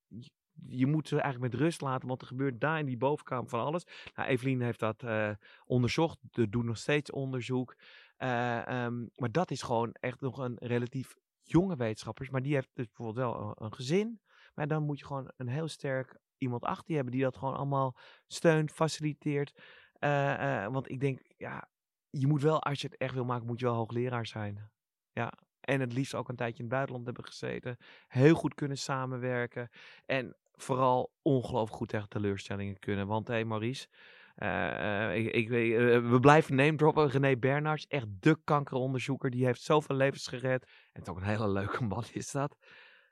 je, 0.67 0.87
moet 0.87 1.07
ze 1.07 1.21
eigenlijk 1.21 1.53
met 1.53 1.61
rust 1.61 1.81
laten, 1.81 2.07
want 2.07 2.21
er 2.21 2.27
gebeurt 2.27 2.61
daar 2.61 2.79
in 2.79 2.85
die 2.85 2.97
bovenkamer 2.97 3.49
van 3.49 3.59
alles. 3.59 3.85
Nou, 4.15 4.29
Evelien 4.29 4.61
heeft 4.61 4.79
dat 4.79 5.03
eh, 5.03 5.29
onderzocht, 5.65 6.19
er 6.31 6.49
doet 6.49 6.63
nog 6.63 6.77
steeds 6.77 7.11
onderzoek. 7.11 7.75
Eh, 8.17 8.67
ehm, 8.67 9.05
maar 9.15 9.31
dat 9.31 9.51
is 9.51 9.61
gewoon 9.61 9.91
echt 9.91 10.21
nog 10.21 10.37
een 10.37 10.57
relatief 10.59 11.15
jonge 11.43 11.75
wetenschappers. 11.75 12.29
Maar 12.29 12.41
die 12.41 12.53
heeft 12.53 12.69
dus 12.73 12.85
bijvoorbeeld 12.85 13.17
wel 13.17 13.55
een, 13.55 13.73
gezin. 13.73 14.21
Maar 14.53 14.67
dan 14.67 14.83
moet 14.83 14.99
je 14.99 15.05
gewoon 15.05 15.31
een 15.37 15.47
heel 15.47 15.67
sterk 15.67 16.19
iemand 16.37 16.63
achter 16.63 16.85
je 16.87 16.95
hebben 16.95 17.13
die 17.13 17.23
dat 17.23 17.37
gewoon 17.37 17.55
allemaal 17.55 17.97
steunt, 18.27 18.71
faciliteert. 18.71 19.59
Eh, 19.93 20.67
want 20.67 20.89
ik 20.89 20.99
denk, 20.99 21.21
ja, 21.37 21.69
je 22.09 22.27
moet 22.27 22.41
wel, 22.41 22.63
als 22.63 22.81
je 22.81 22.87
het 22.87 22.97
echt 22.97 23.13
wil 23.13 23.25
maken, 23.25 23.47
moet 23.47 23.59
je 23.59 23.65
wel 23.65 23.75
hoogleraar 23.75 24.25
zijn. 24.25 24.71
Ja. 25.11 25.33
En 25.61 25.79
het 25.79 25.93
liefst 25.93 26.15
ook 26.15 26.29
een 26.29 26.35
tijdje 26.35 26.57
in 26.57 26.63
het 26.63 26.73
buitenland 26.73 27.05
hebben 27.05 27.25
gezeten. 27.25 27.77
Heel 28.07 28.35
goed 28.35 28.53
kunnen 28.53 28.77
samenwerken. 28.77 29.69
En 30.05 30.35
vooral 30.63 31.11
ongelooflijk 31.21 31.77
goed 31.77 31.89
tegen 31.89 32.09
teleurstellingen 32.09 32.79
kunnen. 32.79 33.07
Want 33.07 33.27
hé 33.27 33.33
hey 33.33 33.45
Maurice, 33.45 33.87
eh, 34.35 35.09
eh, 35.09 35.25
ik, 35.25 35.33
ik, 35.33 35.49
eh, 35.49 36.09
we 36.09 36.17
blijven 36.21 36.55
name 36.55 36.75
droppen. 36.75 37.09
René 37.09 37.37
Bernards, 37.37 37.87
echt 37.87 38.07
de 38.19 38.37
kankeronderzoeker. 38.43 39.29
Die 39.29 39.45
heeft 39.45 39.61
zoveel 39.61 39.95
levens 39.95 40.27
gered. 40.27 40.71
En 40.91 41.07
ook 41.07 41.17
een 41.17 41.23
hele 41.23 41.49
leuke 41.49 41.83
man 41.83 42.03
is 42.11 42.31
dat. 42.31 42.57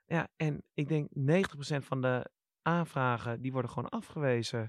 Ja, 0.06 0.28
en 0.36 0.62
ik 0.74 0.88
denk 0.88 1.08
90% 1.10 1.84
van 1.84 2.00
de 2.00 2.30
aanvragen, 2.62 3.40
die 3.40 3.52
worden 3.52 3.70
gewoon 3.70 3.88
afgewezen. 3.88 4.60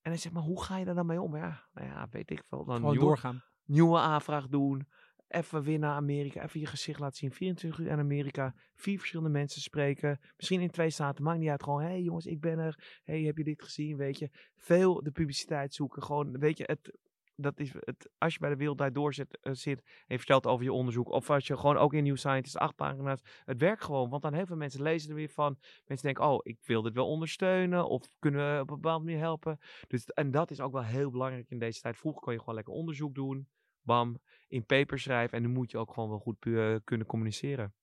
En 0.00 0.10
hij 0.12 0.16
zegt, 0.16 0.34
maar 0.34 0.42
hoe 0.42 0.62
ga 0.62 0.76
je 0.78 0.84
daar 0.84 0.94
dan 0.94 1.06
mee 1.06 1.20
om? 1.20 1.36
Ja, 1.36 1.68
nou 1.72 1.86
ja, 1.88 2.06
weet 2.10 2.30
ik 2.30 2.42
veel. 2.48 2.64
Dan 2.64 2.74
Gewoon 2.76 2.90
nieuwe, 2.90 3.06
doorgaan. 3.06 3.44
nieuwe 3.64 3.98
aanvraag 3.98 4.46
doen. 4.46 4.88
Even 5.28 5.62
weer 5.62 5.78
naar 5.78 5.94
Amerika. 5.94 6.42
Even 6.42 6.60
je 6.60 6.66
gezicht 6.66 7.00
laten 7.00 7.16
zien. 7.16 7.32
24 7.32 7.80
uur 7.80 7.90
in 7.90 7.98
Amerika. 7.98 8.54
Vier 8.74 8.98
verschillende 8.98 9.30
mensen 9.30 9.60
spreken. 9.60 10.20
Misschien 10.36 10.60
in 10.60 10.70
twee 10.70 10.90
staten. 10.90 11.24
Maakt 11.24 11.38
niet 11.38 11.48
uit. 11.48 11.62
Gewoon, 11.62 11.82
hé 11.82 11.88
hey 11.88 12.02
jongens, 12.02 12.26
ik 12.26 12.40
ben 12.40 12.58
er. 12.58 13.00
hey, 13.04 13.20
heb 13.20 13.36
je 13.36 13.44
dit 13.44 13.62
gezien? 13.62 13.96
Weet 13.96 14.18
je. 14.18 14.30
Veel 14.56 15.02
de 15.02 15.10
publiciteit 15.10 15.74
zoeken. 15.74 16.02
Gewoon, 16.02 16.38
weet 16.38 16.58
je, 16.58 16.64
het 16.66 16.92
dat 17.36 17.60
is 17.60 17.72
het, 17.72 18.10
als 18.18 18.32
je 18.32 18.38
bij 18.38 18.50
de 18.50 18.56
Wereld 18.56 18.94
Door 18.94 19.14
zit, 19.14 19.38
eh, 19.40 19.52
zit 19.52 19.82
en 20.06 20.16
vertelt 20.16 20.46
over 20.46 20.64
je 20.64 20.72
onderzoek, 20.72 21.08
of 21.08 21.30
als 21.30 21.46
je 21.46 21.56
gewoon 21.56 21.76
ook 21.76 21.92
in 21.92 22.04
New 22.04 22.16
Scientist 22.16 22.58
acht 22.58 22.74
pagina's, 22.74 23.20
het 23.44 23.60
werkt 23.60 23.84
gewoon. 23.84 24.10
Want 24.10 24.22
dan 24.22 24.34
heel 24.34 24.46
veel 24.46 24.56
mensen 24.56 24.82
lezen 24.82 25.10
er 25.10 25.16
weer 25.16 25.28
van. 25.28 25.58
Mensen 25.86 26.06
denken, 26.06 26.24
oh, 26.24 26.40
ik 26.42 26.58
wil 26.62 26.82
dit 26.82 26.94
wel 26.94 27.08
ondersteunen, 27.08 27.88
of 27.88 28.08
kunnen 28.18 28.54
we 28.54 28.60
op 28.60 28.70
een 28.70 28.80
bepaalde 28.80 29.04
manier 29.04 29.20
helpen. 29.20 29.58
Dus, 29.86 30.04
en 30.04 30.30
dat 30.30 30.50
is 30.50 30.60
ook 30.60 30.72
wel 30.72 30.84
heel 30.84 31.10
belangrijk 31.10 31.50
in 31.50 31.58
deze 31.58 31.80
tijd. 31.80 31.96
Vroeger 31.96 32.22
kon 32.22 32.32
je 32.32 32.38
gewoon 32.38 32.54
lekker 32.54 32.72
onderzoek 32.72 33.14
doen, 33.14 33.48
bam, 33.86 34.18
in 34.48 34.66
paper 34.66 34.98
schrijven. 34.98 35.36
En 35.36 35.42
nu 35.42 35.48
moet 35.48 35.70
je 35.70 35.78
ook 35.78 35.92
gewoon 35.92 36.08
wel 36.08 36.18
goed 36.18 36.38
pu- 36.38 36.80
kunnen 36.84 37.06
communiceren. 37.06 37.74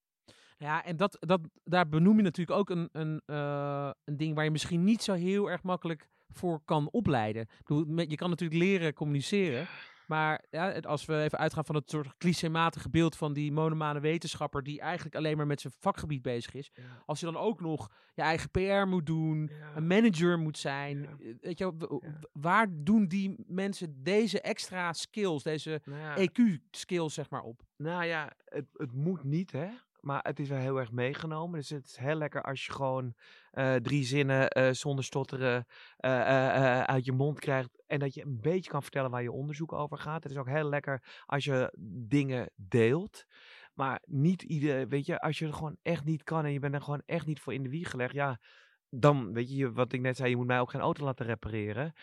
Ja, 0.58 0.84
en 0.84 0.98
dat, 0.98 1.18
dat, 1.20 1.42
daar 1.64 1.90
benoem 1.90 2.18
je 2.18 2.24
natuurlijk 2.24 2.60
ook 2.60 2.70
een, 2.70 2.90
een, 2.92 3.22
eh, 3.26 3.92
een 4.04 4.18
ding 4.18 4.36
waar 4.36 4.44
je 4.44 4.52
misschien 4.52 4.84
niet 4.84 5.04
zo 5.04 5.14
heel 5.14 5.52
erg 5.52 5.64
makkelijk 5.64 6.08
voor 6.30 6.62
kan 6.66 6.90
opleiden. 6.92 7.42
Ik 7.42 7.66
bedoel, 7.66 8.00
je 8.00 8.16
kan 8.16 8.30
natuurlijk 8.30 8.62
leren 8.62 8.94
communiceren. 8.94 9.68
Maar 10.08 10.44
ja, 10.50 10.80
als 10.80 11.06
we 11.06 11.22
even 11.22 11.38
uitgaan 11.38 11.66
van 11.66 11.76
het 11.76 11.90
soort 11.90 12.18
clichématige 12.18 12.90
beeld 12.90 13.16
van 13.16 13.34
die 13.34 13.52
monomane 13.52 14.00
wetenschapper 14.00 14.64
die 14.64 14.80
eigenlijk 14.82 15.16
alleen 15.16 15.38
maar 15.38 15.48
met 15.48 15.62
zijn 15.62 15.74
vakgebied 15.80 16.22
bezig 16.22 16.54
is. 16.54 16.72
Als 17.06 17.20
je 17.20 17.26
dan 17.26 17.38
ook 17.38 17.62
nog 17.62 17.92
je 18.14 18.22
eigen 18.22 18.50
PR 18.52 18.88
moet 18.88 19.06
doen, 19.06 19.52
een 19.76 19.88
manager 19.88 20.40
moet 20.40 20.58
zijn. 20.58 21.06
Eh, 21.06 21.34
Weet 21.42 21.58
je, 21.58 21.74
waar 22.32 22.68
doen 22.72 23.08
die 23.08 23.36
mensen 23.48 24.04
deze 24.04 24.42
extra 24.42 24.94
skills, 24.94 25.44
deze 25.44 25.82
Nou 25.86 26.00
ja, 26.00 26.18
EQ-skills 26.18 27.14
zeg 27.14 27.30
maar 27.30 27.42
op? 27.44 27.62
Nou 27.78 28.06
ja, 28.06 28.32
het, 28.46 28.66
het 28.74 28.94
moet 28.94 29.24
niet, 29.24 29.52
hè. 29.52 29.68
Maar 30.04 30.20
het 30.24 30.40
is 30.40 30.50
wel 30.50 30.58
heel 30.58 30.80
erg 30.80 30.92
meegenomen. 30.92 31.60
Dus 31.60 31.70
het 31.70 31.86
is 31.86 31.98
heel 31.98 32.16
lekker 32.16 32.42
als 32.42 32.66
je 32.66 32.72
gewoon 32.72 33.14
eh, 33.52 33.76
drie 33.76 34.04
zinnen 34.04 34.50
eh, 34.50 34.72
zonder 34.72 35.04
stotteren 35.04 35.66
eh, 35.98 36.82
uit 36.82 37.06
je 37.06 37.12
mond 37.12 37.40
krijgt. 37.40 37.84
En 37.88 38.00
dat 38.00 38.14
je 38.14 38.26
een 38.26 38.42
beetje 38.42 38.72
kan 38.72 38.82
vertellen 38.82 39.12
waar 39.12 39.22
je 39.22 39.32
onderzoek 39.32 39.74
over 39.74 39.98
gaat. 39.98 40.24
Het 40.24 40.32
is 40.32 40.38
ook 40.38 40.48
heel 40.48 40.70
lekker 40.70 41.24
als 41.26 41.44
je 41.44 41.74
dingen 42.08 42.52
deelt. 42.56 43.26
Maar 43.74 44.02
niet 44.06 44.42
ieder, 44.42 44.88
weet 44.88 45.06
je, 45.06 45.20
als 45.20 45.40
je 45.40 45.46
het 45.46 45.56
gewoon 45.56 45.78
echt 45.82 46.06
niet 46.06 46.24
kan 46.24 46.46
en 46.46 46.52
je 46.52 46.60
bent 46.60 46.74
er 46.74 46.82
gewoon 46.82 47.04
echt 47.06 47.26
niet 47.26 47.40
voor 47.40 47.54
in 47.54 47.64
de 47.64 47.70
wieg 47.70 47.90
gelegd. 47.90 48.14
Ja, 48.14 48.40
dan, 48.90 49.34
weet 49.34 49.56
je, 49.56 49.72
wat 49.72 49.94
ik 49.94 50.02
net 50.02 50.18
zei, 50.18 50.30
je 50.30 50.36
moet 50.36 50.48
mij 50.48 50.60
ook 50.60 50.70
geen 50.70 50.82
auto 50.82 51.04
laten 51.04 51.26
repareren. 51.26 51.94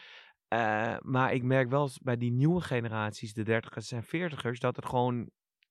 Maar 1.01 1.33
ik 1.33 1.43
merk 1.43 1.69
wel 1.71 1.91
bij 2.03 2.17
die 2.17 2.33
nieuwe 2.33 2.61
generaties, 2.61 3.33
de 3.33 3.43
dertigers 3.43 3.93
en 3.93 4.03
veertigers, 4.03 4.61
dat 4.61 4.77
het 4.77 4.87
gewoon 4.87 5.31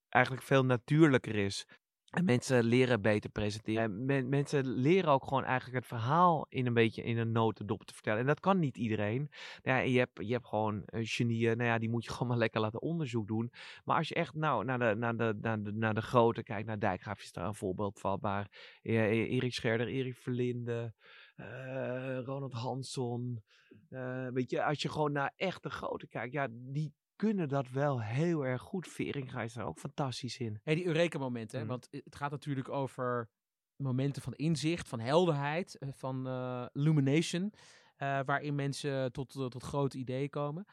eigenlijk 0.10 0.44
veel 0.44 0.66
natuurlijker 0.66 1.36
is. 1.36 1.66
En 2.10 2.26
mensen 2.26 2.64
leren 2.64 3.02
beter 3.02 3.30
presenteren. 3.30 3.84
En 3.84 4.06
men- 4.06 4.30
mensen 4.30 4.68
leren 4.68 5.12
ook 5.12 5.24
gewoon 5.24 5.44
eigenlijk 5.44 5.76
het 5.78 5.88
verhaal 5.88 6.46
in 6.50 6.66
een 6.66 6.74
beetje 6.74 7.04
in 7.04 7.18
een 7.18 7.32
notendop 7.32 7.84
te 7.84 7.94
vertellen. 7.94 8.20
En 8.20 8.26
dat 8.26 8.40
kan 8.40 8.60
niet 8.60 8.78
iedereen. 8.78 9.30
Ja, 9.62 9.82
en 9.82 9.92
je, 9.92 9.98
hebt, 9.98 10.28
je 10.28 10.34
hebt 10.34 10.48
gewoon 10.48 10.84
eh, 10.86 11.00
genieën, 11.04 11.58
nou 11.58 11.70
ja, 11.70 11.78
die 11.78 11.90
moet 11.90 12.04
je 12.04 12.12
gewoon 12.14 12.28
maar 12.28 12.38
lekker 12.38 12.62
laten 12.62 12.82
onderzoek 12.82 13.28
doen. 13.28 13.52
Maar 13.84 13.98
als 13.98 14.08
je 14.08 14.16
echt 14.16 14.34
nou, 14.36 14.66
naar, 14.66 14.80
de, 14.80 14.96
naar, 14.98 15.18
de, 15.18 15.38
naar, 15.42 15.64
de, 15.64 15.72
naar 15.72 15.94
de 15.94 16.02
grote 16.02 16.44
kijkt, 16.44 16.68
naar 16.68 16.80
Dijkgraaf 16.80 17.20
is 17.22 17.32
daar 17.32 17.46
een 17.48 17.56
voorbeeld 17.56 18.00
van. 18.00 18.18
Maar 18.22 18.48
eh, 18.82 19.34
Erik 19.34 19.54
Scherder, 19.54 19.88
Erik 19.88 20.16
Verlinde, 20.16 20.94
eh, 21.36 22.20
Ronald 22.24 22.54
Hansson. 22.54 23.44
eh, 23.90 24.28
weet 24.28 24.50
je, 24.50 24.64
als 24.64 24.82
je 24.82 24.90
gewoon 24.90 25.12
naar 25.12 25.34
echt 25.36 25.64
de 25.64 25.70
grote 25.70 26.08
kijkt, 26.08 26.34
ja, 26.34 26.48
die 26.52 26.94
kunnen 27.20 27.50
dat 27.50 27.70
wel 27.70 28.02
heel 28.02 28.46
erg 28.46 28.62
goed. 28.62 28.88
Veringa 28.88 29.42
is 29.42 29.54
daar 29.54 29.66
ook 29.66 29.80
fantastisch 29.80 30.38
in. 30.38 30.60
Hey, 30.64 30.76
die 30.76 30.86
Eureka-momenten, 30.86 31.60
Mhm. 31.60 31.68
want 31.70 31.88
het 31.92 32.16
gaat 32.16 32.32
natuurlijk 32.32 32.70
over 32.70 33.30
momenten 33.76 34.22
van 34.22 34.34
inzicht, 34.34 34.88
van 34.88 35.00
helderheid, 35.00 35.78
eh, 35.78 35.90
van 35.92 36.28
eh, 36.28 36.66
illumination, 36.74 37.54
eh, 37.96 38.20
waarin 38.26 38.56
mensen 38.56 39.12
tot, 39.12 39.32
tot 39.32 39.64
grote 39.64 39.98
ideeën 39.98 40.30
komen. 40.30 40.66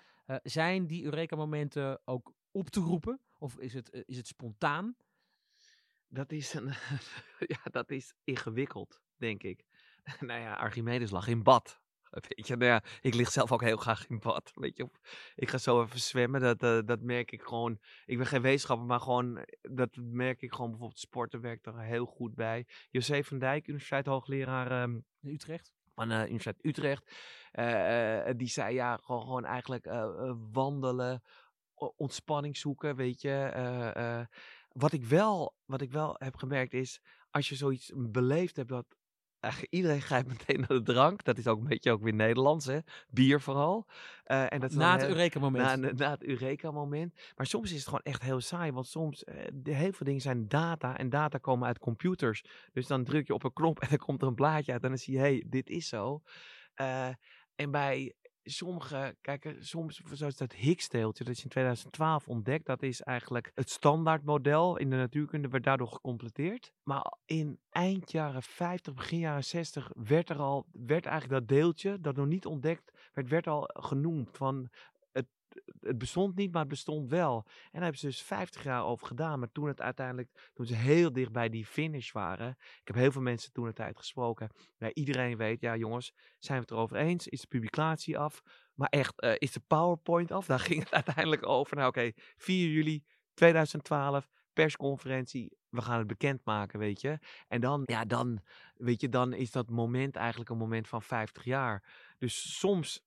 Zijn 0.42 0.86
die 0.86 1.05
Eureka-momenten 1.05 2.01
ook 2.05 2.32
op 2.51 2.68
te 2.70 2.80
roepen? 2.80 3.20
Of 3.38 3.59
is 3.59 3.74
het, 3.74 4.03
is 4.07 4.16
het 4.16 4.26
spontaan? 4.26 4.97
Dat 6.09 6.32
is, 6.32 6.55
een, 6.55 6.66
ja, 7.55 7.61
dat 7.70 7.90
is 7.90 8.14
ingewikkeld, 8.24 9.01
denk 9.16 9.42
ik. 9.42 9.64
nou 10.20 10.40
ja, 10.40 10.55
Archimedes 10.55 11.11
lag 11.11 11.26
in 11.26 11.42
bad. 11.42 11.80
Weet 12.29 12.47
je, 12.47 12.57
nou 12.57 12.71
ja, 12.71 12.83
ik 13.01 13.14
lig 13.14 13.31
zelf 13.31 13.53
ook 13.53 13.62
heel 13.62 13.77
graag 13.77 14.07
in 14.09 14.19
bad. 14.19 14.51
Weet 14.55 14.77
je, 14.77 14.89
ik 15.35 15.49
ga 15.49 15.59
zo 15.59 15.83
even 15.83 16.01
zwemmen. 16.01 16.59
Dat, 16.59 16.87
dat 16.87 17.01
merk 17.01 17.31
ik 17.33 17.43
gewoon. 17.43 17.79
Ik 18.07 18.17
ben 18.17 18.27
geen 18.27 18.43
wetenschapper, 18.43 18.87
maar 18.87 19.01
gewoon. 19.01 19.47
Dat 19.61 19.97
merk 19.97 20.43
ik 20.43 20.53
gewoon. 20.53 20.71
Bijvoorbeeld 20.71 21.01
sporten 21.01 21.41
werkt 21.41 21.67
er 21.67 21.81
heel 21.81 22.07
goed 22.07 22.35
bij. 22.35 22.67
José 22.91 23.25
van 23.25 23.39
Dijk, 23.39 23.67
universiteit 23.67 24.07
hoogleraar 24.07 24.71
ehm, 24.71 25.01
In 25.21 25.33
Utrecht? 25.33 25.75
van 25.95 26.09
de 26.09 26.14
Universiteit 26.14 26.64
Utrecht. 26.64 27.11
eh, 27.53 28.29
eh, 28.29 28.37
die 28.39 28.49
zei 28.49 28.75
ja, 28.75 28.97
gewoon, 28.97 29.23
gewoon 29.23 29.45
eigenlijk 29.45 29.89
wandelen, 30.53 31.23
ontspanning 31.97 32.57
zoeken, 32.57 32.97
weet 32.97 33.21
je. 33.21 34.33
wat, 34.69 34.93
ik 34.93 35.05
wel, 35.05 35.55
wat 35.64 35.81
ik 35.81 35.91
wel 35.91 36.14
heb 36.19 36.37
gemerkt 36.37 36.73
is, 36.73 37.01
als 37.31 37.49
je 37.49 37.55
zoiets 37.55 37.93
beleefd 37.95 38.57
hebt, 38.57 38.69
dat 38.69 38.87
eigenlijk 39.47 39.72
iedereen 39.72 40.01
grijpt 40.11 40.28
meteen 40.28 40.61
naar 40.61 40.68
de 40.68 40.82
drank. 40.82 41.24
Dat 41.24 41.38
is 41.38 41.47
ook 41.47 41.59
een 41.59 41.68
beetje 41.68 41.92
ook 41.92 42.03
weer 42.03 42.14
Nederlands, 42.14 42.66
hè. 42.66 42.78
Bier 43.11 43.40
vooral. 43.40 43.86
Eh, 44.24 44.53
en 44.53 44.61
dat 44.61 44.72
Na 44.72 44.97
het 44.97 45.09
Eureka-moment. 45.09 45.80
na, 45.80 45.92
na 45.92 46.11
het 46.11 46.22
Eureka-moment. 46.22 47.14
Maar 47.36 47.47
soms 47.47 47.70
is 47.70 47.76
het 47.76 47.84
gewoon 47.84 48.03
echt 48.03 48.22
heel 48.22 48.40
saai. 48.40 48.72
Want 48.72 48.86
soms, 48.86 49.24
eh, 49.24 49.44
de, 49.53 49.74
heel 49.74 49.92
veel 49.92 50.07
dingen 50.07 50.20
zijn 50.20 50.49
data. 50.49 50.97
En 50.97 51.09
data 51.11 51.38
komen 51.38 51.66
uit 51.66 51.78
computers. 51.78 52.44
Dus 52.72 52.86
dan 52.86 53.05
druk 53.05 53.26
je 53.26 53.34
op 53.34 53.44
een 53.44 53.53
knop 53.53 53.80
en 53.80 53.88
dan 53.88 53.99
komt 53.99 54.22
er 54.22 54.28
een 54.28 54.34
blaadje 54.34 54.72
uit. 54.72 54.82
En 54.82 54.88
dan 54.88 54.99
zie 54.99 55.12
je, 55.12 55.18
hé, 55.18 55.24
hey, 55.24 55.44
dit 55.47 55.68
is 55.68 55.88
zo. 55.88 56.22
Eh, 56.74 57.09
en 57.55 57.70
bij 57.70 58.14
sommige, 58.49 59.16
kijk, 59.20 59.44
eh, 59.44 59.53
soms, 59.59 60.01
zoals 60.12 60.36
dat 60.36 60.53
Higgs-deeltje, 60.53 61.24
dat 61.24 61.34
is 61.34 61.42
in 61.42 61.49
2012 61.49 62.28
ontdekt. 62.28 62.66
Dat 62.66 62.82
is 62.82 63.03
eigenlijk 63.03 63.51
het 63.55 63.70
standaardmodel 63.70 64.76
in 64.76 64.90
de 64.90 64.97
natuurkunde, 64.97 65.49
werd 65.49 65.64
daardoor 65.64 65.88
gecompleteerd. 65.88 66.72
Maar 66.82 67.16
in 67.24 67.59
eind 67.70 68.12
jaren 68.12 68.42
50, 68.42 68.94
begin 68.94 69.18
jaren 69.18 69.44
60 69.44 69.90
werd 69.94 70.30
er 70.30 70.38
al, 70.38 70.66
werd 70.72 71.07
eigenlijk 71.07 71.40
dat 71.40 71.57
deeltje, 71.59 72.01
dat 72.01 72.16
nog 72.16 72.26
niet 72.26 72.47
ontdekt 72.47 72.92
werd, 73.12 73.28
werd 73.28 73.47
al 73.47 73.70
genoemd 73.72 74.36
van 74.36 74.68
het, 75.81 75.99
bestond 75.99 76.37
niet, 76.37 76.53
maar 76.53 76.61
het 76.61 76.71
bestond 76.71 77.11
wel. 77.11 77.43
En 77.47 77.71
daar 77.73 77.83
hebben 77.83 78.01
ze 78.01 78.07
dus 78.07 78.23
50 78.23 78.63
jaar 78.63 78.85
over 78.85 79.07
gedaan. 79.07 79.39
Maar 79.39 79.53
toen 79.53 79.67
het 79.69 79.81
uiteindelijk, 79.81 80.51
toen 80.55 80.67
ze 80.67 80.75
heel 80.75 81.13
dicht 81.13 81.33
bij 81.33 81.49
die 81.49 81.67
finish 81.67 82.13
waren. 82.13 82.57
Ik 82.59 82.87
heb 82.87 82.97
heel 82.97 83.13
veel 83.13 83.23
mensen 83.23 83.53
toen 83.53 83.67
de 83.67 83.73
tijd 83.73 83.97
gesproken. 83.97 84.51
Ja, 84.79 84.93
iedereen 84.93 85.37
weet, 85.37 85.61
ja 85.61 85.77
jongens, 85.77 86.13
zijn 86.39 86.59
we 86.59 86.65
het 86.65 86.71
erover 86.71 86.97
eens? 86.97 87.29
Is 87.29 87.41
de 87.41 87.47
publicatie 87.47 88.19
af? 88.19 88.43
Maar 88.75 88.89
echt, 88.89 89.21
eh, 89.21 89.35
is 89.39 89.53
de 89.53 89.63
PowerPoint 89.67 90.31
af? 90.31 90.47
Daar 90.57 90.61
ging 90.61 90.83
het 90.83 90.93
uiteindelijk 90.93 91.47
over. 91.47 91.77
Nou 91.77 91.89
oké, 91.89 92.13
4 92.37 92.69
juli 92.69 93.05
2012, 93.35 94.29
persconferentie. 94.53 95.57
We 95.69 95.83
gaan 95.83 95.99
het 95.99 96.07
bekendmaken, 96.07 96.79
weet 96.79 97.01
je. 97.01 97.19
En 97.49 97.61
dan, 97.61 97.83
ja, 97.85 98.05
dan, 98.05 98.41
weet 98.75 99.01
je, 99.01 99.09
dan 99.09 99.33
is 99.33 99.51
dat 99.51 99.71
moment 99.71 100.17
eigenlijk 100.17 100.51
een 100.51 100.59
moment 100.59 100.89
van 100.89 101.03
50 101.03 101.45
jaar. 101.45 101.85
Dus 102.19 102.59
soms 102.59 103.05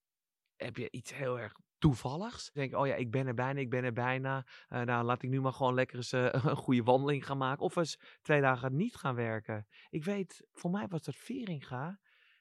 heb 0.56 0.78
je 0.78 0.92
iets 0.92 1.14
heel 1.14 1.40
erg 1.40 1.54
toevalligs. 1.80 2.44
Dan 2.44 2.64
denk 2.64 2.72
ik, 2.74 2.78
oh 2.78 2.88
ja, 2.88 2.96
ik 2.96 3.12
ben 3.12 3.28
er 3.28 3.34
bijna, 3.34 3.60
ik 3.60 3.70
ben 3.70 3.84
er 3.84 3.94
bijna. 3.94 4.46
Eh, 4.68 4.82
nou, 4.82 5.06
laat 5.06 5.24
ik 5.24 5.30
nu 5.30 5.42
maar 5.42 5.54
gewoon 5.54 5.74
lekker 5.74 5.98
eens 5.98 6.12
eh, 6.12 6.30
een 6.52 6.56
goede 6.56 6.84
wandeling 6.84 7.26
gaan 7.26 7.38
maken. 7.38 7.64
Of 7.64 7.76
eens 7.76 8.00
twee 8.22 8.42
dagen 8.42 8.76
niet 8.76 8.96
gaan 8.96 9.16
werken. 9.16 9.68
Ik 9.90 10.04
weet, 10.04 10.48
voor 10.54 10.72
mij 10.72 10.88
was 10.88 11.04
dat 11.04 11.16
Veringa. 11.16 12.00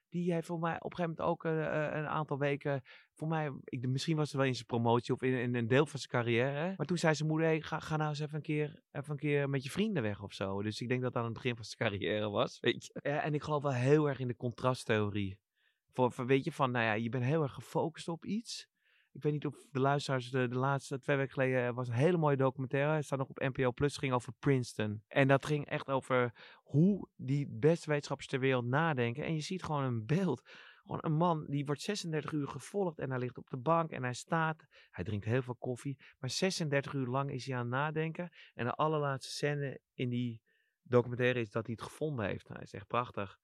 Die 0.08 0.32
heeft 0.32 0.46
voor 0.46 0.58
mij 0.58 0.80
op 0.80 0.90
een 0.90 0.96
gegeven 0.96 1.24
moment 1.24 1.44
ook 1.44 1.44
eh, 1.44 1.98
een 1.98 2.08
aantal 2.08 2.38
weken. 2.38 2.82
Voor 3.14 3.28
mij, 3.28 3.52
ik, 3.64 3.88
misschien 3.88 4.16
was 4.16 4.28
het 4.28 4.36
wel 4.36 4.46
in 4.46 4.54
zijn 4.54 4.66
promotie 4.66 5.14
of 5.14 5.22
in, 5.22 5.54
een 5.54 5.66
deel 5.66 5.86
van 5.86 5.98
zijn 5.98 6.10
carrière. 6.10 6.74
Maar 6.76 6.86
toen 6.86 6.98
zei 6.98 7.14
zijn 7.14 7.28
moeder: 7.28 7.64
ga, 7.64 7.96
nou 7.96 8.08
eens 8.08 8.20
even 8.20 8.34
een, 8.34 8.42
keer, 8.42 8.82
even 8.92 9.10
een 9.10 9.18
keer 9.18 9.48
met 9.48 9.62
je 9.62 9.70
vrienden 9.70 10.02
weg 10.02 10.22
of 10.22 10.32
zo. 10.32 10.62
Dus 10.62 10.80
ik 10.80 10.88
denk 10.88 11.02
dat 11.02 11.12
dat 11.12 11.22
aan 11.22 11.28
het 11.28 11.38
begin 11.38 11.56
van 11.56 11.64
zijn 11.64 11.90
carrière 11.90 12.30
was. 12.30 12.60
Weet 12.60 12.84
je. 12.84 13.00
En 13.00 13.34
ik 13.34 13.42
geloof 13.42 13.62
wel 13.62 13.72
heel 13.72 14.08
erg 14.08 14.18
in 14.18 14.28
de 14.28 14.36
contrasttheorie. 14.36 15.38
Voor, 15.92 16.12
voor, 16.12 16.26
weet 16.26 16.44
je, 16.44 16.52
van 16.52 16.70
nou 16.70 16.84
ja, 16.84 16.92
je 16.92 17.08
bent 17.08 17.24
heel 17.24 17.42
erg 17.42 17.52
gefocust 17.52 18.08
op 18.08 18.24
iets. 18.24 18.68
Ik 19.12 19.22
weet 19.22 19.32
niet 19.32 19.46
of 19.46 19.66
de 19.70 19.80
luisteraars 19.80 20.30
de, 20.30 20.48
de 20.48 20.58
laatste 20.58 20.98
twee 20.98 21.16
weken 21.16 21.32
geleden 21.32 21.74
was 21.74 21.88
een 21.88 21.94
hele 21.94 22.16
mooie 22.16 22.36
documentaire. 22.36 22.94
Het 22.94 23.04
staat 23.04 23.18
nog 23.18 23.28
op 23.28 23.38
NPO 23.38 23.72
Plus. 23.72 23.96
ging 23.96 24.12
over 24.12 24.32
Princeton. 24.38 25.02
En 25.06 25.28
dat 25.28 25.46
ging 25.46 25.66
echt 25.66 25.88
over 25.88 26.32
hoe 26.62 27.08
die 27.16 27.48
beste 27.50 27.88
wetenschappers 27.88 28.28
ter 28.28 28.40
wereld 28.40 28.64
nadenken. 28.64 29.24
En 29.24 29.34
je 29.34 29.40
ziet 29.40 29.62
gewoon 29.62 29.84
een 29.84 30.06
beeld. 30.06 30.42
Gewoon 30.82 31.04
een 31.04 31.16
man 31.16 31.46
die 31.46 31.64
wordt 31.64 31.80
36 31.80 32.32
uur 32.32 32.48
gevolgd 32.48 32.98
en 32.98 33.10
hij 33.10 33.18
ligt 33.18 33.38
op 33.38 33.50
de 33.50 33.56
bank 33.56 33.90
en 33.90 34.02
hij 34.02 34.14
staat. 34.14 34.66
Hij 34.90 35.04
drinkt 35.04 35.24
heel 35.24 35.42
veel 35.42 35.56
koffie. 35.56 35.98
Maar 36.18 36.30
36 36.30 36.92
uur 36.92 37.06
lang 37.06 37.30
is 37.30 37.46
hij 37.46 37.54
aan 37.56 37.60
het 37.60 37.70
nadenken. 37.70 38.28
En 38.54 38.64
de 38.64 38.72
allerlaatste 38.72 39.32
scène 39.32 39.80
in 39.94 40.08
die 40.08 40.42
documentaire 40.82 41.40
is 41.40 41.50
dat 41.50 41.66
hij 41.66 41.74
het 41.78 41.88
gevonden 41.90 42.26
heeft. 42.26 42.48
Hij 42.48 42.62
is 42.62 42.72
echt 42.72 42.86
prachtig. 42.86 43.38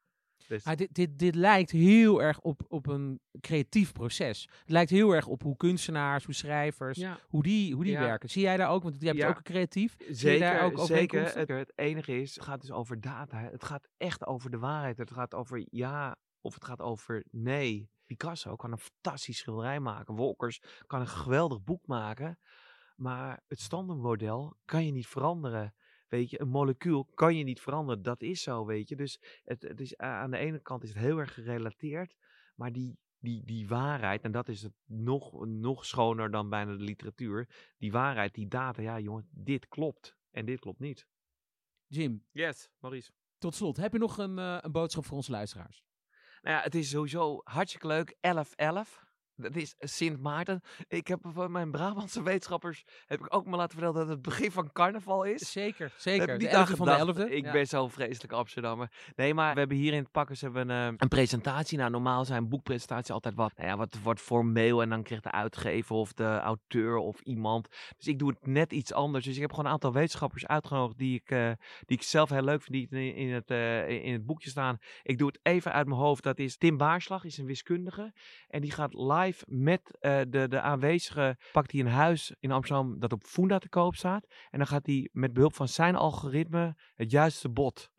Dus, 0.49 0.65
dit, 0.65 0.95
dit, 0.95 1.19
dit 1.19 1.35
lijkt 1.35 1.71
heel 1.71 2.23
erg 2.23 2.41
op, 2.41 2.61
op 2.69 2.87
een 2.87 3.21
creatief 3.41 3.93
proces. 3.93 4.49
Het 4.61 4.71
lijkt 4.71 4.91
heel 4.91 5.13
erg 5.13 5.27
op 5.27 5.43
hoe 5.43 5.57
kunstenaars, 5.57 6.25
hoe 6.25 6.35
schrijvers, 6.35 6.99
ja. 6.99 7.19
hoe 7.29 7.43
die, 7.43 7.75
hoe 7.75 7.85
die 7.85 7.93
Ja. 7.93 8.01
werken. 8.01 8.29
Zie 8.31 8.43
jij 8.43 8.57
daar 8.57 8.71
ook? 8.71 8.83
Want 8.83 9.01
jij 9.01 9.15
Ja. 9.15 9.29
ook 9.29 9.37
een 9.37 9.43
creatief. 9.43 9.97
Zeker, 10.11 10.41
daar 10.41 10.63
ook 10.65 10.79
zeker. 10.79 11.37
Het, 11.39 11.49
het 11.49 11.73
enige 11.75 12.21
is, 12.21 12.35
het 12.35 12.45
gaat 12.45 12.61
dus 12.61 12.71
over 12.71 13.01
data. 13.01 13.39
Het 13.39 13.65
gaat 13.65 13.89
echt 13.97 14.27
over 14.27 14.51
de 14.51 14.59
waarheid. 14.59 14.99
Het 14.99 15.11
gaat 15.11 15.35
over 15.35 15.67
ja 15.71 16.17
of 16.41 16.55
het 16.55 16.65
gaat 16.65 16.81
over 16.81 17.25
nee. 17.31 17.91
Picasso 18.07 18.57
kan 18.57 18.73
een 18.73 18.79
fantastisch 18.79 19.39
schilderij 19.39 19.81
maken. 19.81 20.15
Wolkers 20.15 20.61
kan 20.87 21.01
een 21.01 21.07
geweldig 21.09 21.63
boek 21.63 21.87
maken. 21.87 22.39
Maar 22.97 23.41
het 23.49 23.61
standaardmodel 23.61 24.57
kan 24.65 24.87
je 24.87 24.93
niet 24.93 25.07
veranderen. 25.07 25.75
Weet 26.09 26.31
je, 26.31 26.41
een 26.41 26.49
molecuul 26.49 27.05
kan 27.05 27.37
je 27.37 27.45
niet 27.45 27.61
veranderen. 27.61 28.03
Dat 28.03 28.23
is 28.23 28.43
zo, 28.43 28.67
weet 28.67 28.89
je. 28.89 28.97
Dus 28.97 29.21
het, 29.45 29.63
het 29.63 29.81
is, 29.81 29.97
aan 29.97 30.31
de 30.31 30.39
ene 30.39 30.61
kant 30.61 30.83
is 30.83 30.89
het 30.89 30.99
heel 30.99 31.19
erg 31.19 31.35
gerelateerd. 31.35 32.17
Maar 32.55 32.73
die, 32.73 32.99
die, 33.19 33.45
die 33.45 33.69
waarheid, 33.69 34.23
en 34.23 34.33
dat 34.33 34.49
is 34.49 34.63
het 34.63 34.73
nog, 34.85 35.47
nog 35.47 35.85
schoner 35.85 36.31
dan 36.31 36.49
bijna 36.49 36.77
de 36.77 36.83
literatuur. 36.83 37.49
Die 37.79 37.93
waarheid, 37.93 38.35
die 38.35 38.49
data, 38.49 38.83
ja 38.83 38.99
jongen, 39.01 39.29
dit 39.31 39.69
klopt. 39.69 40.17
En 40.31 40.45
dit 40.45 40.61
klopt 40.61 40.81
niet. 40.81 41.07
Jim, 41.87 42.25
Yes, 42.31 42.69
Maurice. 42.79 43.13
tot 43.39 43.55
slot, 43.55 43.77
heb 43.77 43.93
je 43.93 43.99
nog 43.99 44.19
een, 44.19 44.39
eh, 44.39 44.59
een 44.61 44.73
boodschap 44.73 45.05
voor 45.05 45.17
onze 45.17 45.31
luisteraars? 45.31 45.85
Nou 46.43 46.57
ja, 46.57 46.63
het 46.63 46.75
is 46.75 46.89
sowieso 46.89 47.41
hartstikke 47.45 47.87
leuk. 47.87 48.17
11-11. 48.21 49.05
Dat 49.37 49.57
is 49.57 49.75
Sint 49.79 50.21
Maarten. 50.21 50.61
Ik 50.89 51.07
heb 51.07 51.19
van 51.23 51.53
mijn 51.53 51.71
Brabantse 51.71 52.23
wetenschappers 52.23 52.85
heb 53.07 53.21
ik 53.21 53.35
ook 53.35 53.47
maar 53.47 53.59
laten 53.59 53.79
vertellen 53.79 54.01
dat 54.01 54.09
het 54.09 54.23
begin 54.23 54.51
van 54.51 54.73
carnaval 54.73 55.23
is. 55.25 55.53
Zeker, 55.53 55.93
zeker. 55.97 56.37
niet 56.37 56.47
11e 56.47 56.51
van 56.51 56.87
de 56.87 56.93
gedacht. 56.93 57.19
11e. 57.19 57.31
Ik 57.31 57.45
Ja. 57.45 57.53
ben 57.53 57.67
zo'n 57.67 57.91
vreselijk 57.91 58.33
Amsterdammer. 58.33 58.91
Nee, 59.17 59.35
maar 59.35 59.53
we 59.53 59.59
hebben 59.59 59.77
hier 59.77 59.93
in 59.93 60.03
het 60.03 60.11
Pakkers 60.11 60.41
hebben 60.41 60.69
een, 60.69 60.93
eh, 60.93 60.95
een 60.97 61.09
presentatie. 61.09 61.79
Nou, 61.79 61.91
normaal 61.91 62.25
zijn 62.25 62.49
boekpresentaties 62.49 63.11
altijd 63.11 63.35
wat, 63.35 63.53
nou 63.57 63.69
ja, 63.69 63.77
wat, 63.77 63.99
wat 64.03 64.21
formeel. 64.21 64.83
En 64.83 64.89
dan 64.89 65.03
krijgt 65.03 65.25
de 65.25 65.31
uitgever 65.33 65.97
of 65.97 66.13
de 66.13 66.39
auteur 66.39 66.97
of 66.97 67.21
iemand. 67.21 67.69
Dus 67.97 68.07
ik 68.07 68.19
doe 68.19 68.29
het 68.29 68.47
net 68.47 68.73
iets 68.73 68.93
anders. 68.93 69.25
Dus 69.25 69.35
ik 69.35 69.41
heb 69.41 69.51
gewoon 69.51 69.67
een 69.67 69.73
aantal 69.73 69.93
wetenschappers 69.93 70.47
uitgenodigd 70.47 70.99
die 70.99 71.15
ik, 71.15 71.31
eh, 71.31 71.51
die 71.85 71.97
ik 71.97 72.03
zelf 72.03 72.31
heel 72.31 72.43
leuk 72.43 72.63
vind. 72.63 72.91
Die 72.91 73.15
in, 73.15 73.15
in, 73.15 73.33
het, 73.33 73.51
eh, 73.51 73.89
in 73.89 74.13
het 74.13 74.27
boekje 74.27 74.51
staan. 74.51 74.79
Ik 75.03 75.19
doe 75.19 75.27
het 75.27 75.39
even 75.43 75.73
uit 75.73 75.87
mijn 75.87 76.01
hoofd. 76.01 76.23
Dat 76.23 76.39
is 76.39 76.57
Tim 76.57 76.77
Baarslag, 76.77 77.25
is 77.25 77.39
een 77.39 77.47
wiskundige. 77.47 78.13
En 78.49 78.61
die 78.61 78.71
gaat 78.71 78.95
live 78.95 79.23
met 79.47 79.97
eh, 80.01 80.21
de, 80.29 80.49
de 80.49 80.61
aanwezigen. 80.61 81.37
Pakt 81.53 81.73
hij 81.73 81.81
een 81.81 81.87
huis 81.87 82.35
in 82.41 82.53
Amsterdam 82.53 82.99
dat 82.99 83.13
op 83.13 83.23
Funda 83.23 83.59
te 83.59 83.69
koop 83.69 83.95
staat. 83.95 84.27
En 84.51 84.59
dan 84.59 84.67
gaat 84.67 84.87
hij 84.87 85.09
met 85.13 85.33
behulp 85.33 85.55
van 85.55 85.69
zijn 85.69 85.97
algoritme 85.97 86.77
het 86.95 87.11
juiste 87.11 87.49
bod. 87.49 87.93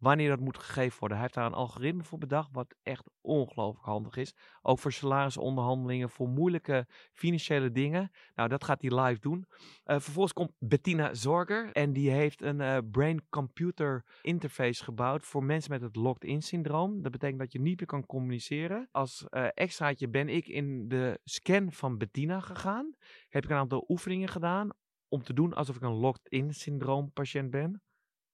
Wanneer 0.00 0.28
dat 0.28 0.40
moet 0.40 0.58
gegeven 0.58 0.98
worden. 0.98 1.16
Hij 1.16 1.26
heeft 1.26 1.38
daar 1.38 1.46
een 1.46 1.58
algoritme 1.58 2.04
voor 2.04 2.18
bedacht. 2.18 2.48
Wat 2.52 2.74
echt 2.82 3.10
ongelooflijk 3.20 3.84
handig 3.84 4.16
is. 4.16 4.34
Ook 4.62 4.78
voor 4.78 4.92
salarisonderhandelingen. 4.92 6.10
Voor 6.10 6.28
moeilijke 6.28 6.86
financiële 7.12 7.70
dingen. 7.70 8.10
Nou, 8.34 8.48
dat 8.48 8.64
gaat 8.64 8.82
hij 8.82 9.00
live 9.00 9.20
doen. 9.20 9.46
Eh, 9.84 10.00
vervolgens 10.00 10.32
komt 10.32 10.52
Bettina 10.58 11.14
Zorger. 11.14 11.72
En 11.72 11.92
die 11.92 12.10
heeft 12.10 12.42
een 12.42 12.60
eh, 12.60 12.78
brain-computer 12.90 14.04
interface 14.22 14.84
gebouwd. 14.84 15.24
Voor 15.24 15.44
mensen 15.44 15.70
met 15.70 15.80
het 15.80 15.96
locked-in 15.96 16.42
syndroom. 16.42 17.02
Dat 17.02 17.12
betekent 17.12 17.38
dat 17.38 17.52
je 17.52 17.60
niet 17.60 17.78
meer 17.78 17.88
kan 17.88 18.06
communiceren. 18.06 18.88
Als 18.90 19.26
eh, 19.28 19.46
extraatje 19.54 20.08
ben 20.08 20.28
ik 20.28 20.48
in 20.48 20.88
de 20.88 21.20
scan 21.24 21.72
van 21.72 21.98
Bettina 21.98 22.40
gegaan. 22.40 22.94
Heb 23.28 23.44
ik 23.44 23.50
een 23.50 23.56
aantal 23.56 23.84
oefeningen 23.88 24.28
gedaan 24.28 24.70
om 25.08 25.22
te 25.22 25.32
doen 25.32 25.54
alsof 25.54 25.76
ik 25.76 25.82
een 25.82 25.90
locked-in 25.90 26.54
syndroom 26.54 27.12
patiënt 27.12 27.50
ben. 27.50 27.82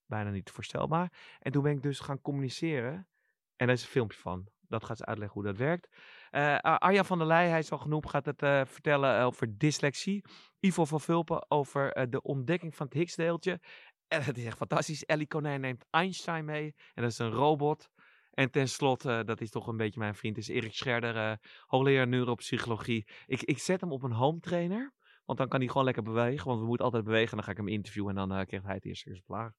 Bijna 0.06 0.30
niet 0.30 0.50
voorstelbaar. 0.50 1.36
En 1.38 1.52
toen 1.52 1.62
ben 1.62 1.72
ik 1.72 1.82
dus 1.82 2.00
gaan 2.00 2.20
communiceren. 2.20 3.08
En 3.56 3.66
daar 3.66 3.76
is 3.76 3.82
een 3.82 3.88
filmpje 3.88 4.18
van. 4.18 4.48
Dat 4.60 4.84
gaat 4.84 4.96
ze 4.96 5.04
uitleggen 5.04 5.40
hoe 5.40 5.50
dat 5.50 5.56
werkt. 5.56 5.88
Eh 6.30 6.58
Arjan 6.58 7.04
van 7.04 7.18
der 7.18 7.26
Leij, 7.26 7.48
hij 7.48 7.58
is 7.58 7.72
al 7.72 7.78
genoemd, 7.78 8.08
gaat 8.08 8.26
het 8.26 8.42
eh, 8.42 8.64
vertellen 8.64 9.20
over 9.20 9.58
dyslexie. 9.58 10.24
Ivo 10.60 10.84
van 10.84 11.00
Vulpen 11.00 11.50
over 11.50 11.92
eh, 11.92 12.06
de 12.08 12.22
ontdekking 12.22 12.74
van 12.74 12.86
het 12.86 12.94
Higgsdeeltje. 12.94 13.60
En 14.08 14.22
het 14.22 14.38
is 14.38 14.44
echt 14.44 14.56
fantastisch. 14.56 15.04
Ellie 15.04 15.26
Konijn 15.26 15.60
neemt 15.60 15.86
Einstein 15.90 16.44
mee. 16.44 16.74
En 16.94 17.02
dat 17.02 17.10
is 17.10 17.18
een 17.18 17.30
robot. 17.30 17.90
En 18.30 18.50
tenslotte, 18.50 19.22
dat 19.24 19.40
is 19.40 19.50
toch 19.50 19.66
een 19.66 19.76
beetje 19.76 20.00
mijn 20.00 20.14
vriend, 20.14 20.38
is 20.38 20.48
Erik 20.48 20.74
Scherder, 20.74 21.16
eh, 21.16 21.32
hoogleraar 21.66 22.08
neuropsychologie. 22.08 23.08
Ik, 23.26 23.42
ik 23.42 23.58
zet 23.58 23.80
hem 23.80 23.92
op 23.92 24.02
een 24.02 24.12
home 24.12 24.40
trainer. 24.40 24.94
Want 25.24 25.38
dan 25.38 25.48
kan 25.48 25.60
hij 25.60 25.68
gewoon 25.68 25.84
lekker 25.84 26.02
bewegen. 26.02 26.46
Want 26.46 26.60
we 26.60 26.66
moeten 26.66 26.84
altijd 26.84 27.04
bewegen. 27.04 27.30
En 27.30 27.36
dan 27.36 27.44
ga 27.44 27.50
ik 27.50 27.56
hem 27.56 27.68
interviewen. 27.68 28.10
En 28.10 28.28
dan 28.28 28.38
eh, 28.38 28.46
krijgt 28.46 28.66
hij 28.66 28.74
het 28.74 28.84
eerste 28.84 29.10
exemplaar. 29.10 29.54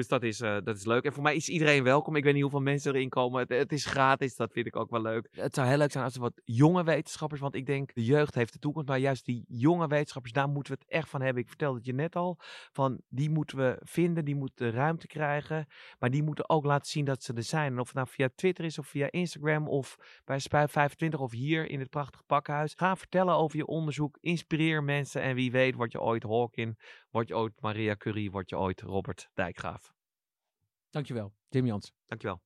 Dus 0.00 0.08
dat 0.08 0.22
is, 0.22 0.40
eh, 0.40 0.56
dat 0.64 0.76
is 0.76 0.84
leuk. 0.84 1.04
En 1.04 1.12
voor 1.12 1.22
mij 1.22 1.34
is 1.34 1.48
iedereen 1.48 1.82
welkom. 1.82 2.16
Ik 2.16 2.24
weet 2.24 2.32
niet 2.32 2.42
hoeveel 2.42 2.60
mensen 2.60 2.94
erin 2.94 3.08
komen. 3.08 3.40
Het, 3.40 3.48
het 3.48 3.72
is 3.72 3.84
gratis. 3.84 4.36
Dat 4.36 4.52
vind 4.52 4.66
ik 4.66 4.76
ook 4.76 4.90
wel 4.90 5.02
leuk. 5.02 5.28
Het 5.30 5.54
zou 5.54 5.68
heel 5.68 5.76
leuk 5.76 5.90
zijn 5.92 6.04
als 6.04 6.14
er 6.14 6.20
wat 6.20 6.40
jonge 6.44 6.84
wetenschappers. 6.84 7.40
Want 7.40 7.54
ik 7.54 7.66
denk, 7.66 7.94
de 7.94 8.04
jeugd 8.04 8.34
heeft 8.34 8.52
de 8.52 8.58
toekomst. 8.58 8.88
Maar 8.88 8.98
juist 8.98 9.24
die 9.24 9.44
jonge 9.48 9.86
wetenschappers, 9.86 10.32
daar 10.32 10.48
moeten 10.48 10.72
we 10.72 10.78
het 10.80 10.90
echt 10.90 11.08
van 11.08 11.22
hebben. 11.22 11.42
Ik 11.42 11.48
vertelde 11.48 11.76
het 11.76 11.86
je 11.86 11.92
net 11.92 12.16
al. 12.16 12.38
Van 12.72 13.00
die 13.08 13.30
moeten 13.30 13.56
we 13.56 13.78
vinden. 13.80 14.24
Die 14.24 14.34
moeten 14.34 14.70
ruimte 14.70 15.06
krijgen. 15.06 15.66
Maar 15.98 16.10
die 16.10 16.22
moeten 16.22 16.48
ook 16.48 16.64
laten 16.64 16.90
zien 16.90 17.04
dat 17.04 17.22
ze 17.22 17.34
er 17.34 17.42
zijn. 17.42 17.72
En 17.72 17.78
of 17.78 17.86
het 17.86 17.96
nou 17.96 18.08
via 18.10 18.28
Twitter 18.34 18.64
is 18.64 18.78
of 18.78 18.86
via 18.86 19.10
Instagram 19.10 19.68
of 19.68 19.96
bij 20.24 20.38
Spuit 20.38 20.70
25 20.70 21.20
of 21.20 21.32
hier 21.32 21.70
in 21.70 21.80
het 21.80 21.90
prachtige 21.90 22.24
pakhuis. 22.24 22.72
Ga 22.76 22.96
vertellen 22.96 23.34
over 23.34 23.56
je 23.56 23.66
onderzoek. 23.66 24.18
Inspireer 24.20 24.84
mensen. 24.84 25.22
En 25.22 25.34
wie 25.34 25.50
weet 25.50 25.74
word 25.74 25.92
je 25.92 26.00
ooit 26.00 26.22
Hawking. 26.22 26.78
Word 27.10 27.28
je 27.28 27.36
ooit 27.36 27.60
Maria 27.60 27.94
Curie. 27.94 28.30
Word 28.30 28.50
je 28.50 28.58
ooit 28.58 28.80
Robert 28.80 29.28
Dijkgraaf. 29.34 29.92
Dankjewel, 30.90 31.32
Jim 31.48 31.66
Jans. 31.66 31.92
Dankjewel. 32.06 32.40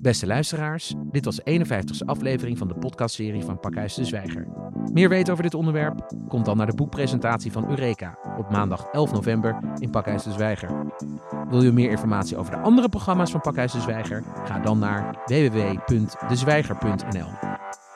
Beste 0.00 0.26
luisteraars, 0.26 0.94
dit 1.10 1.24
was 1.24 1.36
de 1.36 1.42
51ste 1.42 2.06
aflevering 2.06 2.58
van 2.58 2.68
de 2.68 2.74
podcastserie 2.74 3.44
van 3.44 3.60
Pakhuis 3.60 3.94
de 3.94 4.04
Zwijger. 4.04 4.48
Meer 4.92 5.08
weten 5.08 5.32
over 5.32 5.44
dit 5.44 5.54
onderwerp? 5.54 6.14
Kom 6.28 6.42
dan 6.42 6.56
naar 6.56 6.66
de 6.66 6.74
boekpresentatie 6.74 7.52
van 7.52 7.70
Eureka 7.70 8.18
op 8.38 8.50
maandag 8.50 8.84
11 8.84 9.12
november 9.12 9.58
in 9.78 9.90
Pakhuis 9.90 10.22
de 10.22 10.32
Zwijger. 10.32 10.92
Wil 11.48 11.62
je 11.62 11.72
meer 11.72 11.90
informatie 11.90 12.36
over 12.36 12.52
de 12.52 12.60
andere 12.60 12.88
programma's 12.88 13.30
van 13.30 13.40
Pakhuis 13.40 13.72
de 13.72 13.80
Zwijger? 13.80 14.22
Ga 14.44 14.58
dan 14.58 14.78
naar 14.78 15.22
www.dezwijger.nl. 15.26 17.30